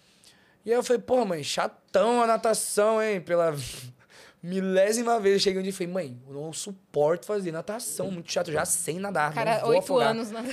[0.63, 3.19] E aí eu falei, pô, mãe, chatão a natação, hein?
[3.19, 3.51] Pela
[4.43, 8.31] milésima vez eu cheguei um dia e falei, mãe, eu não suporto fazer natação, muito
[8.31, 9.33] chato, eu já sei nadar.
[9.33, 10.29] Cara, não oito anos.
[10.29, 10.43] Na...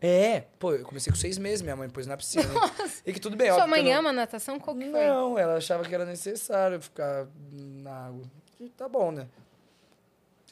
[0.00, 2.42] É, pô, eu comecei com seis meses, minha mãe pôs na piscina.
[2.42, 2.60] né?
[3.06, 4.58] E que tudo bem, Sua óbvio mãe não- ama natação?
[4.58, 5.06] Qual que foi?
[5.06, 8.24] Não, ela achava que era necessário ficar na água.
[8.58, 9.28] E tá bom, né?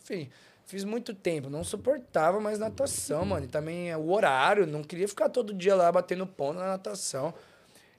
[0.04, 0.30] Enfim,
[0.66, 3.46] fiz muito tempo, não suportava mais natação, mano.
[3.46, 7.32] E também é o horário, não queria ficar todo dia lá batendo ponto na natação.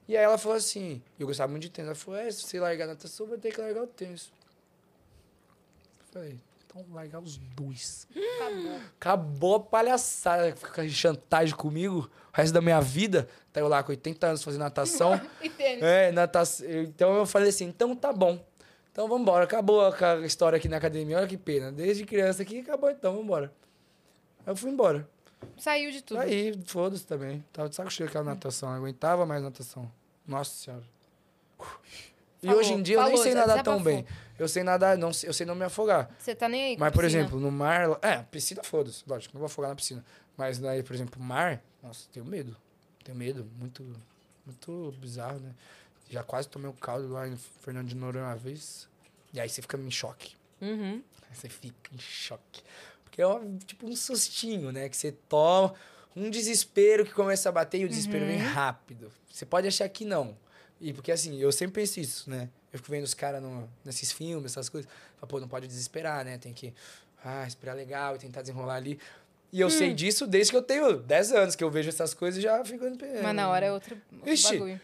[0.06, 2.60] E aí ela falou assim, eu gostava muito de tênis, ela falou, é, se você
[2.60, 4.30] largar a natação, vai ter que largar o tênis.
[6.00, 8.06] Eu Falei, então largar os dois.
[8.36, 8.80] Acabou.
[8.96, 13.28] Acabou a palhaçada, ficar de chantagem comigo o resto da minha vida.
[13.52, 15.20] Tá eu lá com 80 anos fazendo natação.
[15.42, 15.82] E tênis.
[15.82, 16.66] É, natação.
[16.66, 18.42] Então eu falei assim, então tá bom.
[18.98, 19.44] Então vambora.
[19.44, 21.18] Acabou a história aqui na academia.
[21.18, 21.70] Olha que pena.
[21.70, 23.52] Desde criança aqui, acabou então, vambora.
[24.44, 25.08] Aí eu fui embora.
[25.56, 26.18] Saiu de tudo.
[26.18, 27.44] Aí, foda-se também.
[27.52, 28.70] Tava de saco cheio aquela natação.
[28.70, 29.88] Não aguentava mais natação.
[30.26, 30.82] Nossa senhora.
[32.42, 34.04] E Falou, hoje em dia eu falou, nem sei nadar tão bem.
[34.36, 36.10] Eu sei nadar, não, eu sei não me afogar.
[36.18, 37.22] Você tá nem aí Mas, por piscina.
[37.22, 38.00] exemplo, no mar.
[38.02, 39.04] É, piscina, foda-se.
[39.06, 40.04] Lógico, não vou afogar na piscina.
[40.36, 41.62] Mas daí, por exemplo, mar.
[41.80, 42.56] Nossa, tenho medo.
[43.04, 43.48] Tenho medo.
[43.60, 43.84] Muito,
[44.44, 45.54] muito bizarro, né?
[46.10, 48.87] Já quase tomei um caldo lá em Fernando de Noronha uma vez.
[49.32, 50.34] E aí você fica em choque.
[50.60, 51.02] Uhum.
[51.32, 52.62] Você fica em choque.
[53.04, 54.88] Porque é um- tipo um sustinho, né?
[54.88, 55.74] Que você toma.
[56.16, 59.12] Um desespero que começa a bater e o desespero vem rápido.
[59.30, 60.36] Você pode achar que não.
[60.80, 62.48] E porque assim, eu sempre penso isso, né?
[62.72, 63.42] Eu fico vendo os caras
[63.84, 64.90] nesses filmes, essas coisas.
[65.16, 66.38] Falo, pô, não pode desesperar, né?
[66.38, 66.74] Tem que
[67.24, 68.98] ah, esperar legal e tentar desenrolar ali.
[69.52, 72.38] E eu sei disso desde que eu tenho 10 anos, que eu vejo essas coisas
[72.38, 72.84] e já fico...
[73.22, 74.80] Mas na hora é outro, outro Ixi, bagulho.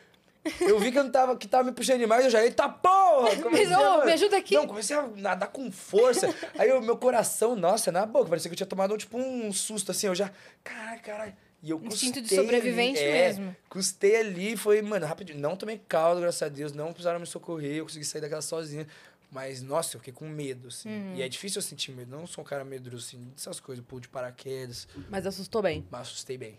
[0.61, 3.37] Eu vi que eu não tava, que tava me puxando demais, eu já, eita porra!
[3.43, 4.55] Comecei Mas, ô, a- me ajuda aqui.
[4.55, 6.35] Não, comecei a nadar com força.
[6.59, 9.91] Aí o meu coração, nossa, na boca, parecia que eu tinha tomado tipo um susto
[9.91, 10.31] assim, eu já,
[10.63, 11.37] caralho, caralho.
[11.63, 13.57] E eu Instinto de custei sobrevivente ali, é, mesmo.
[13.71, 15.39] Custei ali, foi, mano, rapidinho.
[15.39, 18.87] Não tomei caldo, graças a Deus, não precisaram me socorrer, eu consegui sair daquela sozinha.
[19.33, 20.89] Mas, nossa, eu fiquei com medo, assim.
[20.89, 21.15] Uhum.
[21.17, 22.15] E é difícil eu sentir medo.
[22.15, 24.87] Não sou um cara medroso, assim, dessas coisas, pulo de paraquedas.
[25.09, 25.85] Mas assustou bem.
[25.91, 26.57] Mas assustei bem.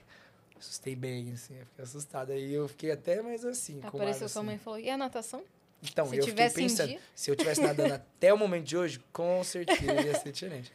[0.60, 2.32] Assustei bem, assim, eu fiquei assustado.
[2.32, 4.46] Aí eu fiquei até mais assim, com Apareceu ar, sua assim.
[4.48, 5.44] mãe e falou, e a natação?
[5.84, 7.00] Então, Se eu fiquei pensando, dia?
[7.14, 10.72] se eu tivesse nadando até o momento de hoje, com certeza ia ser diferente.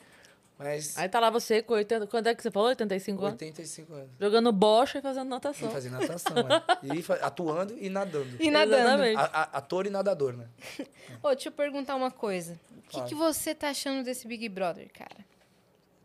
[0.59, 2.07] Mas, Aí tá lá você com 80.
[2.07, 2.69] Quanto é que você falou?
[2.69, 3.33] 85 anos?
[3.33, 4.11] 85 anos.
[4.21, 5.71] Jogando bocha e fazendo E natação.
[5.71, 6.63] fazer natação, né?
[6.95, 8.37] E fa- atuando e nadando.
[8.39, 8.77] E nadando.
[9.03, 9.17] Exatamente.
[9.19, 10.47] A- a- ator e nadador, né?
[11.25, 12.61] Ô, deixa eu perguntar uma coisa.
[12.77, 15.25] O que, que você tá achando desse Big Brother, cara?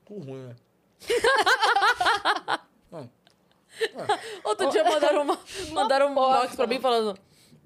[0.05, 0.55] Tudo ruim, né?
[2.91, 3.09] Não,
[4.43, 5.39] Outro dia mandaram, uma,
[5.71, 7.17] mandaram um box pra mim falando.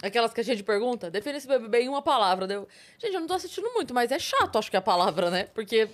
[0.01, 1.12] Aquelas caixinhas de pergunta.
[1.12, 2.47] Define esse BBB em uma palavra.
[2.47, 2.68] Deu.
[2.97, 5.45] Gente, eu não tô assistindo muito, mas é chato, acho que é a palavra, né?
[5.53, 5.89] Porque.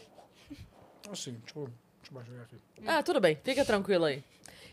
[1.11, 2.55] assim, deixa eu, deixa eu baixar aqui.
[2.85, 4.23] Ah, tudo bem, fica tranquilo aí.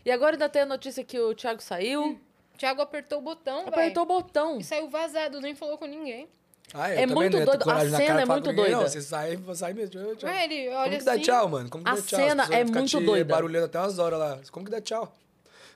[0.05, 2.19] E agora ainda tem a notícia que o Thiago saiu.
[2.53, 4.59] O Thiago apertou o botão, Apertou o botão.
[4.59, 6.29] E saiu vazado, nem falou com ninguém.
[6.73, 7.69] Ah, É muito doido.
[7.69, 8.71] A cena é muito doida.
[8.77, 10.15] Não, você sai, sai mesmo.
[10.15, 10.29] Tchau.
[10.29, 11.05] Ah, ele olha Como que assim.
[11.05, 11.69] dá tchau, mano?
[11.69, 12.19] Como que A dá tchau?
[12.19, 13.33] cena As pessoas é muito doida.
[13.33, 14.39] barulhando até umas horas lá.
[14.51, 15.11] Como que dá tchau?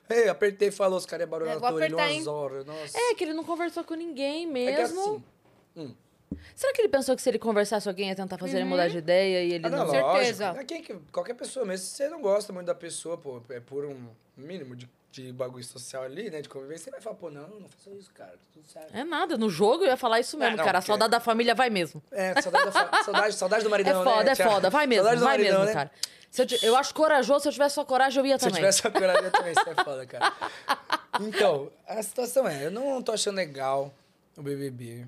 [0.24, 2.12] Ei, apertei e falou, os caras iam barulhar É, tua orelha apertar.
[2.64, 2.98] Nossa.
[2.98, 5.00] É, que ele não conversou com ninguém É que mesmo.
[5.00, 5.24] assim,
[5.76, 5.94] hum.
[6.54, 8.88] Será que ele pensou que se ele conversasse com alguém ia tentar fazer ele mudar
[8.88, 9.78] de ideia e ele Ah, não.
[9.78, 10.52] não, certeza.
[10.52, 10.60] lógico.
[10.60, 10.64] É
[11.10, 14.76] qualquer pessoa mesmo, se você não gosta muito da pessoa, pô, é por um mínimo
[14.76, 14.88] de,
[15.22, 18.10] de bagulho social ali, né, de convivência, você vai falar, pô, não, não faça isso,
[18.14, 18.94] cara, tá tudo certo.
[18.94, 20.78] É nada, no jogo eu ia falar isso mesmo, É, não, cara.
[20.78, 22.02] A porque- saudade da família vai mesmo.
[22.12, 22.72] É, saudade, da
[23.04, 24.32] saudade, saudade do É maridão, foda, né?
[24.32, 24.70] é foda.
[24.70, 25.72] Vai mesmo, vai maridão, mesmo, né?
[25.72, 25.90] cara.
[26.36, 28.60] Eu, eu acho corajoso, se eu tivesse sua coragem, eu ia Se eu também.
[28.62, 30.32] tivesse a coragem eu também, isso é foda, cara.
[31.20, 33.92] Então, a situação é, eu não tô achando legal
[34.36, 35.06] o BBB,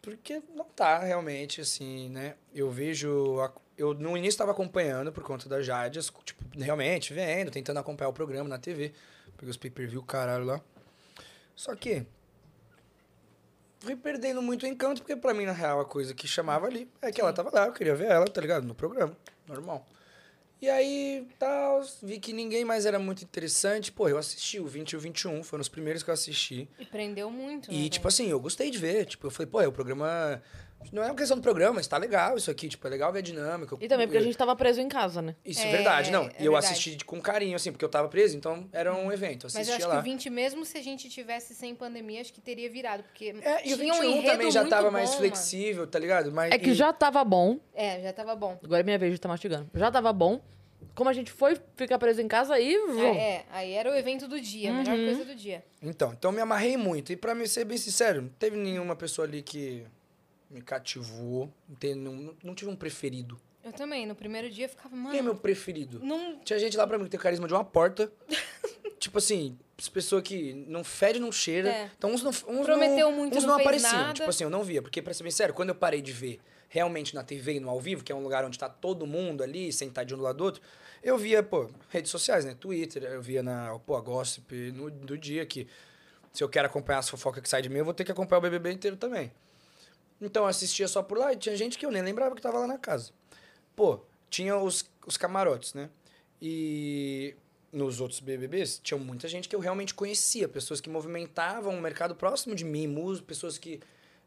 [0.00, 2.34] porque não tá realmente, assim, né?
[2.54, 3.38] Eu vejo...
[3.40, 8.08] a- Eu no início estava acompanhando por conta da Jade, tipo, realmente vendo, tentando acompanhar
[8.08, 8.92] o programa na TV.
[9.40, 10.60] Peguei os pay-per-view, caralho, lá.
[11.56, 12.04] Só que...
[13.78, 16.86] Fui perdendo muito o encanto, porque pra mim, na real, a coisa que chamava ali
[17.00, 18.66] é que ela tava lá, eu queria ver ela, tá ligado?
[18.66, 19.16] No programa,
[19.48, 19.88] normal.
[20.60, 23.90] E aí, tal, vi que ninguém mais era muito interessante.
[23.90, 26.68] Pô, eu assisti o 20 e o 21, foram os primeiros que eu assisti.
[26.78, 27.72] E prendeu muito.
[27.72, 29.06] E, né, tipo assim, eu gostei de ver.
[29.06, 30.42] Tipo, eu falei, pô, é o programa.
[30.92, 32.68] Não é uma questão do programa, mas tá legal isso aqui.
[32.68, 33.76] Tipo, é legal ver a dinâmica.
[33.80, 35.36] E também porque a gente tava preso em casa, né?
[35.44, 36.22] Isso é, É, verdade, não.
[36.24, 36.72] é e eu verdade.
[36.72, 39.46] assisti com carinho, assim, porque eu tava preso, então era um evento.
[39.46, 39.94] Eu Mas eu assistia acho lá.
[40.02, 43.02] que o 20, mesmo se a gente tivesse sem pandemia, acho que teria virado.
[43.04, 45.20] Porque É, e o tinha um 21 enredo também já muito tava bom, mais mano.
[45.20, 46.32] flexível, tá ligado?
[46.32, 47.58] Mas, É que e- já tava bom.
[47.74, 48.58] É, já tava bom.
[48.64, 49.68] Agora é minha vez de estar mastigando.
[49.74, 50.40] Já tava bom.
[50.94, 52.76] como a gente foi ficar preso em casa, aí.
[52.88, 53.12] vrum.
[53.12, 55.04] Ah, é, aí era o evento do dia, a melhor Uhum.
[55.06, 55.62] coisa do dia.
[55.82, 57.12] Então, então eu me amarrei muito.
[57.12, 59.84] E pra mim ser bem sincero, não teve nenhuma pessoa ali que
[60.50, 61.52] me cativou.
[61.96, 63.40] Não, não, tive um preferido.
[63.62, 66.00] Eu também, no primeiro dia eu ficava, Quem é mano, meu preferido?
[66.02, 66.38] não...
[66.40, 68.10] Tinha gente lá pra mim que tem carisma de uma porta.
[68.98, 71.70] tipo assim, as pessoas que não fede, não cheira.
[71.70, 71.90] É.
[71.96, 73.92] Então uns não uns Prometeu não, muito, uns não não, apareciam.
[73.92, 74.14] nada.
[74.14, 74.82] Tipo assim, eu não via.
[74.82, 77.68] Porque, pra ser bem sério, quando eu parei de ver realmente na TV e no
[77.68, 80.36] ao vivo, que é um lugar onde tá todo mundo ali, sentadinho um do lado
[80.36, 80.62] do outro,
[81.02, 82.54] eu via, pô, redes sociais, né?
[82.58, 85.66] Twitter, eu via na, pô, a Gossip no, do dia que
[86.32, 88.38] se eu quero acompanhar as fofocas que sai de mim, eu vou ter que acompanhar
[88.38, 89.32] o BBB inteiro também.
[90.20, 92.58] Então eu assistia só por lá e tinha gente que eu nem lembrava que tava
[92.58, 93.12] lá na casa.
[93.74, 95.88] Pô, tinha os, os camarotes, né?
[96.40, 97.34] E
[97.72, 102.14] nos outros BBBs, tinha muita gente que eu realmente conhecia, pessoas que movimentavam um mercado
[102.14, 103.80] próximo de mim, músicos, pessoas que.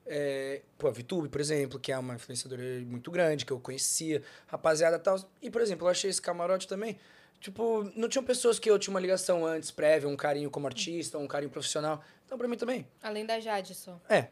[0.06, 4.22] É, pô, a VTube, por exemplo, que é uma influenciadora muito grande, que eu conhecia,
[4.48, 5.18] rapaziada e tal.
[5.42, 6.98] E, por exemplo, eu achei esse camarote também.
[7.40, 11.18] Tipo, não tinham pessoas que eu tinha uma ligação antes, prévia, um carinho como artista,
[11.18, 12.02] um carinho profissional.
[12.26, 12.88] Então, pra mim também.
[13.02, 14.00] Além da Jade só.
[14.10, 14.28] É.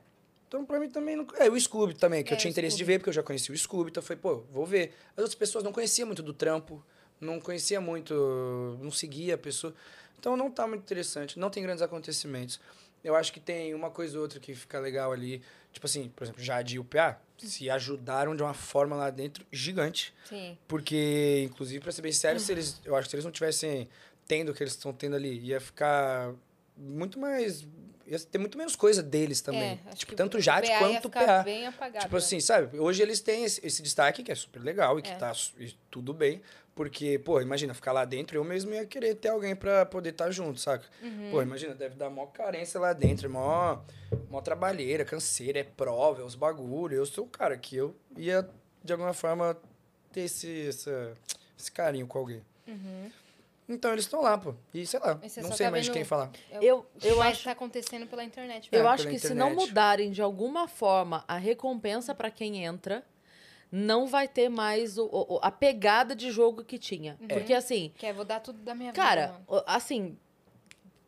[0.52, 1.16] Então, pra mim também.
[1.16, 1.26] Não...
[1.38, 2.91] É, o Scooby também, que É, eu tinha interesse de Scooby.
[2.93, 3.89] ver, porque eu já conhecia o Scooby.
[3.89, 4.93] Então, foi, pô, vou ver.
[5.14, 6.84] As outras pessoas não conheciam muito do trampo,
[7.22, 9.74] não conhecia muito, não seguia a pessoa.
[10.20, 12.60] Então, não tá muito interessante, não tem grandes acontecimentos.
[13.02, 15.41] Eu acho que tem uma coisa ou outra que fica legal ali.
[15.72, 19.45] Tipo assim, por exemplo, Jade e o PA se ajudaram de uma forma lá dentro
[19.54, 20.14] gigante.
[20.28, 20.58] Sim.
[20.68, 23.88] Porque, inclusive, pra ser bem sério, se eles, eu acho que se eles não tivessem
[24.28, 26.34] tendo o que eles estão tendo ali, ia ficar
[26.76, 27.66] muito mais.
[28.12, 29.80] Ia ter muito menos coisa deles também.
[29.89, 31.43] É, tipo, tanto o Jade PA quanto o PA.
[31.43, 32.22] bem apagado, Tipo né?
[32.22, 32.78] assim, sabe?
[32.80, 35.16] Hoje eles têm esse, esse destaque que é super legal e que É.
[35.16, 36.41] tá e tudo bem.
[36.74, 40.32] Porque, pô, imagina, ficar lá dentro, eu mesmo ia querer ter alguém pra poder estar
[40.32, 40.86] junto, saca?
[41.03, 41.30] Uhum.
[41.32, 43.80] Pô, imagina, deve dar mó carência lá dentro, é mó,
[44.30, 46.95] mó trabalheira, canseira, é prova, é os bagulho.
[46.95, 48.49] Eu sou o cara que eu ia,
[48.84, 49.55] de alguma forma,
[50.14, 51.12] ter esse, essa,
[51.59, 52.41] esse carinho com alguém.
[53.74, 54.54] Então eles estão lá, pô.
[54.74, 56.30] E sei lá, E não sei tá mais de vendo- quem falar.
[56.62, 58.70] Eu, eu Mas acho tá acontecendo pela internet.
[58.72, 59.68] Eu É, acho que se não internet.
[59.70, 63.04] mudarem de alguma forma a recompensa pra quem entra,
[63.72, 67.18] não vai ter mais o- o- a pegada de jogo que tinha.
[67.30, 70.18] Porque assim, Que é, vou dar tudo da minha cara, vida, o- assim,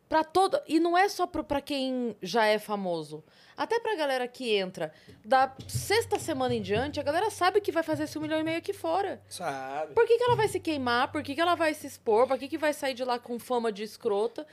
[0.08, 0.60] pra todo.
[0.66, 3.22] E não é só pra quem já é famoso.
[3.56, 4.92] Até pra galera que entra
[5.24, 8.42] da sexta semana em diante, a galera sabe que vai fazer esse um milhão e
[8.42, 9.22] meio aqui fora.
[9.28, 9.94] Sabe?
[9.94, 11.12] Por que, que ela vai se queimar?
[11.12, 12.26] Por que, que ela vai se expor?
[12.26, 14.46] Por que, que vai sair de lá com fama de escrota?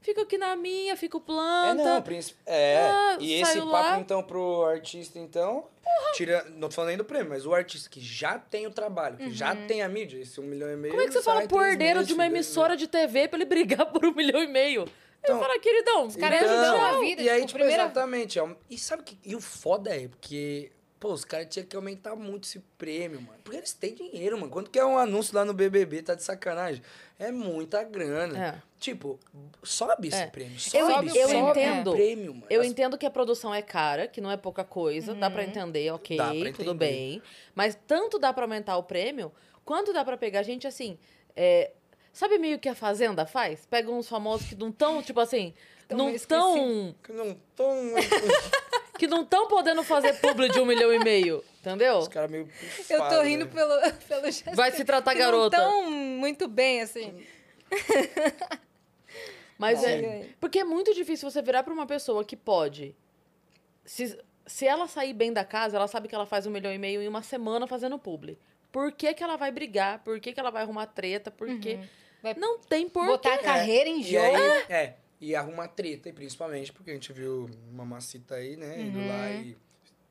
[0.00, 1.74] Fico aqui na minha, fico É, planta.
[1.84, 2.38] não, príncipe.
[2.46, 2.88] É.
[2.90, 3.98] Ah, e esse papo, lá.
[3.98, 5.66] então, pro artista, então.
[6.14, 6.44] Tira.
[6.50, 9.30] Não tô falando nem do prêmio, mas o artista que já tem o trabalho, que
[9.32, 10.92] já tem a mídia, esse um milhão e meio.
[10.94, 13.86] Como é que você fala pro herdeiro de uma emissora de TV pra ele brigar
[13.86, 14.84] por um milhão e meio?
[15.20, 17.22] Então, eu falo, queridão, os caras beijo, ajudam a vida.
[17.22, 18.38] E aí, tipo, tipo, primeira- exatamente.
[18.38, 19.18] ó, E sabe que.
[19.24, 20.70] E o foda é, porque.
[21.00, 23.38] Pô, os caras tinham que aumentar muito esse prêmio, mano.
[23.44, 24.50] Porque eles têm dinheiro, mano.
[24.50, 26.02] Quanto que é um anúncio lá no BBB?
[26.02, 26.82] Tá de sacanagem.
[27.20, 28.46] É muita grana.
[28.46, 28.62] É.
[28.80, 29.16] Tipo,
[29.62, 30.26] sobe esse É.
[30.26, 30.54] prêmio.
[30.74, 31.92] Eu- Sobe, eu sobe entendo.
[31.92, 32.46] prêmio, mano.
[32.50, 35.88] Eu entendo que a produção é cara, que não é pouca coisa, dá pra entender,
[35.92, 36.74] ok, Dá pra tudo entender.
[36.74, 37.22] bem.
[37.54, 39.30] Mas tanto dá pra aumentar o prêmio,
[39.64, 40.98] quanto dá pra pegar gente assim.
[41.40, 41.70] é,
[42.12, 43.64] sabe meio que a Fazenda faz?
[43.66, 45.54] Pega uns famosos que não tão, tipo assim,
[45.86, 46.94] Tão não tão.
[47.08, 47.76] Não tão.
[48.98, 51.42] que não tão podendo fazer publi de um milhão e meio.
[51.60, 51.98] Entendeu?
[51.98, 52.48] Os caras meio.
[52.90, 53.50] Eu tô rindo né?
[53.52, 54.54] pelo, pelo gesto.
[54.54, 55.56] Vai se tratar que não garota.
[55.56, 57.24] tão muito bem, assim.
[59.58, 60.26] Mas é.
[60.40, 62.94] Porque é muito difícil você virar pra uma pessoa que pode.
[63.84, 66.78] Se, se ela sair bem da casa, ela sabe que ela faz um milhão e
[66.78, 68.38] meio em uma semana fazendo publi.
[68.70, 70.00] Por que, que ela vai brigar?
[70.04, 71.30] Por que, que ela vai arrumar treta?
[71.30, 71.80] Por quê?
[72.22, 73.08] Vai Não tem porquê.
[73.10, 74.24] botar a carreira em E jogo.
[74.36, 78.80] aí, é, e arruma treta, e principalmente porque a gente viu uma macita aí, né,
[78.82, 79.08] indo Uhum.
[79.08, 79.56] lá e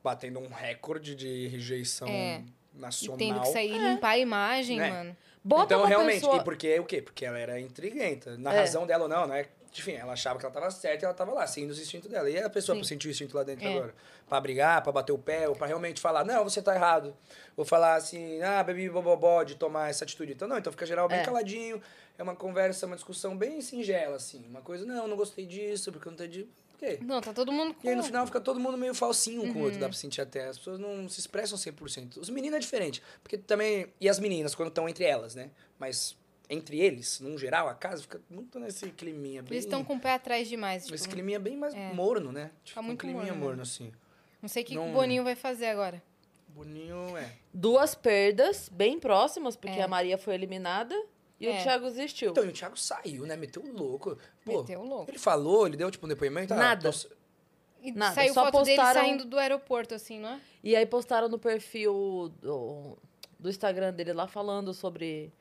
[0.04, 2.42] batendo um recorde de rejeição É.
[2.74, 3.16] E nacional.
[3.18, 4.90] tendo que sair e limpar a imagem, Né?
[4.90, 5.16] mano.
[5.42, 6.36] Bota então, uma realmente, pessoa...
[6.36, 7.00] e porque o quê?
[7.00, 8.36] Porque ela era intriguenta.
[8.36, 8.58] Na É.
[8.60, 9.46] razão dela ou não, né?
[9.76, 12.28] Enfim, ela achava que ela tava certa e ela tava lá, seguindo os instintos dela.
[12.28, 12.84] E a pessoa Sim.
[12.84, 13.70] sentir o instinto lá dentro É.
[13.70, 13.94] agora?
[14.28, 17.16] Pra brigar, pra bater o pé, ou pra realmente falar, não, você tá errado.
[17.56, 20.32] Ou falar assim, ah, bebi bobobó de tomar essa atitude.
[20.32, 21.24] Então, não, então fica geral bem É.
[21.24, 21.80] caladinho.
[22.18, 24.44] É uma conversa, uma discussão bem singela, assim.
[24.48, 26.46] Uma coisa, não, não gostei disso, porque eu não entendi.
[26.74, 26.98] Ok.
[27.02, 27.86] Não, tá todo mundo com...
[27.86, 29.64] E aí no final fica todo mundo meio falsinho um com o Uhum.
[29.66, 30.46] outro, dá pra sentir até.
[30.48, 32.16] As pessoas não se expressam 100%.
[32.18, 33.02] Os meninos é diferente.
[33.22, 33.86] Porque também.
[34.00, 35.50] E as meninas, quando estão entre elas, né?
[35.78, 36.16] Mas
[36.50, 39.52] entre eles, num geral, a casa fica muito nesse climinha bem.
[39.52, 40.84] Eles estão com o pé atrás demais.
[40.84, 41.92] Tipo, Esse climinha bem mais É.
[41.92, 42.50] morno, né?
[42.64, 43.92] Tipo, Tá um muito climinha morno, morno, assim.
[44.40, 46.02] Não sei o que, que não- o Boninho vai fazer agora.
[46.48, 47.32] Boninho é.
[47.52, 49.82] Duas perdas bem próximas, porque É.
[49.82, 50.94] a Maria foi eliminada
[51.40, 51.58] e É.
[51.58, 52.30] o Thiago desistiu.
[52.30, 53.36] Então, e o Thiago saiu, né?
[53.36, 54.16] Meteu o louco.
[54.44, 55.10] Pô, Meteu o louco.
[55.10, 56.52] ele falou, ele deu tipo um depoimento.
[56.54, 56.92] ah, Nada.
[56.92, 57.08] tô-
[57.80, 60.40] E Nada, saiu só foto dele postaram- saindo do aeroporto, assim, não é?
[60.64, 62.98] E aí postaram no perfil do,
[63.38, 65.32] do Instagram dele lá falando sobre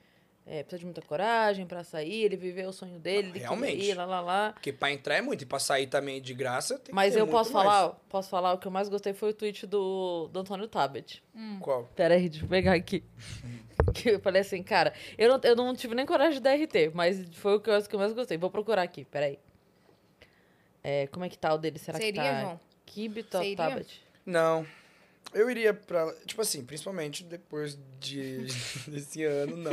[0.50, 3.72] é, precisa de muita coragem pra sair, ele viveu o sonho dele, ele Realmente.
[3.76, 4.54] queria ir, lá, lá, lá.
[4.54, 7.26] Porque pra entrar é muito, e pra sair também de graça tem Mas que eu
[7.26, 7.66] muito posso mais.
[7.68, 11.22] falar, posso falar, o que eu mais gostei foi o tweet do, do Antônio Tabet.
[11.60, 11.84] Qual?
[11.98, 13.04] Pera aí, deixa eu pegar aqui.
[13.94, 16.92] que eu falei assim, cara, eu não, eu não tive nem coragem de dar RT,
[16.94, 18.38] mas foi o que eu, que eu mais gostei.
[18.38, 19.40] Vou procurar aqui, pera aí.
[20.84, 21.80] É, como é que tá o dele?
[21.80, 22.42] Será Seria, que tá?
[22.42, 22.60] João?
[22.86, 23.58] Kibito Você iria?
[23.58, 24.02] Tabet.
[24.26, 24.66] Não.
[25.34, 26.14] Eu iria pra.
[26.26, 28.46] Tipo assim, principalmente depois de,
[28.88, 29.72] desse ano, não.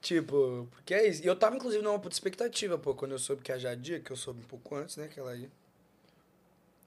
[0.00, 1.22] tipo, porque é isso.
[1.22, 4.10] E eu tava, inclusive, numa puta expectativa, pô, quando eu soube que a Jadia, que
[4.10, 5.50] eu soube um pouco antes, né, que ela ia.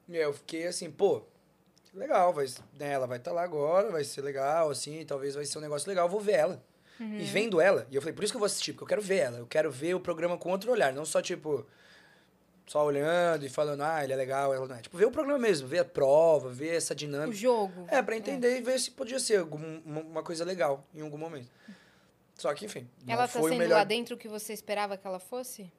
[0.08, 1.22] E aí eu fiquei assim, pô,
[1.96, 2.46] legal, vai,
[2.78, 5.88] né, ela vai estar lá agora, vai ser legal, assim, talvez vai ser um negócio
[5.88, 6.62] legal, eu vou ver ela.
[7.00, 9.00] E vendo ela, e eu falei, por isso que eu vou assistir, porque eu quero
[9.02, 9.38] ver ela.
[9.38, 11.64] Eu quero ver o programa com outro olhar, não só, tipo,
[12.66, 14.80] só olhando e falando, ah, ele é legal, ela não é.
[14.80, 17.36] Tipo, ver o programa mesmo, ver a prova, ver essa O dinâmica.
[17.36, 17.86] jogo.
[17.86, 21.48] É, pra entender e ver se podia ser algum, uma coisa legal em algum momento.
[22.34, 23.76] Só que, enfim, Ela tá foi o sendo melhor...
[23.78, 25.70] lá dentro o que você esperava que ela fosse?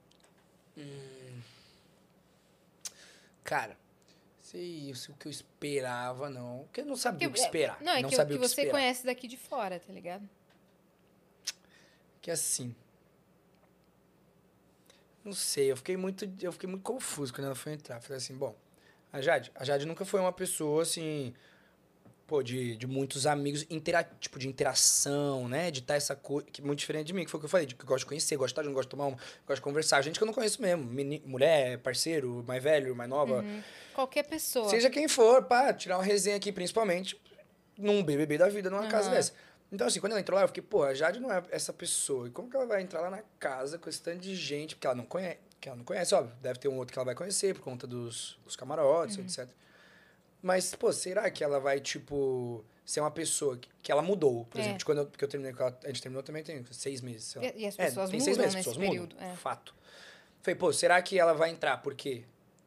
[3.43, 3.77] Cara,
[4.49, 6.63] sei se o que eu esperava, não.
[6.63, 7.81] Porque eu não sabia o que é- esperar.
[7.81, 8.71] Não, é que, sabia o o que que você esperar.
[8.71, 10.27] conhece daqui de fora, tá ligado?
[12.21, 12.75] Que assim...
[15.23, 18.01] Não sei, eu fiquei muito, eu fiquei muito confuso quando ela foi entrar.
[18.01, 18.55] Falei assim, bom,
[19.11, 21.33] a Jade, a Jade nunca foi uma pessoa assim,
[22.29, 25.71] pô, de, de muitos amigos, intera tipo, de interação, né?
[25.71, 27.49] De estar essa coisa, que é muito diferente de mim, que foi o que eu
[27.49, 29.17] falei, de que eu gosto de conhecer, gosto de estar junto, gosto de tomar uma,
[29.47, 30.01] gosto de conversar.
[30.03, 33.43] Gente que eu não conheço mesmo, meni- mulher, parceiro, mais velho, mais nova,
[33.93, 34.69] Qualquer pessoa.
[34.69, 37.19] seja quem for, pá, tirar uma resenha aqui, principalmente
[37.77, 39.15] num BBB da vida, numa casa Aham.
[39.17, 39.33] dessa.
[39.71, 42.27] Então, assim, quando ela entrou lá, eu fiquei, pô, a Jade não é essa pessoa.
[42.27, 44.75] E como que ela vai entrar lá na casa com esse tanto de gente?
[44.75, 46.35] Porque ela não conhece, que ela não conhece, óbvio.
[46.41, 49.23] Deve ter um outro que ela vai conhecer por conta dos, dos camarotes, Uhum.
[49.23, 49.47] etc.
[50.41, 54.45] Mas, pô, será que ela vai, tipo, ser uma pessoa que, que ela mudou?
[54.45, 54.61] Por É.
[54.61, 57.01] exemplo, de quando eu, porque eu terminei com ela, a gente terminou também tem seis
[57.01, 57.47] meses, sei lá.
[57.49, 59.35] E- e as É, pessoas tem seis meses, as pessoas período, mudam, é.
[59.35, 59.75] fato.
[60.41, 61.77] Falei, pô, será que ela vai entrar?
[61.77, 62.23] Por quê?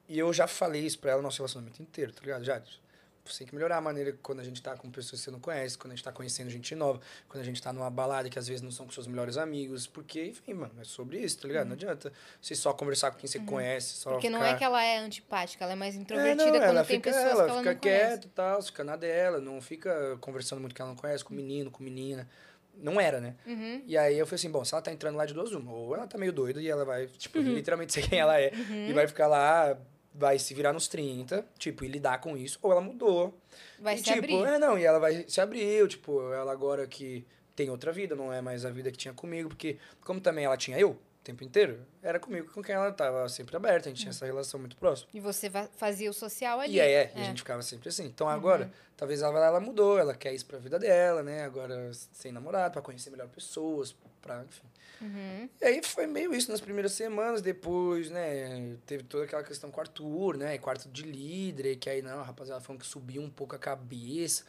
[0.09, 2.44] E eu já falei isso pra ela no nosso relacionamento inteiro, tá ligado?
[2.44, 2.82] Jade,
[3.24, 5.39] você tem que melhorar a maneira quando a gente tá com pessoas que você não
[5.39, 8.39] conhece, quando a gente tá conhecendo gente nova, quando a gente tá numa balada que
[8.39, 11.47] às vezes não são com seus melhores amigos, porque, enfim, mano, é sobre isso, tá
[11.49, 11.66] ligado?
[11.66, 14.15] Não adianta você só conversar com quem você conhece, só Uhum.
[14.16, 14.39] Porque ficar...
[14.40, 16.97] não é que ela é antipática, ela é mais É, introvertida não, quando ela tem
[16.97, 20.61] fica, pessoas ela que ela fica quieta e tal, fica na dela, não fica conversando
[20.61, 22.28] muito que ela não conhece, com menino, com menina.
[22.74, 23.35] Não era, né?
[23.47, 23.82] Uhum.
[23.86, 25.94] E aí eu falei assim, bom, se ela tá entrando lá de duas uma, ou
[25.94, 27.53] ela tá meio doida e ela vai, tipo, Uhum.
[27.55, 28.51] literalmente ser quem ela é,
[28.89, 29.77] e vai ficar lá,
[30.14, 33.39] vai se virar nos 30, tipo, e lidar com isso, ou ela mudou.
[33.78, 34.44] Vai e, se tipo, abrir.
[34.44, 38.32] é, não, e ela vai se abriu, tipo, ela agora que tem outra vida, não
[38.32, 41.44] é mais a vida que tinha comigo, porque como também ela tinha eu o tempo
[41.44, 44.76] inteiro, era comigo com quem ela tava sempre aberta, a gente tinha essa relação muito
[44.76, 45.09] próxima.
[45.14, 46.74] E você fazia o social ali.
[46.74, 47.14] E aí, é, e É.
[47.14, 47.20] Uhum.
[47.20, 48.06] a gente ficava sempre assim.
[48.06, 51.44] Então agora, talvez ela, ela mudou, ela quer isso pra vida dela, né?
[51.44, 54.66] Agora sem namorado, pra conhecer melhor pessoas, pra, enfim.
[55.03, 55.49] Uhum.
[55.61, 58.77] E aí foi meio isso nas primeiras semanas, depois, né?
[58.87, 60.57] Teve toda aquela questão com o Arthur, né?
[60.59, 64.45] Quarto de líder, que aí, não, rapaziada falando que subiu um pouco a cabeça.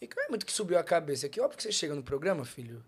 [0.00, 1.94] E que não é muito que subiu a cabeça, é que óbvio que você chega
[1.94, 2.84] no programa, filho,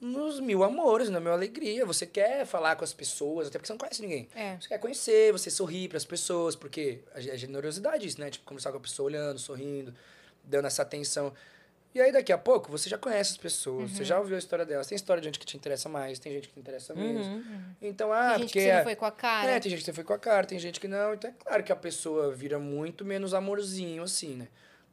[0.00, 1.86] nos mil amores, na mil alegria.
[1.86, 4.28] Você quer falar com as pessoas, até porque você não conhece ninguém.
[4.34, 4.56] É.
[4.60, 8.30] Você quer conhecer, você sorrir para as pessoas, porque é generosidade isso, né?
[8.30, 9.94] Tipo, conversar com a pessoa olhando, sorrindo,
[10.42, 11.32] dando essa atenção.
[11.94, 14.66] E aí, daqui a pouco, você já conhece as pessoas, você já ouviu a história
[14.66, 14.88] delas.
[14.88, 17.24] Tem história de gente que te interessa mais, tem gente que te interessa menos.
[17.80, 18.58] Então, ah, Tem gente porque...
[18.58, 19.50] que você é- não foi com a cara.
[19.52, 21.14] é, tem gente que você foi com a cara, tem gente que não.
[21.14, 24.48] Então é claro que a pessoa vira muito menos amorzinho, assim, né?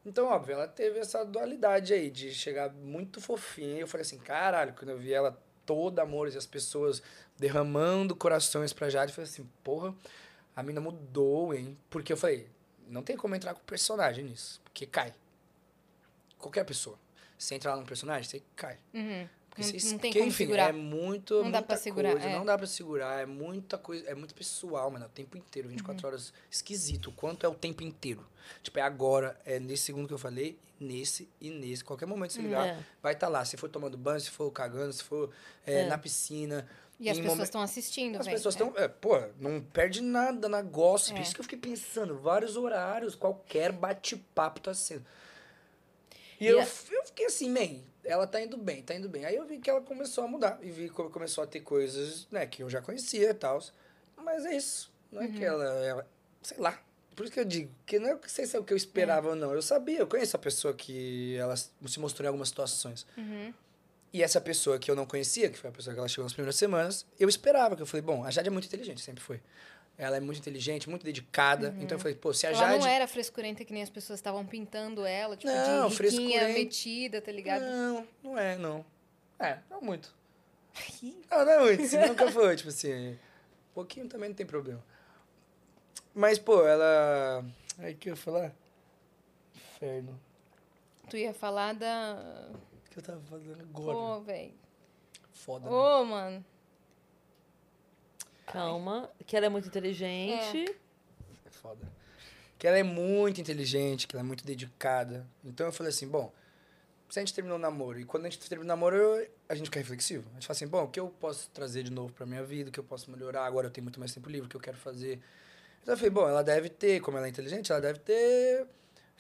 [0.06, 3.78] Então, óbvio, ela teve essa dualidade aí de chegar muito fofinha.
[3.78, 7.02] E eu falei assim, caralho, quando eu vi ela toda amores e as pessoas
[7.38, 9.94] derramando corações pra Jade, eu falei assim, porra,
[10.56, 11.76] a mina mudou, hein?
[11.90, 12.48] Porque eu falei,
[12.88, 15.14] não tem como entrar com personagem nisso, porque cai.
[16.42, 16.98] Qualquer pessoa.
[17.38, 18.78] Você entrar num personagem, você cai.
[18.94, 19.28] Uhum.
[19.50, 20.70] Porque Não, você- não tem porque, enfim, segurar.
[20.70, 22.36] É muito, Não muita dá pra segurar, coisa, é.
[22.38, 25.68] não dá pra segurar, é muita coisa, é muito pessoal, mano, é o tempo inteiro,
[25.68, 26.08] 24 Uhum.
[26.14, 28.26] horas, esquisito, quanto é o tempo inteiro.
[28.64, 32.42] Tipo, é agora, é nesse segundo que eu falei, nesse e nesse, qualquer momento se
[32.42, 32.80] ligar, É.
[33.04, 35.30] vai estar lá, se for tomando banho, se for cagando, se for
[35.66, 35.88] é, É.
[35.88, 36.66] na piscina.
[36.98, 38.38] E as em pessoas estão assistindo, As velho.
[38.38, 38.64] pessoas É.
[38.64, 41.22] estão, é, pô, não perde nada na gossip, É.
[41.22, 45.06] isso que eu fiquei pensando, vários horários, qualquer bate-papo tá sendo.
[46.42, 49.24] E, E eu, a- eu fiquei assim, man, ela tá indo bem, tá indo bem.
[49.26, 50.58] Aí eu vi que ela começou a mudar.
[50.62, 53.62] E vi que começou a ter coisas, né, que eu já conhecia e tal.
[54.18, 54.92] Mas é isso.
[55.12, 55.34] Não é Uhum.
[55.34, 56.08] que ela, ela.
[56.42, 56.78] Sei lá.
[57.16, 59.30] Por isso que eu digo, que não é sei se é o que eu esperava
[59.30, 59.54] ou não.
[59.54, 63.06] Eu sabia, eu conheço a pessoa que ela se mostrou em algumas situações.
[63.18, 63.54] Uhum.
[64.14, 66.34] E essa pessoa que eu não conhecia, que foi a pessoa que ela chegou nas
[66.34, 69.42] primeiras semanas, eu esperava, que eu falei, bom, a Jade é muito inteligente, sempre foi.
[69.98, 71.76] Ela é muito inteligente, muito dedicada.
[71.80, 72.56] Então eu falei, pô, se a Uhum.
[72.56, 72.80] Ela Jade.
[72.80, 77.22] não era frescurenta que nem as pessoas estavam pintando ela, tipo, Não, de riquinha, metida,
[77.22, 77.62] tá ligado?
[77.62, 78.86] Não, não é, não.
[79.40, 80.14] É, não muito.
[81.30, 83.12] Não, não é muito, assim, nunca foi, tipo assim.
[83.12, 84.84] Um pouquinho também não tem problema.
[86.14, 87.46] Mas, pô, ela.
[87.80, 88.54] Aí que eu ia falar?
[89.56, 90.20] Inferno.
[91.10, 92.50] Tu ia falar da.
[92.86, 93.98] O que eu tava fazendo agora?
[93.98, 94.54] Pô, velho.
[95.34, 95.72] Foda, né?
[95.76, 96.46] Ô, mano.
[98.52, 100.76] Calma, que ela é muito inteligente.
[101.46, 101.88] É foda.
[102.58, 105.26] Que ela é muito inteligente, que ela é muito dedicada.
[105.44, 106.32] Então eu falei assim, bom,
[107.10, 109.56] se a gente terminou o namoro, e quando a gente termina o namoro, eu- a
[109.56, 110.26] gente fica reflexivo.
[110.32, 112.70] A gente fala assim, bom, o que eu posso trazer de novo pra minha vida,
[112.70, 114.62] o que eu posso melhorar, agora eu tenho muito mais tempo livre, o que eu
[114.62, 115.20] quero fazer.
[115.82, 118.68] Então eu falei, bom, ela deve ter, como ela é inteligente, ela deve ter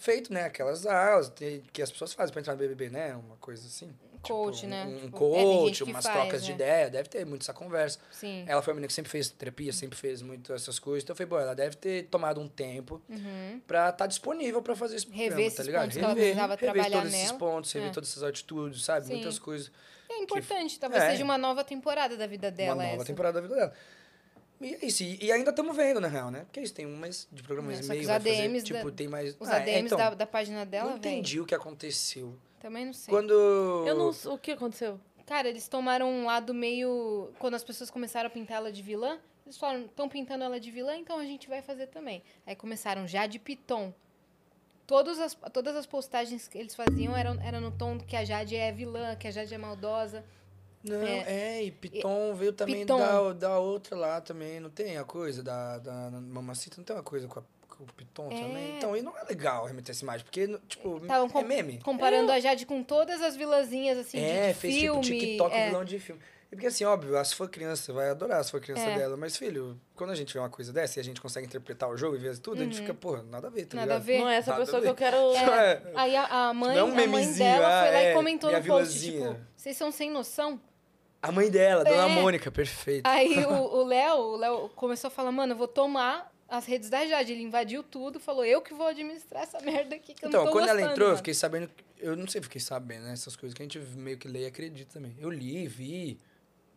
[0.01, 1.31] feito, né, aquelas aulas
[1.71, 3.93] que as pessoas fazem pra entrar no BBB, né, uma coisa assim.
[4.21, 4.85] Coach, Tipo, né?
[4.85, 6.55] Um, Tipo, é, coach, gente que umas faz, trocas de né?
[6.55, 7.97] ideia, deve ter muito essa conversa.
[8.11, 8.45] Sim.
[8.47, 11.01] Ela foi uma menina que sempre fez terapia, sempre fez muito essas coisas.
[11.03, 13.59] Então eu falei, bom, ela deve ter tomado um tempo Uhum.
[13.65, 15.89] pra estar disponível pra fazer esse programa, Rever tá esses ligado?
[15.89, 17.39] que rever, rever trabalhar todos esses nela.
[17.39, 17.93] pontos, rever É.
[17.93, 19.07] todas essas atitudes, sabe?
[19.07, 19.13] Sim.
[19.13, 19.71] Muitas coisas.
[20.07, 21.09] É importante, talvez É.
[21.11, 23.05] seja uma nova temporada da vida dela uma nova essa.
[23.05, 23.73] temporada da vida dela.
[24.61, 25.03] E é isso.
[25.03, 26.41] E, ainda estamos vendo, na real, né?
[26.41, 28.95] Porque isso tem um mês de programa, É, meio, os vai fazer, ADMs tipo, da-
[28.95, 29.35] tem mais...
[29.39, 32.35] Os Ah, é, ADMs então, da, da página dela, Não entendi o que aconteceu.
[32.59, 33.11] Também não sei.
[33.11, 33.33] Quando...
[33.87, 34.33] Eu não.
[34.33, 34.99] O que aconteceu?
[35.25, 37.31] Cara, eles tomaram um lado meio.
[37.39, 40.69] Quando as pessoas começaram a pintar ela de vilã, eles falaram: estão pintando ela de
[40.69, 42.21] vilã, então a gente vai fazer também.
[42.45, 43.93] Aí começaram já de Piton.
[44.85, 48.55] Todas as, todas as postagens que eles faziam eram, eram no tom que a Jade
[48.57, 50.23] é vilã, que a Jade é maldosa.
[50.83, 51.23] Não, É.
[51.59, 52.97] é, e Piton veio também Piton.
[52.97, 57.03] da, da outra lá também, não tem a coisa da, da Mamacita, não tem uma
[57.03, 58.41] coisa com, a, com o Piton É.
[58.41, 58.77] também?
[58.77, 61.79] Então, e não é legal remeter essa imagem, porque, tipo, Tavam é com- meme.
[61.83, 65.01] Comparando a Jade com todas as vilãzinhas, assim, de- é, de, fez filme.
[65.01, 65.67] tipo TikTok é.
[65.67, 66.21] vilão de filme.
[66.51, 68.97] E porque assim, óbvio, ah, se for criança, vai adorar se for criança É.
[68.97, 69.15] dela.
[69.15, 71.95] Mas, filho, quando a gente vê uma coisa dessa e a gente consegue interpretar o
[71.95, 73.79] jogo e ver tudo, a gente fica, porra, nada a ver, tá Uhum.
[73.85, 74.05] Nada a ligado?
[74.05, 74.19] ver.
[74.19, 75.15] Não é essa Nada a pessoa que eu quero.
[75.33, 75.81] É.
[75.95, 78.13] Aí a, a mãe, Não é um a mãe dela foi lá ah, e é,
[78.13, 80.59] comentou no post, tipo, vocês são sem noção?
[81.21, 82.21] A mãe dela, Dona É.
[82.21, 83.05] Mônica, perfeito.
[83.05, 87.05] Aí o Léo, o Léo começou a falar, mano, eu vou tomar as redes da
[87.05, 87.31] Jade.
[87.31, 90.47] Ele invadiu tudo, falou, eu que vou administrar essa merda aqui que eu Então, não
[90.47, 91.69] tô quando ela gostando, entrou, eu mano." fiquei sabendo.
[91.99, 93.13] Eu não sei, fiquei sabendo, né?
[93.13, 95.15] Essas coisas que a gente meio que lê e acredita também.
[95.19, 96.19] Eu li, vi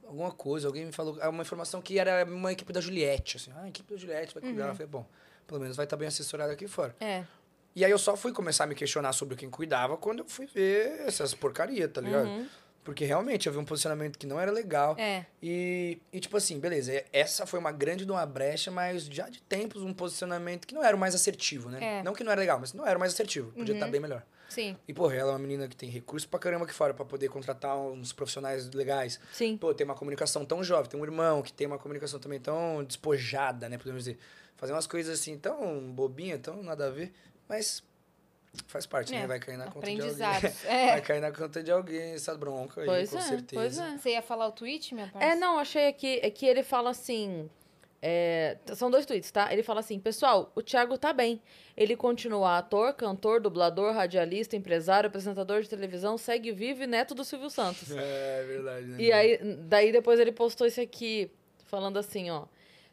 [0.06, 1.18] alguma coisa, alguém me falou.
[1.20, 3.50] é Uma informação que era uma equipe da Juliette, assim.
[3.56, 4.64] Ah, a equipe da Juliette vai cuidar.
[4.64, 4.68] Uhum.
[4.68, 5.06] Eu falei, bom,
[5.46, 6.94] pelo menos vai estar bem assessorada aqui fora.
[7.00, 7.24] É,
[7.74, 10.44] E aí eu só fui começar a me questionar sobre quem cuidava quando eu fui
[10.46, 12.26] ver essas porcarias, tá ligado?
[12.26, 12.46] Uhum.
[12.84, 14.94] Porque realmente eu vi um posicionamento que não era legal.
[14.98, 15.24] é.
[15.42, 19.40] E, e, tipo assim, beleza, essa foi uma grande de uma brecha, mas já de
[19.42, 21.98] tempos um posicionamento que não era o mais assertivo, né?
[22.00, 22.02] É.
[22.02, 23.50] Não que não era legal, mas não era o mais assertivo.
[23.52, 23.80] Podia Uhum.
[23.80, 24.22] estar bem melhor.
[24.48, 24.76] Sim.
[24.86, 27.28] E, porra, ela é uma menina que tem recurso pra caramba aqui fora pra poder
[27.28, 29.18] contratar uns profissionais legais.
[29.32, 29.56] Sim.
[29.56, 32.84] Pô, tem uma comunicação tão jovem, tem um irmão que tem uma comunicação também tão
[32.84, 33.78] despojada, né?
[33.78, 34.18] Podemos dizer.
[34.56, 37.12] Fazer umas coisas assim tão bobinha, tão nada a ver,
[37.48, 37.82] mas
[38.66, 39.26] faz parte, É, né?
[39.26, 40.10] Vai cair na conta de alguém.
[40.10, 40.60] Aprendizados.
[40.64, 41.00] Vai É.
[41.00, 43.60] cair na conta de alguém essa bronca aí, Pois com é, certeza.
[43.60, 43.98] pois é.
[43.98, 45.24] Você ia falar o tweet, minha parte?
[45.26, 47.48] É, não, achei aqui é que ele fala assim.
[48.06, 49.50] é, são dois tweets, tá?
[49.52, 51.40] Ele fala assim: pessoal, o Thiago tá bem.
[51.76, 57.24] Ele continua ator, cantor, dublador, radialista, empresário, apresentador de televisão, segue vivo e neto do
[57.24, 57.88] Silvio Santos.
[57.96, 58.86] É verdade.
[58.86, 58.96] né?
[59.00, 61.30] E aí, daí depois ele postou esse aqui,
[61.64, 62.44] falando assim, ó.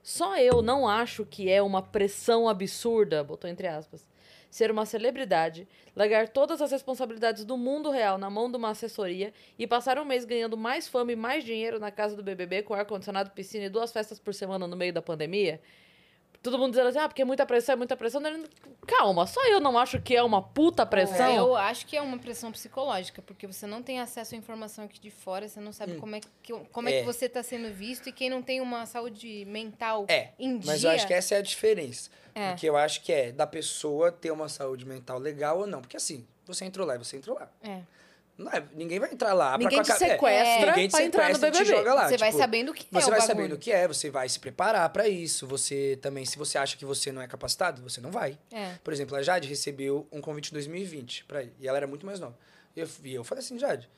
[0.03, 4.07] Só eu não acho que é uma pressão absurda, botou entre aspas,
[4.51, 9.33] ser uma celebridade, largar todas as responsabilidades do mundo real na mão de uma assessoria
[9.57, 12.73] e passar um mês ganhando mais fama e mais dinheiro na casa do BBB com
[12.73, 15.61] ar-condicionado, piscina e duas festas por semana no meio da pandemia.
[16.43, 18.21] Todo mundo dizendo assim, ah, porque é muita pressão, é muita pressão.
[18.87, 21.27] Calma, só eu não acho que é uma puta pressão.
[21.27, 24.85] É, eu acho que é uma pressão psicológica, porque você não tem acesso à informação
[24.85, 26.93] aqui de fora, você não sabe como, é que, como é.
[26.93, 26.99] É.
[27.01, 30.79] que você está sendo visto e quem não tem uma saúde mental É, em Mas
[30.79, 30.89] dia.
[30.89, 32.09] eu acho que essa é a diferença.
[32.33, 32.49] É.
[32.49, 35.81] Porque eu acho que é da pessoa ter uma saúde mental legal ou não.
[35.81, 37.51] Porque assim, você entrou lá e você entrou lá.
[37.61, 37.81] É.
[38.41, 40.87] Não é, ninguém vai entrar lá Ninguém pra te com a ca- é, sequestra ninguém
[40.87, 41.77] te pra entrar no sequestra e te BBB.
[41.77, 42.09] joga lá.
[42.09, 43.27] você vai tipo, sabendo o que é Você vai bagulho.
[43.27, 45.45] sabendo o que é, você vai se preparar pra isso.
[45.47, 48.37] Você também, se você acha que você não é capacitado, você não vai.
[48.51, 48.75] É.
[48.83, 51.53] Por exemplo, a Jade recebeu um convite em 2020 pra ir.
[51.59, 52.37] E ela era muito mais nova.
[52.75, 53.89] E eu, e eu falei assim, Jade.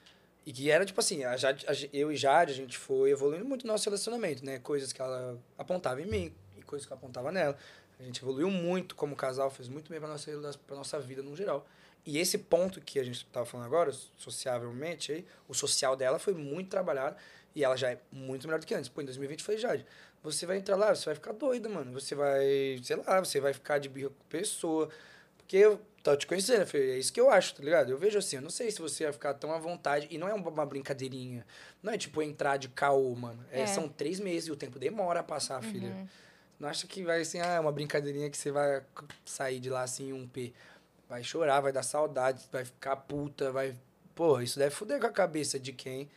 [0.45, 3.45] E que era tipo assim, a Jade, a eu e Jade, a gente foi evoluindo
[3.45, 4.59] muito no nosso relacionamento, né?
[4.59, 7.55] Coisas que ela apontava em mim e coisas que eu apontava nela.
[7.99, 10.29] A gente evoluiu muito como casal, fez muito bem pra nossa,
[10.67, 11.65] pra nossa vida no geral.
[12.05, 16.33] E esse ponto que a gente tava falando agora, sociavelmente, aí, o social dela foi
[16.33, 17.15] muito trabalhado
[17.55, 18.89] e ela já é muito melhor do que antes.
[18.89, 19.85] Pô, em 2020 foi Jade.
[20.21, 21.93] Você vai entrar lá, você vai ficar doida, mano.
[21.93, 24.89] Você vai, sei lá, você vai ficar de birra com pessoa.
[25.37, 27.91] Porque eu tô te conhecendo, falei, é isso que eu acho, tá ligado?
[27.91, 30.07] Eu vejo assim, eu não sei se você vai ficar tão à vontade.
[30.09, 31.45] E não é uma, brincadeirinha.
[31.81, 33.45] Não é tipo entrar de caô, mano.
[33.51, 33.67] É, É.
[33.67, 35.89] São três meses e o tempo demora a passar, filha.
[35.89, 36.07] Uhum.
[36.59, 38.81] Não acha que vai assim, ah, é uma brincadeirinha que você vai
[39.25, 40.53] sair de lá assim, um P.
[41.07, 43.75] Vai chorar, vai dar saudade, vai ficar puta, vai.
[44.15, 46.09] Porra, isso deve foder com a cabeça de quem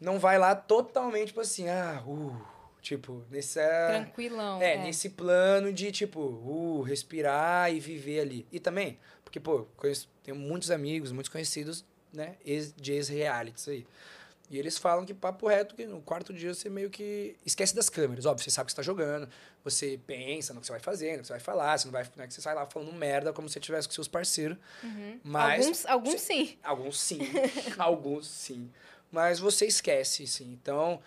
[0.00, 2.36] não vai lá totalmente, tipo assim, ah, uh,
[2.80, 3.60] tipo, nesse...
[3.88, 4.62] Tranquilão.
[4.62, 8.46] É, nesse plano de, tipo, uh, respirar e viver ali.
[8.52, 12.36] E também, porque, pô, conheço, tenho muitos amigos, muitos conhecidos, né,
[12.76, 13.86] de ex-realities aí.
[14.50, 17.90] E eles falam que papo reto, que no quarto dia você meio que esquece das
[17.90, 18.24] câmeras.
[18.24, 19.28] Óbvio, você sabe que você tá jogando,
[19.62, 22.04] você pensa no que você vai fazer, no que você vai falar, você não vai,
[22.16, 24.56] né, que você sai lá falando merda como se você tivesse com seus parceiros.
[24.82, 25.20] Uhum.
[25.22, 26.58] Mas alguns, alguns você- sim.
[26.62, 27.18] Alguns sim,
[27.78, 28.70] alguns sim.
[29.12, 30.50] Mas você esquece, sim.
[30.52, 31.00] Então,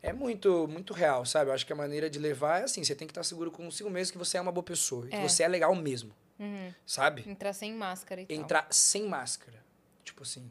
[0.00, 1.50] é muito, muito real, sabe?
[1.50, 3.90] Eu acho que a maneira de levar é assim, você tem que estar seguro consigo
[3.90, 5.06] mesmo que você é uma boa pessoa.
[5.06, 5.22] E que É.
[5.28, 6.72] você é legal mesmo, Uhum.
[6.86, 7.24] sabe?
[7.28, 8.36] Entrar sem máscara e tal.
[8.36, 9.62] Entrar sem máscara.
[10.04, 10.48] Tipo assim.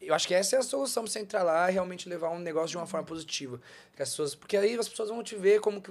[0.00, 2.38] Eu acho que essa é a solução pra você entrar lá e realmente levar um
[2.38, 3.60] negócio de uma forma positiva.
[3.94, 5.90] Que as pessoas, porque aí as pessoas vão te ver como que,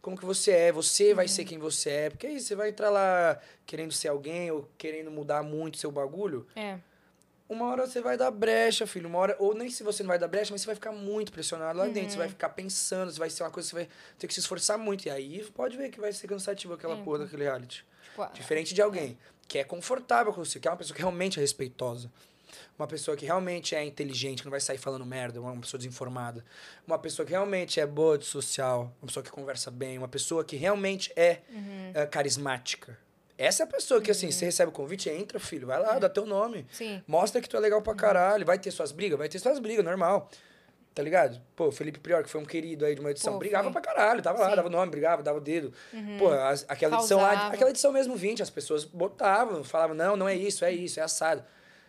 [0.00, 2.10] como que você é, você vai ser quem você é.
[2.10, 6.46] Porque aí você vai entrar lá querendo ser alguém ou querendo mudar muito seu bagulho.
[6.56, 6.78] É.
[7.46, 9.06] Uma hora você vai dar brecha, filho.
[9.06, 11.30] Uma hora, ou nem se você não vai dar brecha, mas você vai ficar muito
[11.30, 12.10] pressionado lá dentro.
[12.12, 13.88] Você vai ficar pensando, você vai ser uma coisa que você vai
[14.18, 15.04] ter que se esforçar muito.
[15.06, 17.84] E aí pode ver que vai ser cansativo aquela porra daquele reality.
[18.04, 21.02] Tipo, a- Diferente de alguém que é confortável com você, que é uma pessoa que
[21.02, 22.10] realmente é respeitosa.
[22.78, 26.44] Uma pessoa que realmente é inteligente, que não vai sair falando merda, uma pessoa desinformada.
[26.86, 30.44] Uma pessoa que realmente é boa de social, uma pessoa que conversa bem, uma pessoa
[30.44, 31.40] que realmente é
[31.94, 32.98] eh, carismática.
[33.36, 36.08] Essa é a pessoa que, assim, você recebe o convite, entra, filho, vai lá, dá
[36.08, 36.64] teu nome.
[36.72, 37.02] Sim.
[37.06, 38.46] Mostra que tu é legal pra caralho.
[38.46, 39.18] Vai ter suas brigas?
[39.18, 40.30] Vai ter suas brigas, normal.
[40.94, 41.40] Tá ligado?
[41.56, 43.72] Pô, o Felipe Prior, que foi um querido aí de uma edição, Pô, brigava foi.
[43.72, 44.54] pra caralho, tava lá, Sim.
[44.54, 45.72] dava nome, brigava, dava o dedo.
[46.20, 47.54] Pô, as- aquela edição lá, Causava.
[47.54, 51.02] aquela edição mesmo 20, as pessoas botavam, falavam, não, não é isso, é isso, é
[51.02, 51.42] assado.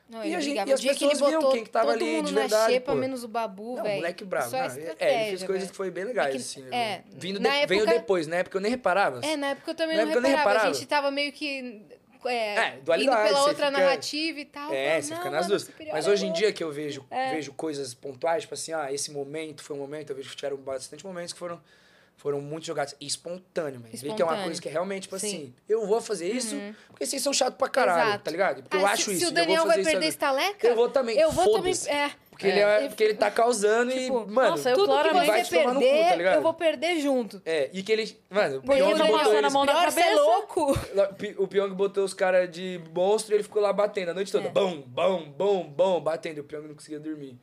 [0.08, 2.32] Não, E a gente- e as dia que pessoas viam quem que tava ali de
[2.34, 2.98] verdade, xepa, pô.
[2.98, 3.96] menos o Babu, velho.
[3.96, 4.52] moleque bravo.
[4.52, 5.70] Não, é, ele fez coisas velho.
[5.72, 6.66] que foi bem legais, É que- assim.
[6.72, 9.22] é, Vindo na de- Veio época- depois, na época eu nem reparava.
[9.26, 10.50] É, na época eu também Na não época eu nem reparava.
[10.50, 10.74] A reparava.
[10.80, 11.82] gente tava meio que
[12.28, 14.74] é, É, indo dualidade, pela você outra fica- narrativa e tal.
[14.74, 15.70] É, você "Não, fica nas duas.
[15.92, 17.32] Mas é hoje em louco." dia que eu vejo, É.
[17.36, 20.58] vejo coisas pontuais, tipo assim, ah, esse momento foi um momento, eu vejo que tiveram
[20.58, 21.60] bastante momentos que foram,
[22.18, 22.96] foram muito jogados.
[23.00, 25.28] E espontâneo, mas Vê que é uma coisa que é realmente, tipo Sim.
[25.28, 26.56] assim, eu vou fazer isso
[26.90, 28.24] porque vocês são chatos pra caralho, Exato.
[28.24, 28.64] tá ligado?
[28.64, 29.20] Porque eu Ah, acho se, isso.
[29.20, 31.18] Se o eu Daniel vou vai fazer isso perder estaleca, Eu vou também.
[31.18, 31.74] eu vou também.
[31.74, 31.90] foda-se.
[31.90, 32.12] É.
[32.30, 35.64] Porque, ele é, porque ele tá causando Tipo, e, mano, nossa, eu Tudo que você
[35.64, 36.36] no cu, perder, tá ligado?
[36.36, 37.42] eu vou perder junto.
[37.46, 38.20] É, e que ele.
[38.30, 40.16] Mano, o Pyong botou passou na mão é cabeça.
[40.16, 40.80] louco.
[41.38, 44.48] O Pyong botou os caras de monstro e ele ficou lá batendo a noite toda.
[44.48, 44.52] É.
[44.52, 46.38] Bom, bom, bom, bom, batendo.
[46.38, 47.38] E o Pyong não conseguia dormir.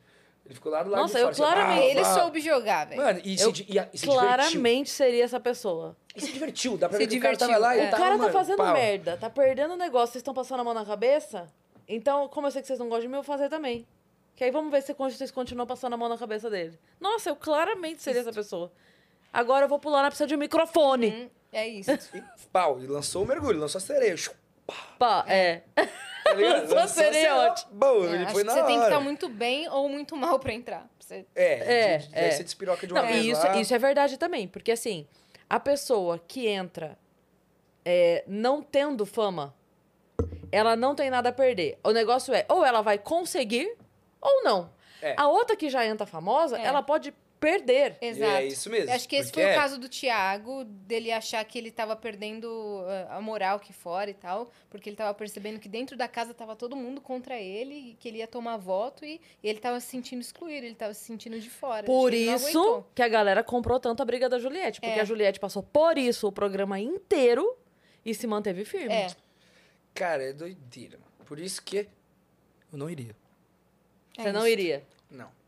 [0.45, 1.51] Ele ficou lá do lado Nossa, de eu fora.
[1.51, 2.13] assim, claramente- bah, Ele bah.
[2.13, 3.01] soube jogar, velho.
[3.01, 4.11] Mano, e se, Eu di- e, e se divertiu.
[4.11, 5.95] Claramente seria essa pessoa.
[6.15, 6.77] E se divertiu.
[6.77, 7.85] Dá pra Se ver que o cara tava divertiu, lá é.
[7.85, 8.73] e O tava, cara tá mano, fazendo pau.
[8.73, 11.47] merda, tá perdendo o negócio, vocês estão passando a mão na cabeça?
[11.87, 13.87] Então, como eu sei que vocês não gostam de mim, eu vou fazer também.
[14.35, 16.77] Que aí vamos ver se vocês continuam passando a mão na cabeça dele.
[16.99, 18.71] Nossa, eu claramente seria essa pessoa.
[19.31, 21.09] Agora eu vou pular na pista de um microfone.
[21.09, 21.91] Hum, é isso.
[22.13, 22.21] E
[22.51, 22.81] pau.
[22.81, 24.15] E lançou o mergulho, lançou a sereia.
[24.99, 25.61] Pá, é.
[25.75, 25.87] Tá
[26.41, 26.61] ligado?
[26.61, 27.71] Lançou a Lançou sereia, ótimo.
[27.73, 30.53] Bom, É, ele foi na você tem que estar muito bem ou muito mal pra
[30.53, 30.89] entrar.
[30.99, 32.31] Você- É, É, de- é.
[32.31, 33.57] Você despiroca de uma Não, vez isso, lá.
[33.59, 34.47] isso é verdade também.
[34.47, 35.07] Porque, assim,
[35.49, 36.97] a pessoa que entra
[37.85, 39.53] é, não tendo fama,
[40.51, 41.77] ela não tem nada a perder.
[41.83, 43.75] O negócio é, ou ela vai conseguir,
[44.21, 44.69] ou não.
[45.01, 45.13] É.
[45.17, 46.63] A outra que já entra famosa, É.
[46.63, 47.13] ela pode
[47.43, 47.97] perder.
[48.01, 48.31] Exato.
[48.31, 49.51] é isso mesmo, Acho que esse foi é.
[49.51, 54.09] o caso do Thiago, dele achar que ele tava perdendo uh, a moral aqui fora
[54.09, 57.91] e tal, porque ele tava percebendo que dentro da casa tava todo mundo contra ele
[57.91, 60.93] e que ele ia tomar voto e, e ele tava se sentindo excluído, ele tava
[60.93, 61.85] se sentindo de fora.
[61.85, 64.79] Por não isso que a galera comprou tanto a briga da Juliette.
[64.79, 65.01] Porque É.
[65.01, 67.57] a Juliette passou por isso o programa inteiro
[68.05, 68.93] e se manteve firme.
[68.93, 69.07] É,
[69.93, 70.97] Cara, é doideira.
[71.25, 71.87] Por isso que
[72.71, 73.15] eu não iria.
[74.17, 74.49] é Você não isso.
[74.49, 74.83] iria.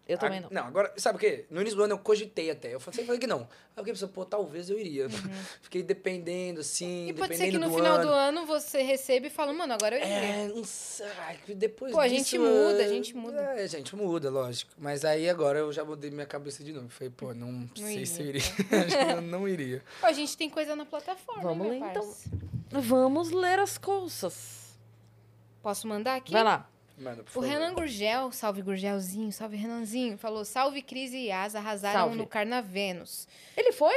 [0.07, 0.14] Não.
[0.14, 0.49] Eu também A- não.
[0.52, 1.45] Não, agora, sabe o quê?
[1.49, 2.73] No início do ano eu cogitei até.
[2.73, 3.41] Eu falei, falei que não.
[3.76, 5.07] Aí eu pensando, pô, talvez eu iria.
[5.61, 7.10] Fiquei dependendo, assim, Uhum.
[7.10, 8.03] E pode dependendo ser que no do final ano.
[8.07, 10.14] do ano você receba e fala, mano, agora eu iria.
[10.14, 11.07] É, não sei.
[11.56, 13.41] Depois Pô, a disso, gente muda, a eh, gente muda.
[13.41, 14.72] É, a gente muda, lógico.
[14.77, 16.88] Mas aí agora eu já mudei minha cabeça de novo.
[16.90, 18.06] Falei, pô, não, sei iria.
[18.06, 18.41] se eu iria.
[18.86, 19.84] Acho que eu não iria.
[19.99, 22.15] Pô, a gente tem coisa na plataforma, Vamos meu então.
[22.69, 24.77] Vamos ler as coisas.
[25.64, 26.32] Posso mandar aqui?
[26.32, 26.69] Vai lá.
[26.98, 27.48] Mano, por O favor.
[27.50, 32.16] Renan Gurgel, salve Gurgelzinho, salve Renanzinho, falou: salve Cris e Yas, arrasaram Salve.
[32.18, 33.28] no Carnavenos.
[33.58, 33.94] Ele foi?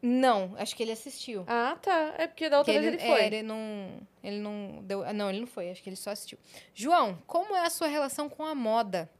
[0.00, 1.44] Não, acho que ele assistiu.
[1.48, 2.14] Ah, tá.
[2.16, 3.24] É porque da outra Que vez ele é, foi.
[3.24, 4.00] ele não.
[4.22, 5.02] Ele não deu.
[5.02, 6.38] ah, Não, ele não foi, acho que ele só assistiu.
[6.72, 9.10] João, como é a sua relação com a moda?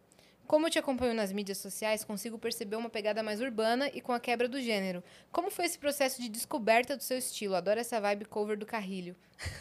[0.48, 4.12] Como eu te acompanho nas mídias sociais, consigo perceber uma pegada mais urbana e com
[4.12, 5.04] a quebra do gênero.
[5.30, 7.54] Como foi esse processo de descoberta do seu estilo?
[7.54, 9.14] Adoro essa vibe cover do Carrilho.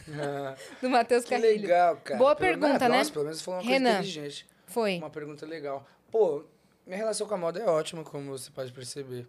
[0.08, 1.60] Ah, Do Matheus que Carrilho.
[1.62, 2.18] legal, cara.
[2.18, 2.98] Boa Pelo- pergunta, né?
[2.98, 3.96] Nossa, pelo menos falou uma Renan.
[3.96, 4.46] coisa inteligente.
[4.66, 4.96] Foi.
[4.98, 5.86] Uma pergunta legal.
[6.10, 6.44] Pô,
[6.86, 9.28] minha relação com a moda é ótima, como você pode perceber.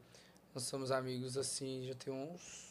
[0.56, 2.69] Nós somos amigos assim, já tem uns.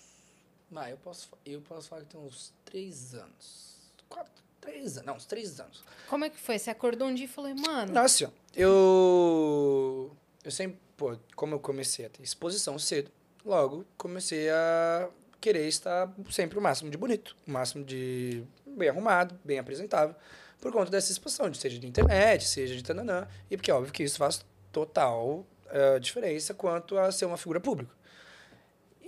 [0.75, 3.77] Ah, eu posso, eu posso falar que tem uns três anos.
[4.09, 5.07] Quatro, três anos.
[5.07, 5.83] Não, uns três anos.
[6.09, 6.59] Como é que foi?
[6.59, 7.93] Você acordou um dia e falou, mano.
[7.93, 10.11] Nossa, eu.
[10.45, 13.11] eu sempre, pô, como eu comecei a ter exposição cedo,
[13.45, 15.09] logo comecei a
[15.41, 20.15] querer estar sempre o máximo de bonito, o máximo de bem arrumado, bem apresentável,
[20.61, 24.03] por conta dessa exposição, seja de internet, seja de tananã, e porque é óbvio que
[24.03, 27.93] isso faz total uh, diferença quanto a ser uma figura pública.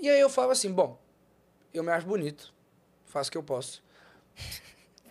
[0.00, 0.98] E aí eu falo assim, bom,
[1.74, 2.54] eu me acho bonito,
[3.06, 3.82] faço o que eu posso.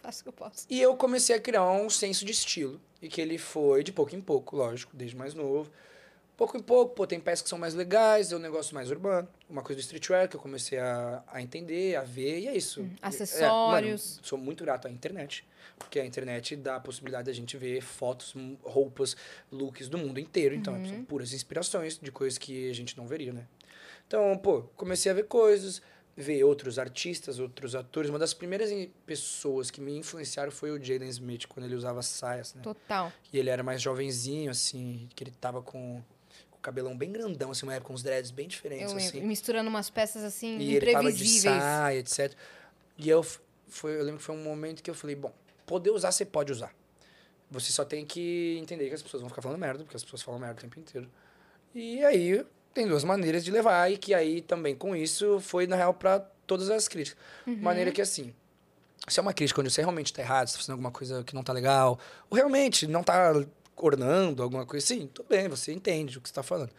[0.09, 0.65] Faço o que eu posso.
[0.69, 4.15] E eu comecei a criar um senso de estilo, e que ele foi de pouco
[4.15, 5.71] em pouco, lógico, desde mais novo,
[6.35, 9.27] pouco em pouco, pô, tem peças que são mais legais, é um negócio mais urbano.
[9.49, 12.81] Uma coisa do streetwear que eu comecei a, a entender, a ver, e é isso.
[12.81, 14.13] Hum, acessórios.
[14.13, 15.45] É, mano, sou muito grato à internet,
[15.77, 18.33] porque a internet dá a possibilidade da gente ver fotos,
[18.63, 19.15] roupas,
[19.51, 20.55] looks do mundo inteiro.
[20.55, 20.85] Então, uhum.
[20.85, 23.45] são puras inspirações de coisas que a gente não veria, né?
[24.07, 25.81] Então, pô, comecei a ver coisas,
[26.19, 28.09] ver outros artistas, outros atores.
[28.09, 28.69] Uma das primeiras
[29.05, 32.61] pessoas que me influenciaram foi o Jaden Smith, quando ele usava saias, né?
[32.61, 33.11] Total.
[33.31, 36.03] E ele era mais jovenzinho, assim, que ele tava com
[36.51, 39.21] o cabelão bem grandão, assim, uma época, com uns dreads bem diferentes, eu assim.
[39.21, 41.45] Misturando umas peças, assim, e imprevisíveis.
[41.45, 42.37] ele tava de saia, etc.
[42.97, 43.23] E eu,
[43.67, 45.33] foi, eu lembro que foi um momento que eu falei, bom,
[45.65, 46.75] poder usar, você pode usar.
[47.49, 50.21] Você só tem que entender que as pessoas vão ficar falando merda, porque as pessoas
[50.21, 51.09] falam merda o tempo inteiro.
[51.73, 55.75] E aí, tem duas maneiras de levar, e que aí também com isso foi, na
[55.75, 57.21] real, para todas as críticas.
[57.45, 57.57] Uhum.
[57.57, 58.33] Maneira que assim,
[59.07, 61.35] se é uma crítica onde você realmente tá errado, você tá fazendo alguma coisa que
[61.35, 63.33] não tá legal, ou realmente não tá
[63.75, 66.71] ornando, alguma coisa assim, tudo bem, você entende o que você está falando.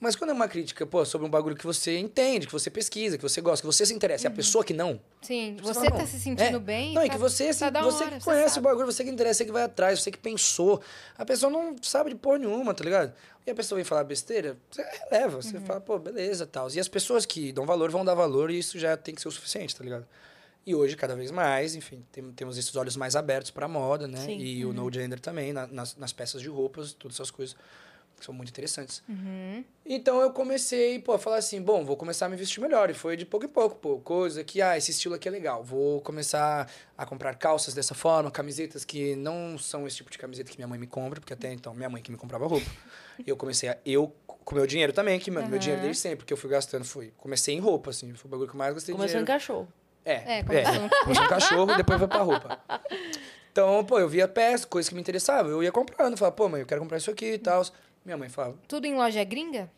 [0.00, 3.16] Mas quando é uma crítica, pô, sobre um bagulho que você entende, que você pesquisa,
[3.16, 4.32] que você gosta, que você se interessa, uhum.
[4.32, 5.00] e a pessoa que não.
[5.20, 6.60] Sim, você, você tá se sentindo é.
[6.60, 6.94] bem.
[6.94, 9.02] Não, tá, e que você, tá se, você hora, que conhece você o bagulho, você
[9.02, 10.80] que interessa, você que vai atrás, você que pensou.
[11.16, 13.12] A pessoa não sabe de porra nenhuma, tá ligado?
[13.44, 15.64] E a pessoa vem falar besteira, você releva, você uhum.
[15.64, 16.68] fala, pô, beleza, tal.
[16.72, 19.28] E as pessoas que dão valor vão dar valor e isso já tem que ser
[19.28, 20.06] o suficiente, tá ligado?
[20.64, 24.06] E hoje, cada vez mais, enfim, tem, temos esses olhos mais abertos para a moda,
[24.06, 24.20] né?
[24.20, 24.38] Sim.
[24.38, 24.70] E uhum.
[24.70, 27.56] o no gender também, na, nas, nas peças de roupas, todas essas coisas
[28.18, 29.02] que são muito interessantes.
[29.08, 29.64] Uhum.
[29.86, 32.90] Então eu comecei, pô, a falar assim, bom, vou começar a me vestir melhor.
[32.90, 35.62] E foi de pouco em pouco, pô, coisa que, ah, esse estilo aqui é legal.
[35.62, 40.50] Vou começar a comprar calças dessa forma, camisetas que não são esse tipo de camiseta
[40.50, 42.66] que minha mãe me compra, porque até então minha mãe que me comprava roupa.
[43.26, 45.50] eu comecei a, eu, com meu dinheiro também, que, mano, uhum.
[45.50, 48.30] meu dinheiro desde sempre, que eu fui gastando, foi, comecei em roupa, assim, foi o
[48.30, 49.26] bagulho que eu mais gastei Começou dinheiro.
[49.26, 49.72] Começou em cachorro.
[50.04, 52.58] É, é, começou no cachorro, depois foi pra roupa.
[53.58, 55.50] Então, pô, eu via peça, coisas que me interessavam.
[55.50, 57.64] Eu ia comprando, falava, pô, mãe, eu quero comprar isso aqui e tal.
[58.08, 58.56] Minha mãe falava.
[58.66, 59.70] Tudo em loja gringa?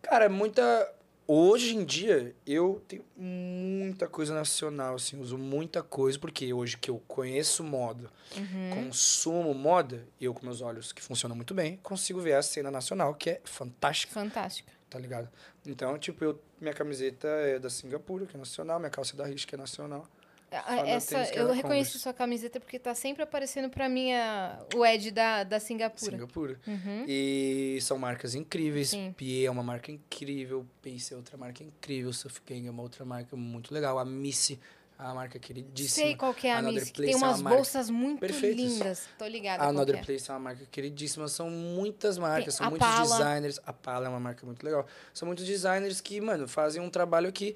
[0.00, 0.90] Cara, muita.
[1.26, 6.88] Hoje em dia, eu tenho muita coisa nacional, assim, uso muita coisa, porque hoje que
[6.90, 8.70] eu conheço moda, uhum.
[8.86, 13.14] consumo moda, eu com meus olhos que funcionam muito bem, consigo ver a cena nacional,
[13.14, 14.14] que é fantástica.
[14.14, 14.72] Fantástica.
[14.88, 15.28] Tá ligado?
[15.66, 19.26] Então, tipo, eu, minha camiseta é da Singapura, que é nacional, minha calça é da
[19.26, 20.08] Rich, que é nacional.
[20.50, 25.44] Essa, eu reconheço sua camiseta porque tá sempre aparecendo para mim a, o Ed da,
[25.44, 26.10] da Singapura.
[26.10, 26.60] Singapura.
[26.66, 27.04] Uhum.
[27.06, 28.90] E são marcas incríveis.
[28.90, 29.12] Sim.
[29.16, 30.66] Pie é uma marca incrível.
[30.82, 32.12] Pace é outra marca incrível.
[32.12, 33.98] Surf Gang é uma outra marca muito legal.
[33.98, 34.58] A Missy
[34.98, 36.06] a marca queridíssima.
[36.06, 36.92] Sei qual que é a Missy.
[36.92, 38.56] Tem umas é bolsas muito perfeitas.
[38.58, 39.08] lindas.
[39.16, 39.62] Tô ligada.
[39.62, 40.02] A Another é.
[40.02, 41.28] Place é uma marca queridíssima.
[41.28, 43.18] São muitas marcas, Tem são muitos Pala.
[43.18, 43.60] designers.
[43.64, 44.86] A Pala é uma marca muito legal.
[45.14, 47.54] São muitos designers que, mano, fazem um trabalho aqui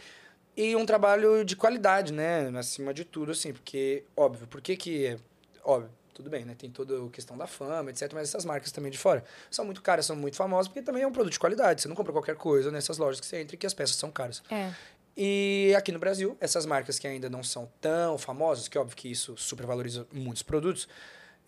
[0.57, 2.51] e um trabalho de qualidade, né?
[2.59, 5.17] Acima de tudo, assim, porque, óbvio, por que que...
[5.65, 6.55] Óbvio, tudo bem, né?
[6.57, 8.11] Tem toda a questão da fama, etc.
[8.13, 11.07] Mas essas marcas também de fora são muito caras, são muito famosas, porque também é
[11.07, 11.83] um produto de qualidade.
[11.83, 14.11] Você não compra qualquer coisa nessas lojas que você entra e que as peças são
[14.11, 14.43] caras.
[14.51, 14.73] É.
[15.17, 19.11] E aqui no Brasil, essas marcas que ainda não são tão famosas, que óbvio que
[19.11, 20.89] isso supervaloriza muitos produtos,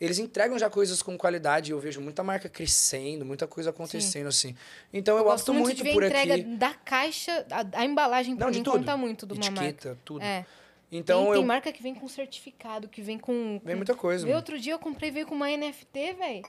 [0.01, 1.71] eles entregam já coisas com qualidade.
[1.71, 4.49] Eu vejo muita marca crescendo, muita coisa acontecendo Sim.
[4.49, 4.57] assim.
[4.93, 6.45] Então eu, eu opto muito, muito por entrega aqui.
[6.45, 8.79] da caixa, a, a embalagem para mim tudo.
[8.79, 10.23] conta muito do uma Etiqueta, tudo.
[10.23, 10.45] É.
[10.91, 11.35] Então tem, eu...
[11.39, 13.61] tem marca que vem com certificado, que vem com.
[13.65, 14.25] Vem muita coisa.
[14.25, 16.45] Veio outro dia eu comprei, veio com uma NFT, velho.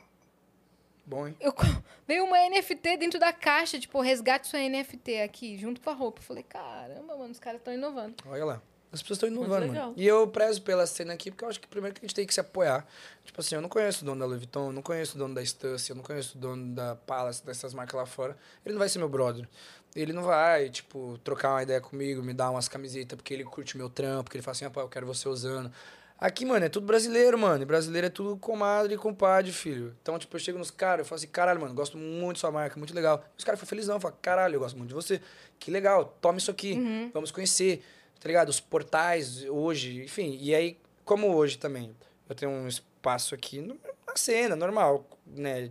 [1.06, 1.36] Bom, hein?
[1.40, 1.54] Eu,
[2.08, 6.20] veio uma NFT dentro da caixa, tipo, resgate sua NFT aqui, junto com a roupa.
[6.20, 8.16] Eu falei, caramba, mano, os caras estão inovando.
[8.26, 8.62] Olha lá.
[8.96, 9.94] As pessoas estão inovando, mano.
[9.96, 12.26] E eu prezo pela cena aqui, porque eu acho que primeiro que a gente tem
[12.26, 12.86] que se apoiar.
[13.24, 15.36] Tipo assim, eu não conheço o dono da Louis Vuitton, eu não conheço o dono
[15.36, 18.38] da Stussy, eu não conheço o dono da Palace, dessas marcas lá fora.
[18.66, 19.48] Ele não vai ser meu brother.
[19.96, 23.78] Ele não vai, tipo, trocar uma ideia comigo, me dar umas camisetas, porque ele curte
[23.78, 25.72] meu trampo, porque ele fala assim, ah, pô, eu quero você usando.
[26.18, 27.62] Aqui, mano, é tudo brasileiro, mano.
[27.62, 29.94] E brasileiro é tudo comadre e compadre, filho.
[30.02, 32.52] Então, tipo, eu chego nos caras, eu falo assim, caralho, mano, gosto muito da sua
[32.52, 33.24] marca, muito legal.
[33.38, 35.22] Os caras ficam felizão, falam, caralho, eu gosto muito de você.
[35.60, 37.12] Que legal, toma isso aqui, uhum.
[37.14, 37.84] vamos conhecer
[38.26, 38.50] tá ligado?
[38.50, 40.36] Os portais hoje, enfim.
[40.42, 41.96] E aí, como hoje também,
[42.28, 45.70] eu tenho um espaço aqui na cena, normal, né?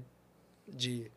[0.69, 1.11] De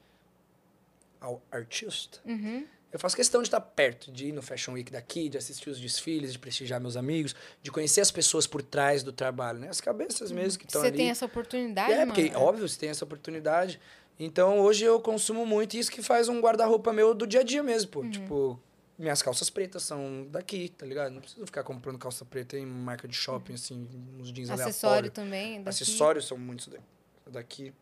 [1.22, 2.18] ao artista.
[2.26, 2.66] Uhum.
[2.92, 5.80] Eu faço questão de estar perto, de ir no Fashion Week daqui, de assistir os
[5.80, 9.70] desfiles, de prestigiar meus amigos, de conhecer as pessoas por trás do trabalho, né?
[9.70, 10.90] As cabeças mesmo que estão ali.
[10.90, 12.14] Você tem essa oportunidade, É, mano.
[12.16, 13.80] porque, óbvio, você tem essa oportunidade.
[14.20, 17.62] Então hoje eu consumo muito isso que faz um guarda-roupa meu do dia a dia
[17.62, 18.04] mesmo, Uhum.
[18.06, 18.10] pô.
[18.10, 18.60] Tipo,
[18.98, 21.12] minhas calças pretas são daqui, tá ligado?
[21.14, 23.88] Não preciso ficar comprando calça preta em marca de shopping, assim,
[24.20, 25.14] uns jeans Acessório aleatórios.
[25.14, 25.58] também.
[25.64, 25.70] daqui.
[25.70, 26.80] Acessórios são muitos da-
[27.28, 27.74] daqui.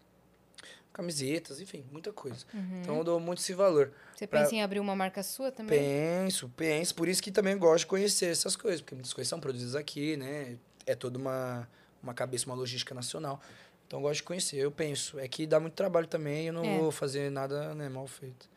[0.94, 2.46] Camisetas, enfim, muita coisa.
[2.54, 2.80] Uhum.
[2.82, 3.92] Então eu dou muito esse valor.
[4.16, 5.78] Você pra- pensa em abrir uma marca sua também?
[5.78, 6.96] Penso, penso.
[6.96, 10.16] Por isso que também gosto de conhecer essas coisas, porque muitas coisas são produzidas aqui,
[10.16, 10.58] né?
[10.86, 11.68] É toda uma,
[12.02, 13.42] uma cabeça, uma logística nacional.
[13.86, 15.20] Então eu gosto de conhecer, eu penso.
[15.20, 16.78] É que dá muito trabalho também, eu não É.
[16.78, 18.50] vou fazer nada né, mal feito.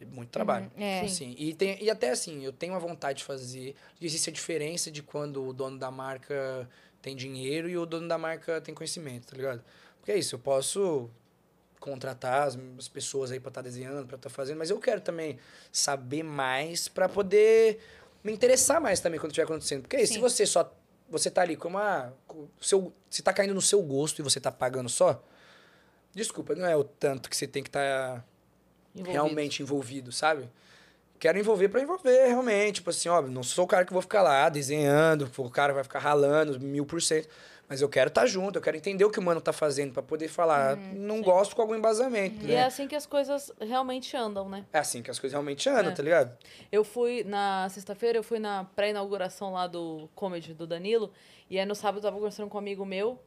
[0.00, 0.70] É Muito trabalho.
[0.76, 1.00] Uhum, é.
[1.02, 3.74] Assim, e, tem, e até assim, eu tenho uma vontade de fazer.
[4.00, 6.68] Existe a diferença de quando o dono da marca
[7.00, 9.62] tem dinheiro e o dono da marca tem conhecimento, tá ligado?
[9.98, 11.10] Porque é isso, eu posso
[11.78, 15.38] contratar as, as pessoas aí pra estar desenhando, pra estar fazendo, mas eu quero também
[15.70, 17.78] saber mais pra poder
[18.22, 19.82] me interessar mais também quando estiver acontecendo.
[19.82, 20.20] Porque aí, se Sim.
[20.20, 20.72] você só
[21.10, 24.22] você tá ali com uma com o seu se tá caindo no seu gosto e
[24.22, 25.22] você tá pagando só,
[26.14, 28.26] desculpa, não é o tanto que você tem que estar
[28.94, 29.12] Envolvido.
[29.12, 30.48] realmente envolvido, sabe?
[31.18, 32.76] Quero envolver pra envolver, realmente.
[32.76, 35.82] Tipo assim, óbvio, não sou o cara que vou ficar lá desenhando, o cara vai
[35.82, 37.28] ficar ralando mil por cento.
[37.66, 40.02] Mas eu quero estar junto, eu quero entender o que o mano tá fazendo pra
[40.02, 40.76] poder falar.
[40.76, 42.54] não gosto com algum embasamento, E né?
[42.56, 44.66] é assim que as coisas realmente andam, né?
[44.70, 45.94] É assim que as coisas realmente andam, É.
[45.94, 46.36] tá ligado?
[46.70, 51.10] Eu fui na sexta-feira, eu fui na pré-inauguração lá do comedy do Danilo.
[51.48, 53.18] E aí no sábado eu tava conversando com um amigo meu.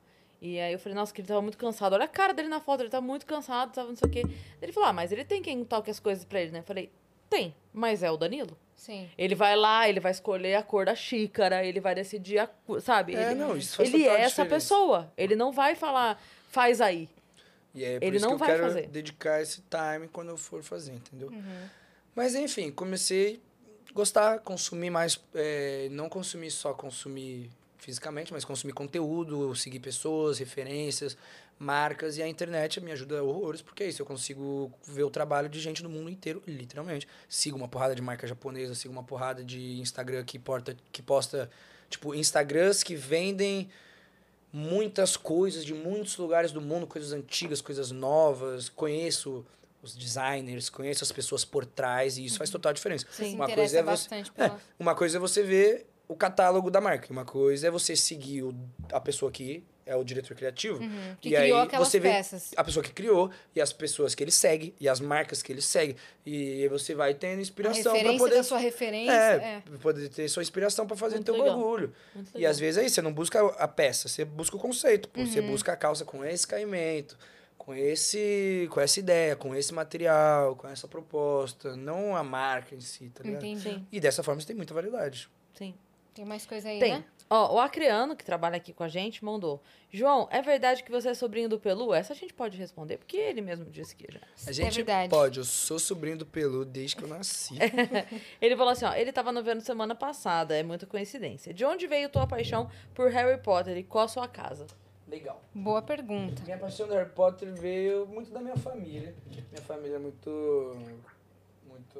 [0.42, 1.94] E aí eu falei, nossa, que ele tava muito cansado.
[1.94, 4.24] Olha a cara dele na foto, ele tá muito cansado, tava não sei o quê.
[4.62, 6.60] Ele falou, ah, mas ele tem quem toque as coisas pra ele, né?
[6.60, 6.92] Eu falei,
[7.30, 8.58] tem, mas é o Danilo.
[8.76, 9.10] Sim.
[9.18, 12.50] Ele vai lá, ele vai escolher a cor da xícara, ele vai decidir a.
[12.80, 13.16] Sabe?
[13.16, 14.46] É, ele não, isso faz ele é essa diferença.
[14.56, 15.12] pessoa.
[15.18, 17.10] Ele não vai falar, faz aí.
[17.74, 18.88] E é por Ele isso não que eu vai quero fazer.
[18.88, 21.30] dedicar esse time quando eu for fazer, entendeu?
[21.30, 21.70] Uhum.
[22.16, 23.42] Mas enfim, comecei
[23.90, 30.40] a gostar, consumir mais, é, não consumir só consumir fisicamente, mas consumir conteúdo, seguir pessoas,
[30.40, 31.18] referências,
[31.60, 35.50] marcas e a internet me ajuda horrores, porque é isso, eu consigo ver o trabalho
[35.50, 37.08] de gente do mundo inteiro, literalmente.
[37.28, 41.50] Sigo uma porrada de marca japonesa, sigo uma porrada de Instagram que, porta, que posta,
[41.90, 43.70] tipo, Instagrams que vendem
[44.52, 49.46] muitas coisas de muitos lugares do mundo, coisas antigas, coisas novas, conheço
[49.82, 53.06] os designers, conheço as pessoas por trás e isso faz total diferença.
[53.12, 54.62] Se Uma coisa é você, pela...
[54.80, 58.54] uma coisa é você ver o catálogo da marca, uma coisa é você seguir o,
[58.92, 61.16] a pessoa que é o diretor criativo Uhum.
[61.22, 62.52] Que e aí criou aquelas você vê peças.
[62.58, 65.62] a pessoa que criou e as pessoas que ele segue e as marcas que ele
[65.62, 69.14] segue e aí você vai tendo inspiração para poder da sua referência.
[69.14, 69.78] é, É.
[69.82, 71.58] poder ter sua inspiração para fazer Muito teu legal.
[71.58, 71.94] bagulho.
[72.14, 72.52] Muito E legal.
[72.52, 75.08] às vezes é isso, você não busca a peça, você busca o conceito.
[75.08, 75.26] Pô.
[75.26, 75.48] Você Uhum.
[75.52, 77.18] busca a calça com esse caimento,
[77.58, 82.82] com esse com essa ideia, com esse material, com essa proposta, não a marca em
[82.82, 83.46] si, tá ligado?
[83.46, 83.84] Entendi.
[83.90, 85.30] E dessa forma você tem muita variedade.
[85.58, 85.74] sim.
[86.18, 86.94] Tem mais coisa aí, Tem.
[86.94, 87.06] né?
[87.30, 89.62] Ó, o Acreano, que trabalha aqui com a gente, mandou.
[89.92, 91.94] João, é verdade que você é sobrinho do Pelu?
[91.94, 94.20] Essa a gente pode responder, porque ele mesmo disse que já.
[94.48, 95.10] A gente É verdade.
[95.12, 97.54] pode, eu sou sobrinho do Pelu desde que eu nasci.
[98.42, 101.54] Ele falou assim, ó, ele tava no vendo semana passada, é muita coincidência.
[101.54, 104.66] De onde veio tua paixão por Harry Potter e qual a sua casa?
[105.08, 105.40] Legal.
[105.54, 106.42] Boa pergunta.
[106.44, 109.14] Minha paixão do Harry Potter veio muito da minha família.
[109.52, 110.76] Minha família é muito
[111.68, 112.00] muito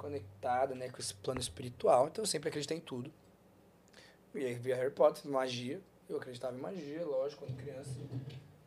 [0.00, 3.12] conectada, né, com esse plano espiritual, então eu sempre acreditei em tudo.
[4.34, 5.78] E aí via Harry Potter, magia.
[6.08, 7.90] Eu acreditava em magia, lógico, quando criança.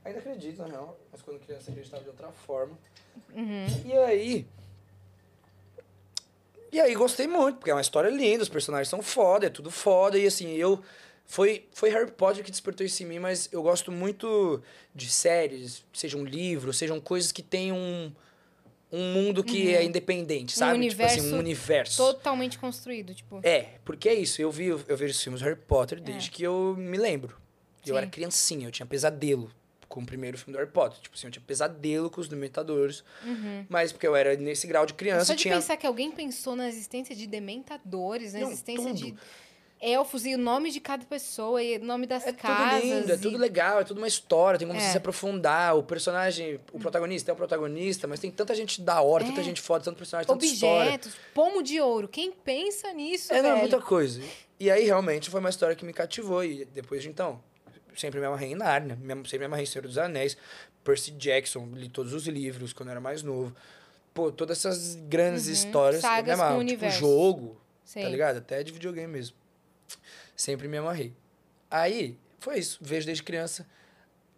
[0.06, 2.78] Ainda acredito, na real, mas quando criança acreditava de outra forma.
[3.34, 3.66] Uhum.
[3.86, 4.48] E aí.
[6.72, 9.72] E aí gostei muito, porque é uma história linda, os personagens são foda, é tudo
[9.72, 10.20] foda.
[10.20, 10.84] E assim, eu.
[11.26, 14.62] Foi, foi Harry Potter que despertou isso em mim, mas eu gosto muito
[14.94, 18.12] de séries, sejam livros, sejam coisas que tenham um,
[18.94, 20.88] um mundo que é independente, sabe?
[20.88, 21.98] tipo assim, um universo universo.
[21.98, 23.40] Totalmente construído, tipo.
[23.42, 24.40] É, porque é isso.
[24.40, 27.36] Eu vi, eu vejo os filmes Harry Potter desde que eu me lembro.
[27.84, 27.98] Eu Sim.
[27.98, 29.52] era criancinha, eu tinha pesadelo
[29.90, 31.00] com o primeiro filme do Harry Potter.
[31.02, 33.04] Tipo assim, eu tinha pesadelo com os Dementadores.
[33.26, 33.66] Uhum.
[33.68, 35.56] Mas porque eu era nesse grau de criança, Só de tinha.
[35.56, 38.96] pensar que alguém pensou na existência de dementadores, na Não, existência tudo.
[38.96, 39.16] de
[39.84, 42.82] elfos e o nome de cada pessoa e o nome das É casas.
[42.82, 44.84] tudo lindo, é e- tudo legal, é tudo uma história, tem como É.
[44.84, 45.76] você se aprofundar.
[45.78, 49.44] O personagem, o protagonista é o protagonista, mas tem tanta gente da hora, tanta É.
[49.44, 50.86] gente foda, tanto personagem, tanta história.
[50.94, 52.08] Objetos, pomo de ouro.
[52.08, 53.58] Quem pensa nisso, É, não, velho?
[53.60, 54.22] muita coisa.
[54.60, 56.44] E aí, realmente, foi uma história que me cativou.
[56.44, 57.44] E depois de então,
[57.96, 60.38] sempre me amarrei em Narnia, sempre me amarrei em Senhor dos Anéis,
[60.84, 63.54] Percy Jackson, li todos os livros quando eu era mais novo.
[64.14, 66.02] Pô, todas essas grandes Uhum, histórias.
[66.02, 66.60] sagas com amarro.
[66.60, 66.98] universo.
[66.98, 68.04] Tipo, jogo, Sei.
[68.04, 68.38] tá ligado?
[68.38, 69.36] Até de videogame mesmo.
[70.36, 71.14] Sempre me amarrei.
[71.70, 72.78] Aí, foi isso.
[72.82, 73.66] Vejo desde criança.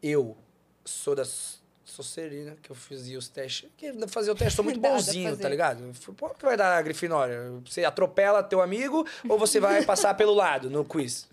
[0.02, 0.38] Eu
[0.84, 1.64] sou das...
[1.84, 3.70] Sou serina, que eu fazia os testes.
[3.78, 5.94] Que fazia o teste, sou muito bonzinho, tá ligado?
[6.18, 7.40] Pô, o que vai dar a Grifinória?
[7.64, 11.28] Você atropela teu amigo ou você vai passar pelo lado no quiz?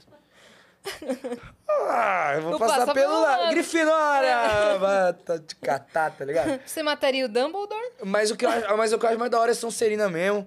[1.85, 3.41] Ah, eu vou passar pelo pelo lado.
[3.43, 3.51] lado.
[3.51, 4.37] Grifinória!
[5.25, 6.61] Tá te catar, tá ligado?
[6.67, 7.93] Você mataria o Dumbledore?
[8.05, 10.09] Mas o que eu acho, mas o que eu acho mais da hora é Sonserina
[10.09, 10.47] mesmo.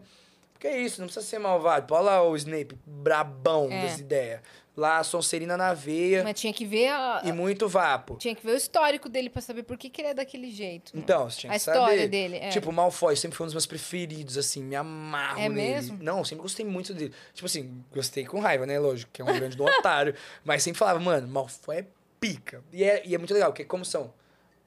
[0.66, 1.94] Porque é isso, não precisa ser malvado.
[1.94, 3.84] Olha lá o Snape, brabão É.
[3.84, 4.42] das ideias.
[4.76, 7.22] Lá, Sonserina na veia Mas tinha que ver a...
[7.24, 8.18] e muito vapo.
[8.18, 10.92] Tinha que ver o histórico dele pra saber por que, que ele é daquele jeito.
[10.94, 12.08] Então, você tinha A que história saber.
[12.10, 12.50] dele, é.
[12.50, 15.76] Tipo, o Malfoy sempre foi um dos meus preferidos, assim, me amarro É nele.
[15.76, 15.98] mesmo?
[16.04, 17.14] Não, sempre gostei muito dele.
[17.34, 18.78] Tipo assim, gostei com raiva, né?
[18.80, 20.14] Lógico, que é um grande do otário.
[20.44, 21.86] Mas sempre falava, mano, Malfoy é
[22.20, 22.62] pica.
[22.74, 24.14] E é, e é muito legal, porque como são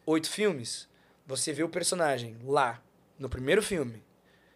[0.07, 0.89] oito filmes,
[1.27, 2.81] você vê o personagem lá,
[3.19, 4.03] no primeiro filme,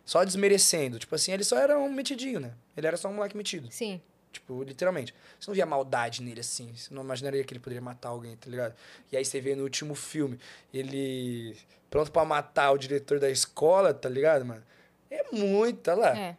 [0.04, 0.98] só desmerecendo.
[0.98, 2.52] Tipo assim, ele só era um metidinho, né?
[2.76, 3.68] Ele era só um moleque metido.
[3.70, 4.00] Sim.
[4.32, 5.14] Tipo, literalmente.
[5.38, 6.72] Você não via maldade nele assim.
[6.74, 8.74] Você não imaginaria que ele poderia matar alguém, tá ligado?
[9.10, 10.38] E aí você vê no último filme,
[10.72, 11.56] ele
[11.90, 14.62] pronto pra matar o diretor da escola, tá ligado, mano?
[15.10, 16.18] É muito, olha lá.
[16.18, 16.36] É.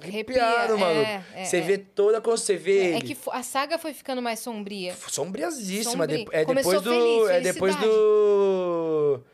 [0.00, 1.00] Arrepiado, Arrepia, maluco.
[1.06, 1.60] é, é, você é.
[1.60, 3.14] vê toda quando você vê É ele.
[3.14, 4.94] que a saga foi ficando mais sombria.
[5.08, 6.04] Sombriazíssima.
[6.06, 6.26] Sombria.
[6.32, 6.90] É Começou depois do.
[6.90, 9.20] feliz, é depois do.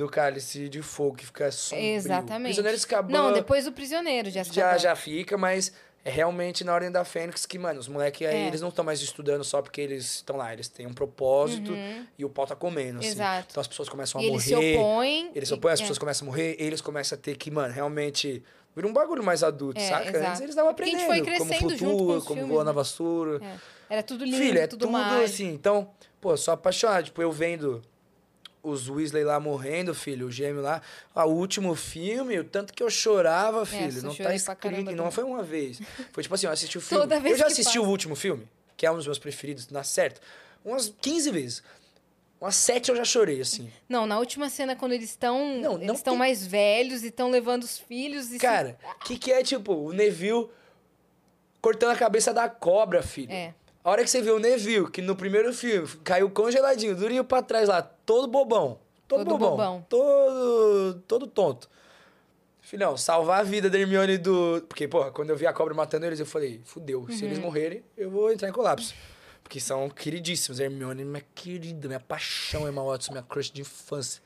[0.00, 1.88] Do cálice de fogo que fica sombrio.
[1.94, 2.44] Exatamente.
[2.54, 4.78] Prisioneiro de Azkaban Não, depois do prisioneiro de já, Azkaban.
[4.78, 5.72] já fica, mas
[6.02, 8.46] é realmente na Ordem da Fênix que, mano, os moleques aí, É.
[8.46, 10.52] eles não estão mais estudando só porque eles estão lá.
[10.54, 11.72] Eles têm um propósito
[12.18, 13.08] e o pau tá comendo, assim.
[13.08, 13.12] Uhum.
[13.14, 13.48] Exato.
[13.50, 14.78] Então as pessoas começam a E eles se morrer.
[14.78, 15.30] opõem.
[15.34, 15.82] Eles se e- opõem, as é.
[15.82, 18.42] pessoas começam a morrer, eles começam a ter que, mano, realmente.
[18.74, 20.08] Vira um bagulho mais adulto, É, saca?
[20.08, 20.26] exato.
[20.28, 22.36] Antes eles estavam Porque a gente aprendendo foi como crescendo junto com flutua, os como
[22.36, 22.74] filmes, voa na né?
[22.74, 23.40] vassoura.
[23.44, 23.94] É.
[23.94, 25.48] Era tudo lindo, Filho, é tudo, tudo, assim.
[25.52, 25.90] Então,
[26.20, 27.04] pô, sou apaixonado.
[27.06, 27.82] Tipo, eu vendo
[28.62, 30.82] os Weasley lá morrendo, filho, o gêmeo lá.
[31.14, 33.96] Ah, o último filme, o tanto que eu chorava, filho.
[33.98, 34.92] eu não tá escrito.
[34.92, 35.80] não foi uma vez.
[36.12, 37.02] Foi tipo assim, eu assisti o filme.
[37.02, 38.46] Toda vez eu já assisti o último filme,
[38.76, 40.20] que é um dos meus preferidos, na certo.
[40.64, 41.62] Umas 15 vezes.
[42.40, 43.70] Umas 7 eu já chorei, assim.
[43.88, 45.56] Não, na última cena, quando eles estão.
[45.58, 49.04] Não, não Eles estão tem- mais velhos e estão levando os filhos se- Cara, o
[49.04, 50.48] que, que é, tipo, o Neville
[51.60, 53.30] cortando a cabeça da cobra, filho?
[53.32, 53.54] É.
[53.82, 57.42] A hora que você vê o Neville, que no primeiro filme caiu congeladinho, durinho pra
[57.42, 58.78] trás lá, todo bobão.
[59.08, 59.50] Todo, Todo bobão.
[59.50, 59.86] bobão.
[59.88, 61.68] Todo, todo tonto.
[62.60, 64.62] Filhão, salvar a vida da Hermione do...
[64.68, 67.06] Porque, porra, quando eu vi a cobra matando eles, eu falei, fudeu.
[67.10, 67.28] Se Uhum.
[67.30, 68.94] eles morrerem, eu vou entrar em colapso.
[69.42, 70.60] Porque são queridíssimos.
[70.60, 74.22] A Hermione, minha querida, minha paixão, Emma Watson, minha crush de infância.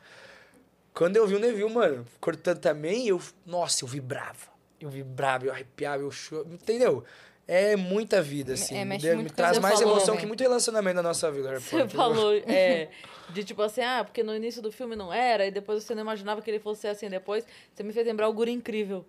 [0.92, 3.18] Quando eu vi o Neville, mano, cortando também, eu...
[3.46, 4.52] Nossa, eu vibrava.
[4.78, 6.52] Eu vibrava, eu arrepiava, eu chorava.
[6.52, 7.04] Entendeu?
[7.46, 8.74] É muita vida, assim.
[8.74, 10.20] É, me, mexe me traz mais falou, emoção velho.
[10.20, 12.88] que muito relacionamento na nossa vida, Harry Você falou é,
[13.30, 16.02] de tipo assim, ah, porque no início do filme não era, e depois você não
[16.02, 17.46] imaginava que ele fosse assim depois.
[17.74, 19.04] Você me fez lembrar o Guri Incrível,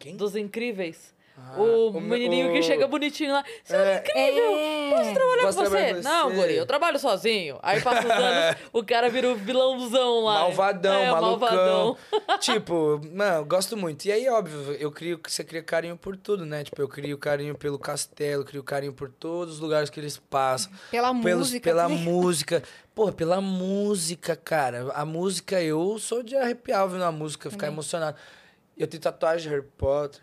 [0.00, 0.16] Quem?
[0.16, 1.13] dos Incríveis.
[1.36, 3.44] Ah, o, o me- menininho que o- chega bonitinho lá.
[3.64, 3.98] Você É, é
[4.30, 4.56] incrível!
[4.56, 4.90] É.
[4.96, 5.92] Posso trabalhar Posso com você?
[5.94, 6.36] Não, você?
[6.36, 7.58] Guri, eu trabalho sozinho.
[7.60, 10.34] Aí passa os anos, o cara vira o vilãozão lá.
[10.40, 11.38] Malvadão, é, malucão.
[11.40, 11.96] malvadão.
[12.38, 14.04] tipo, mano, gosto muito.
[14.06, 16.62] E aí, óbvio, eu crio, você cria carinho por tudo, né?
[16.62, 20.70] Tipo, eu crio carinho pelo castelo, crio carinho por todos os lugares que eles passam.
[20.92, 21.68] Pela pelos, música.
[21.68, 21.98] pela também.
[21.98, 22.62] música.
[22.94, 24.92] Pô, pela música, cara.
[24.94, 28.16] A música, eu sou de arrepiar ouvindo a música, ficar emocionado.
[28.78, 30.20] Eu tenho tatuagem de Harry Potter.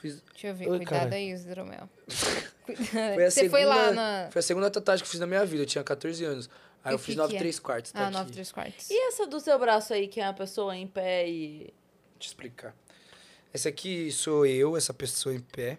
[0.00, 1.14] Fiz, Deixa eu ver, Oi, cuidado cara.
[1.16, 1.88] aí, Hidromel.
[2.66, 4.28] Foi a Você segunda, foi lá na.
[4.30, 5.62] Foi a segunda tatuagem que eu fiz na minha vida.
[5.62, 6.50] Eu tinha 14 anos.
[6.84, 7.38] Aí E eu fiz que 9 que é?
[7.40, 7.92] 3 quartos.
[7.92, 8.12] Tá Ah, aqui.
[8.18, 8.90] 9 3 quartos.
[8.90, 11.58] E essa do seu braço aí, que é uma pessoa em pé e.
[11.58, 11.72] Deixa
[12.20, 12.76] eu explicar.
[13.52, 15.78] Essa aqui sou eu, essa pessoa em pé.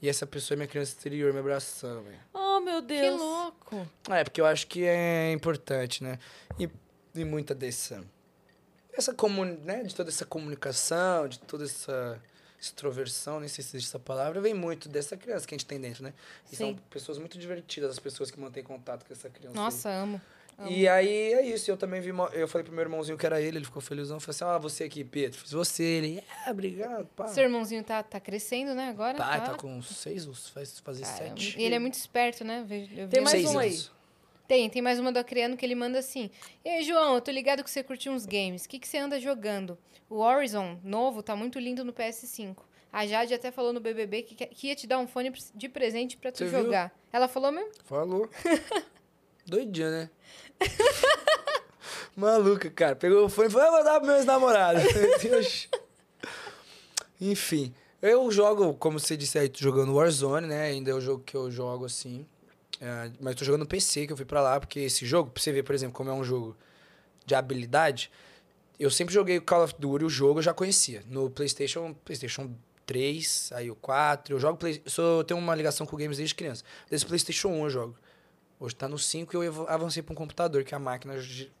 [0.00, 2.20] E essa pessoa é minha criança interior me abraçando, velho.
[2.32, 3.20] Oh, meu Que Deus.
[3.20, 3.86] louco.
[4.08, 6.18] Ah, É, porque eu acho que é importante, né?
[6.58, 6.70] E,
[7.14, 8.02] e muita dessa.
[8.92, 9.82] Essa comun, né?
[9.82, 12.18] De toda essa comunicação, de toda essa
[12.60, 15.80] extroversão, nem sei se existe essa palavra, vem muito dessa criança que a gente tem
[15.80, 16.12] dentro, né?
[16.52, 16.78] E são Sim.
[16.90, 19.56] pessoas muito divertidas, as pessoas que mantêm contato com essa criança.
[19.58, 19.64] aí.
[19.64, 20.20] Nossa, amo.
[20.68, 22.10] E aí é isso, eu também vi.
[22.34, 24.18] Eu falei pro meu irmãozinho que era ele, ele ficou felizão.
[24.18, 25.38] Eu falei assim: ah, você aqui, Pedro.
[25.40, 25.82] Fiz você.
[25.82, 27.28] Ele, ah, obrigado, pá.
[27.28, 29.16] Seu irmãozinho tá, tá crescendo, né, agora?
[29.16, 31.28] Tá, tá com seis, faz fazer Caramba.
[31.40, 31.58] sete.
[31.58, 32.60] E ele é muito esperto, né?
[32.60, 33.68] Eu vi Tem um- mais seis um aí.
[33.68, 33.90] anos.
[34.50, 36.28] Tem, tem mais uma do Acreano que ele manda assim.
[36.64, 38.64] E aí, João, eu tô ligado que você curtiu uns games.
[38.64, 39.78] O que, que você anda jogando?
[40.08, 42.56] O Horizon novo tá muito lindo no PS5.
[42.92, 46.16] A Jade até falou no BBB que, que ia te dar um fone de presente
[46.16, 46.64] pra tu Você viu?
[46.64, 46.92] jogar.
[47.12, 47.70] Ela falou mesmo?
[47.84, 48.28] Falou.
[49.46, 50.10] Doidinha, né?
[52.16, 52.96] Maluca, cara.
[52.96, 54.82] Pegou o fone e falou: eu vou dar pros meus namorados.
[55.22, 55.68] Deus.
[57.20, 57.72] Enfim.
[58.02, 60.62] Eu jogo, como você disse aí, jogando Warzone, né?
[60.64, 62.26] Ainda é o jogo que eu jogo assim.
[62.80, 65.52] É, mas tô jogando PC, que eu fui pra lá, porque esse jogo, pra você
[65.52, 66.56] ver, por exemplo, como é um jogo
[67.26, 68.10] de habilidade,
[68.78, 71.02] eu sempre joguei o Call of Duty, o jogo eu já conhecia.
[71.06, 72.54] No PlayStation, PlayStation
[72.86, 76.16] 3, aí o 4, eu jogo Play, eu sou, eu tenho uma ligação com games
[76.16, 76.64] desde criança.
[76.88, 77.96] Desde PlayStation 1 eu jogo.
[78.58, 81.14] Hoje tá no 5 e eu avancei para um computador, que a máquina,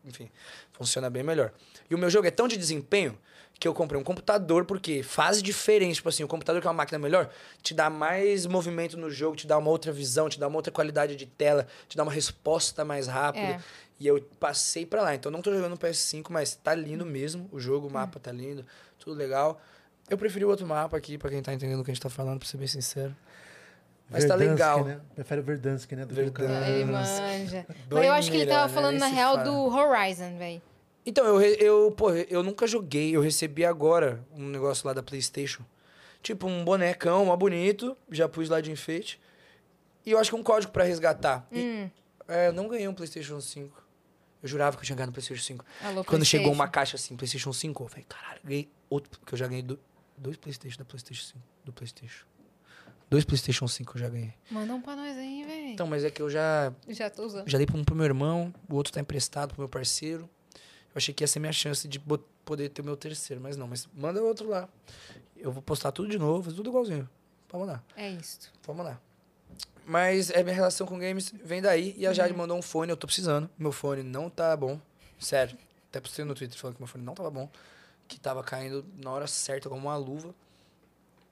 [0.04, 0.30] enfim,
[0.72, 1.52] funciona bem melhor.
[1.88, 3.18] E o meu jogo é tão de desempenho
[3.58, 6.76] que eu comprei um computador, porque fase diferente, tipo assim, o computador que é uma
[6.76, 7.28] máquina melhor,
[7.62, 10.72] te dá mais movimento no jogo, te dá uma outra visão, te dá uma outra
[10.72, 13.46] qualidade de tela, te dá uma resposta mais rápida.
[13.46, 13.60] É.
[13.98, 15.14] E eu passei pra lá.
[15.14, 17.50] Então não tô jogando no PS5, mas tá lindo mesmo.
[17.52, 18.64] O jogo, o mapa tá lindo,
[18.98, 19.60] tudo legal.
[20.08, 22.08] Eu preferi o outro mapa aqui, pra quem tá entendendo o que a gente tá
[22.08, 23.14] falando, pra ser bem sincero.
[24.08, 24.84] Mas tá Verdansk, legal.
[24.84, 25.00] Né?
[25.14, 26.06] Prefere o Verdansk, né?
[26.06, 26.68] Do Verdansk.
[26.68, 27.66] Ele manja.
[27.90, 28.74] Mas eu acho que ele tava né?
[28.74, 29.44] falando, Nem na real, fala.
[29.44, 30.62] do Horizon, velho.
[31.04, 33.14] Então, eu, eu, pô, eu nunca joguei.
[33.14, 35.62] Eu recebi agora um negócio lá da PlayStation.
[36.22, 37.96] Tipo, um bonecão, mó bonito.
[38.10, 39.20] Já pus lá de enfeite.
[40.04, 41.46] E eu acho que um código pra resgatar.
[41.50, 41.90] E, Hum.
[42.28, 43.82] é, eu não ganhei um PlayStation 5.
[44.42, 45.64] Eu jurava que eu tinha ganhado um PlayStation 5.
[45.82, 49.18] Alô, Quando chegou uma caixa assim, PlayStation 5, eu falei, caralho, ganhei outro.
[49.20, 49.78] Porque eu já ganhei do-
[50.16, 51.38] dois PlayStation da PlayStation 5.
[51.64, 52.24] Do PlayStation.
[53.10, 54.32] Dois PlayStation 5 eu já ganhei.
[54.50, 55.68] Manda um pra nós aí, velho.
[55.68, 57.48] Então, mas é que eu já Já tô usando.
[57.48, 60.28] já dei pra um pro meu irmão, o outro tá emprestado pro meu parceiro.
[60.94, 62.00] Eu achei que ia ser minha chance de
[62.44, 63.68] poder ter o meu terceiro, mas não.
[63.68, 64.68] Mas manda outro lá.
[65.36, 67.08] Eu vou postar tudo de novo, tudo igualzinho.
[67.48, 68.50] Pode mandar, É isto.
[68.62, 69.00] pode mandar.
[69.86, 71.94] Mas é minha relação com games vem daí.
[71.96, 73.48] E a Jade mandou um fone, eu tô precisando.
[73.58, 74.78] Meu fone não tá bom.
[75.18, 75.56] Sério.
[75.88, 77.48] Até postei no Twitter falando que meu fone não tava bom.
[78.06, 80.32] Que tava caindo na hora certa, como uma luva.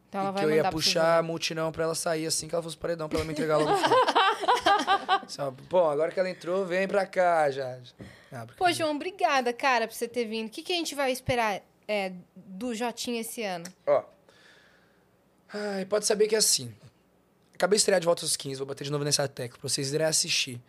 [0.09, 1.27] Então e que eu ia pra puxar a ver.
[1.29, 3.77] multinão pra ela sair assim que ela fosse paredão, pra ela me entregar logo o
[3.77, 3.95] fone.
[5.29, 7.95] Só, Bom, agora que ela entrou, vem pra cá, Jade.
[8.33, 10.49] Ah, porque- Pô, João, obrigada, cara, por você ter vindo.
[10.49, 13.65] O que, que a gente vai esperar é, do Jotinha esse ano?
[13.87, 14.05] Ó.
[15.53, 16.75] Ai, pode saber que é assim.
[17.55, 19.93] Acabei de estrear de volta aos 15, vou bater de novo nessa tecla pra vocês
[19.93, 20.61] irem assistir.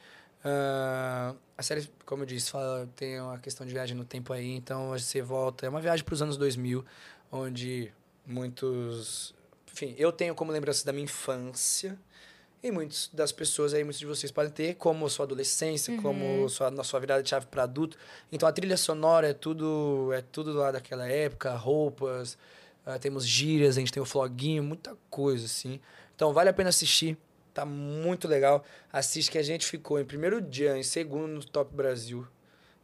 [0.43, 4.55] Ah, a série, como eu disse, fala, tem uma questão de viagem no tempo aí,
[4.55, 5.65] então você volta.
[5.65, 6.83] É uma viagem pros anos 2000,
[7.31, 7.91] onde
[8.25, 9.35] muitos.
[9.71, 11.99] Enfim, eu tenho como lembranças da minha infância.
[12.61, 16.69] E muitas das pessoas aí, muitos de vocês podem ter, como sua adolescência, como sua,
[16.69, 17.98] na sua virada de chave para adulto.
[18.31, 22.38] Então a trilha sonora é tudo, é tudo lá daquela época, roupas,
[22.86, 25.80] ah, temos gírias, a gente tem o floguinho, muita coisa, assim.
[26.15, 27.18] Então vale a pena assistir,
[27.53, 28.64] tá muito legal.
[28.91, 32.27] Assiste que a gente ficou em primeiro dia, em segundo no Top Brasil.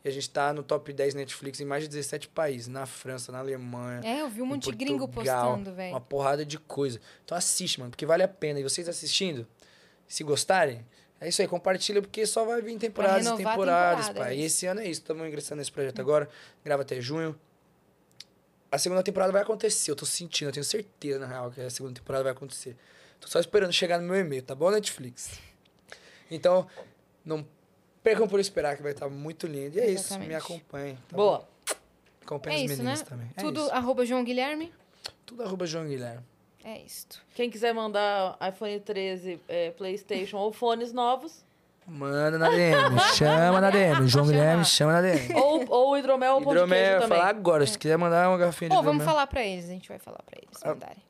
[0.06, 3.32] E a gente tá no top 10 Netflix em mais de 17 países, na França,
[3.32, 4.02] na Alemanha.
[4.04, 6.02] É, eu vi um monte de gringo postando, Uma velho.
[6.02, 7.02] porrada de coisa.
[7.26, 8.60] Então assiste, mano, porque vale a pena.
[8.60, 9.48] E vocês assistindo,
[10.08, 10.86] se gostarem,
[11.20, 14.34] é isso aí, compartilha, porque só vai vir temporadas e temporadas, temporada, pai.
[14.34, 16.30] é E esse ano é isso, estamos ingressando nesse projeto agora,
[16.64, 17.36] grava até junho.
[18.72, 21.70] A segunda temporada vai acontecer, eu tô sentindo, eu tenho certeza, na real, que a
[21.70, 22.76] segunda temporada vai acontecer.
[23.20, 25.40] Tô só esperando chegar no meu e-mail, tá bom, Netflix?
[26.30, 26.68] Então,
[27.24, 27.48] não
[28.04, 29.78] percam por esperar, que vai estar muito lindo.
[29.78, 30.28] E é isso, Exatamente.
[30.28, 30.96] me acompanhem.
[31.08, 31.40] tá Boa.
[31.40, 31.48] bom?
[32.24, 33.06] Acompanhe É as isso, meninas né?
[33.08, 33.30] também.
[33.38, 33.72] É Tudo isso.
[33.72, 34.74] arroba João Guilherme.
[35.26, 36.24] Tudo arroba João Guilherme.
[36.68, 37.22] É isto.
[37.36, 41.46] Quem quiser mandar iPhone 13, é, PlayStation ou fones novos,
[41.88, 44.08] Manda na DM, chama na DM.
[44.08, 45.36] João Guilherme, chama na DM.
[45.36, 47.18] ou, ou hidromel ou pão de Hidromel, queijo também.
[47.20, 47.68] falar agora.
[47.68, 49.14] Se quiser mandar uma garrafinha de Pô, vamos hidromel.
[49.16, 49.66] falar pra eles.
[49.66, 51.04] A gente vai falar pra eles Ah, mandarem.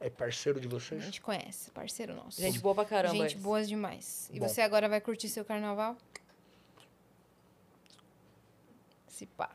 [0.00, 1.00] É parceiro de A vocês?
[1.04, 2.40] gente conhece, parceiro nosso.
[2.42, 3.14] Gente boa pra caramba.
[3.14, 3.42] Gente eles.
[3.42, 4.28] boas demais.
[4.32, 4.48] E Bom.
[4.48, 5.96] você agora vai curtir seu carnaval?
[9.06, 9.50] Se pá.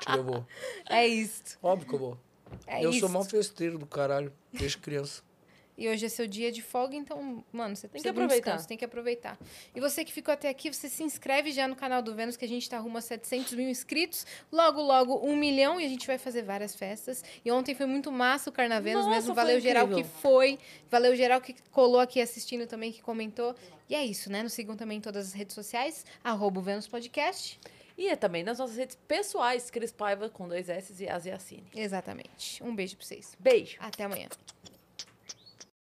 [0.00, 0.46] Tira, eu vou.
[0.88, 1.58] É isto.
[1.62, 2.18] Óbvio que eu vou.
[2.66, 3.00] É eu isso.
[3.00, 5.22] sou mó festeiro do caralho, desde criança.
[5.80, 8.50] E hoje é seu dia de folga, então, mano, você tem que aproveitar.
[8.50, 9.38] descanso, tem que aproveitar.
[9.74, 12.44] E você que ficou até aqui, você se inscreve já no canal do Vênus, que
[12.44, 14.26] a gente tá rumo a 700 mil inscritos.
[14.52, 17.24] Logo, logo, um milhão e a gente vai fazer várias festas.
[17.42, 19.34] E ontem foi muito massa o Carnavenos Nossa, mesmo.
[19.34, 20.58] Valeu geral que foi.
[20.90, 23.54] Valeu geral que colou aqui assistindo também, que comentou.
[23.88, 24.42] E é isso, né?
[24.42, 27.58] Nos sigam também em todas as redes sociais, arroba o Vênus Podcast.
[28.00, 31.66] E é também nas nossas redes pessoais, Cris Paiva com dois S e Asiacine.
[31.76, 32.64] Exatamente.
[32.64, 33.36] Um beijo pra vocês.
[33.38, 33.76] Beijo.
[33.78, 34.26] Até amanhã.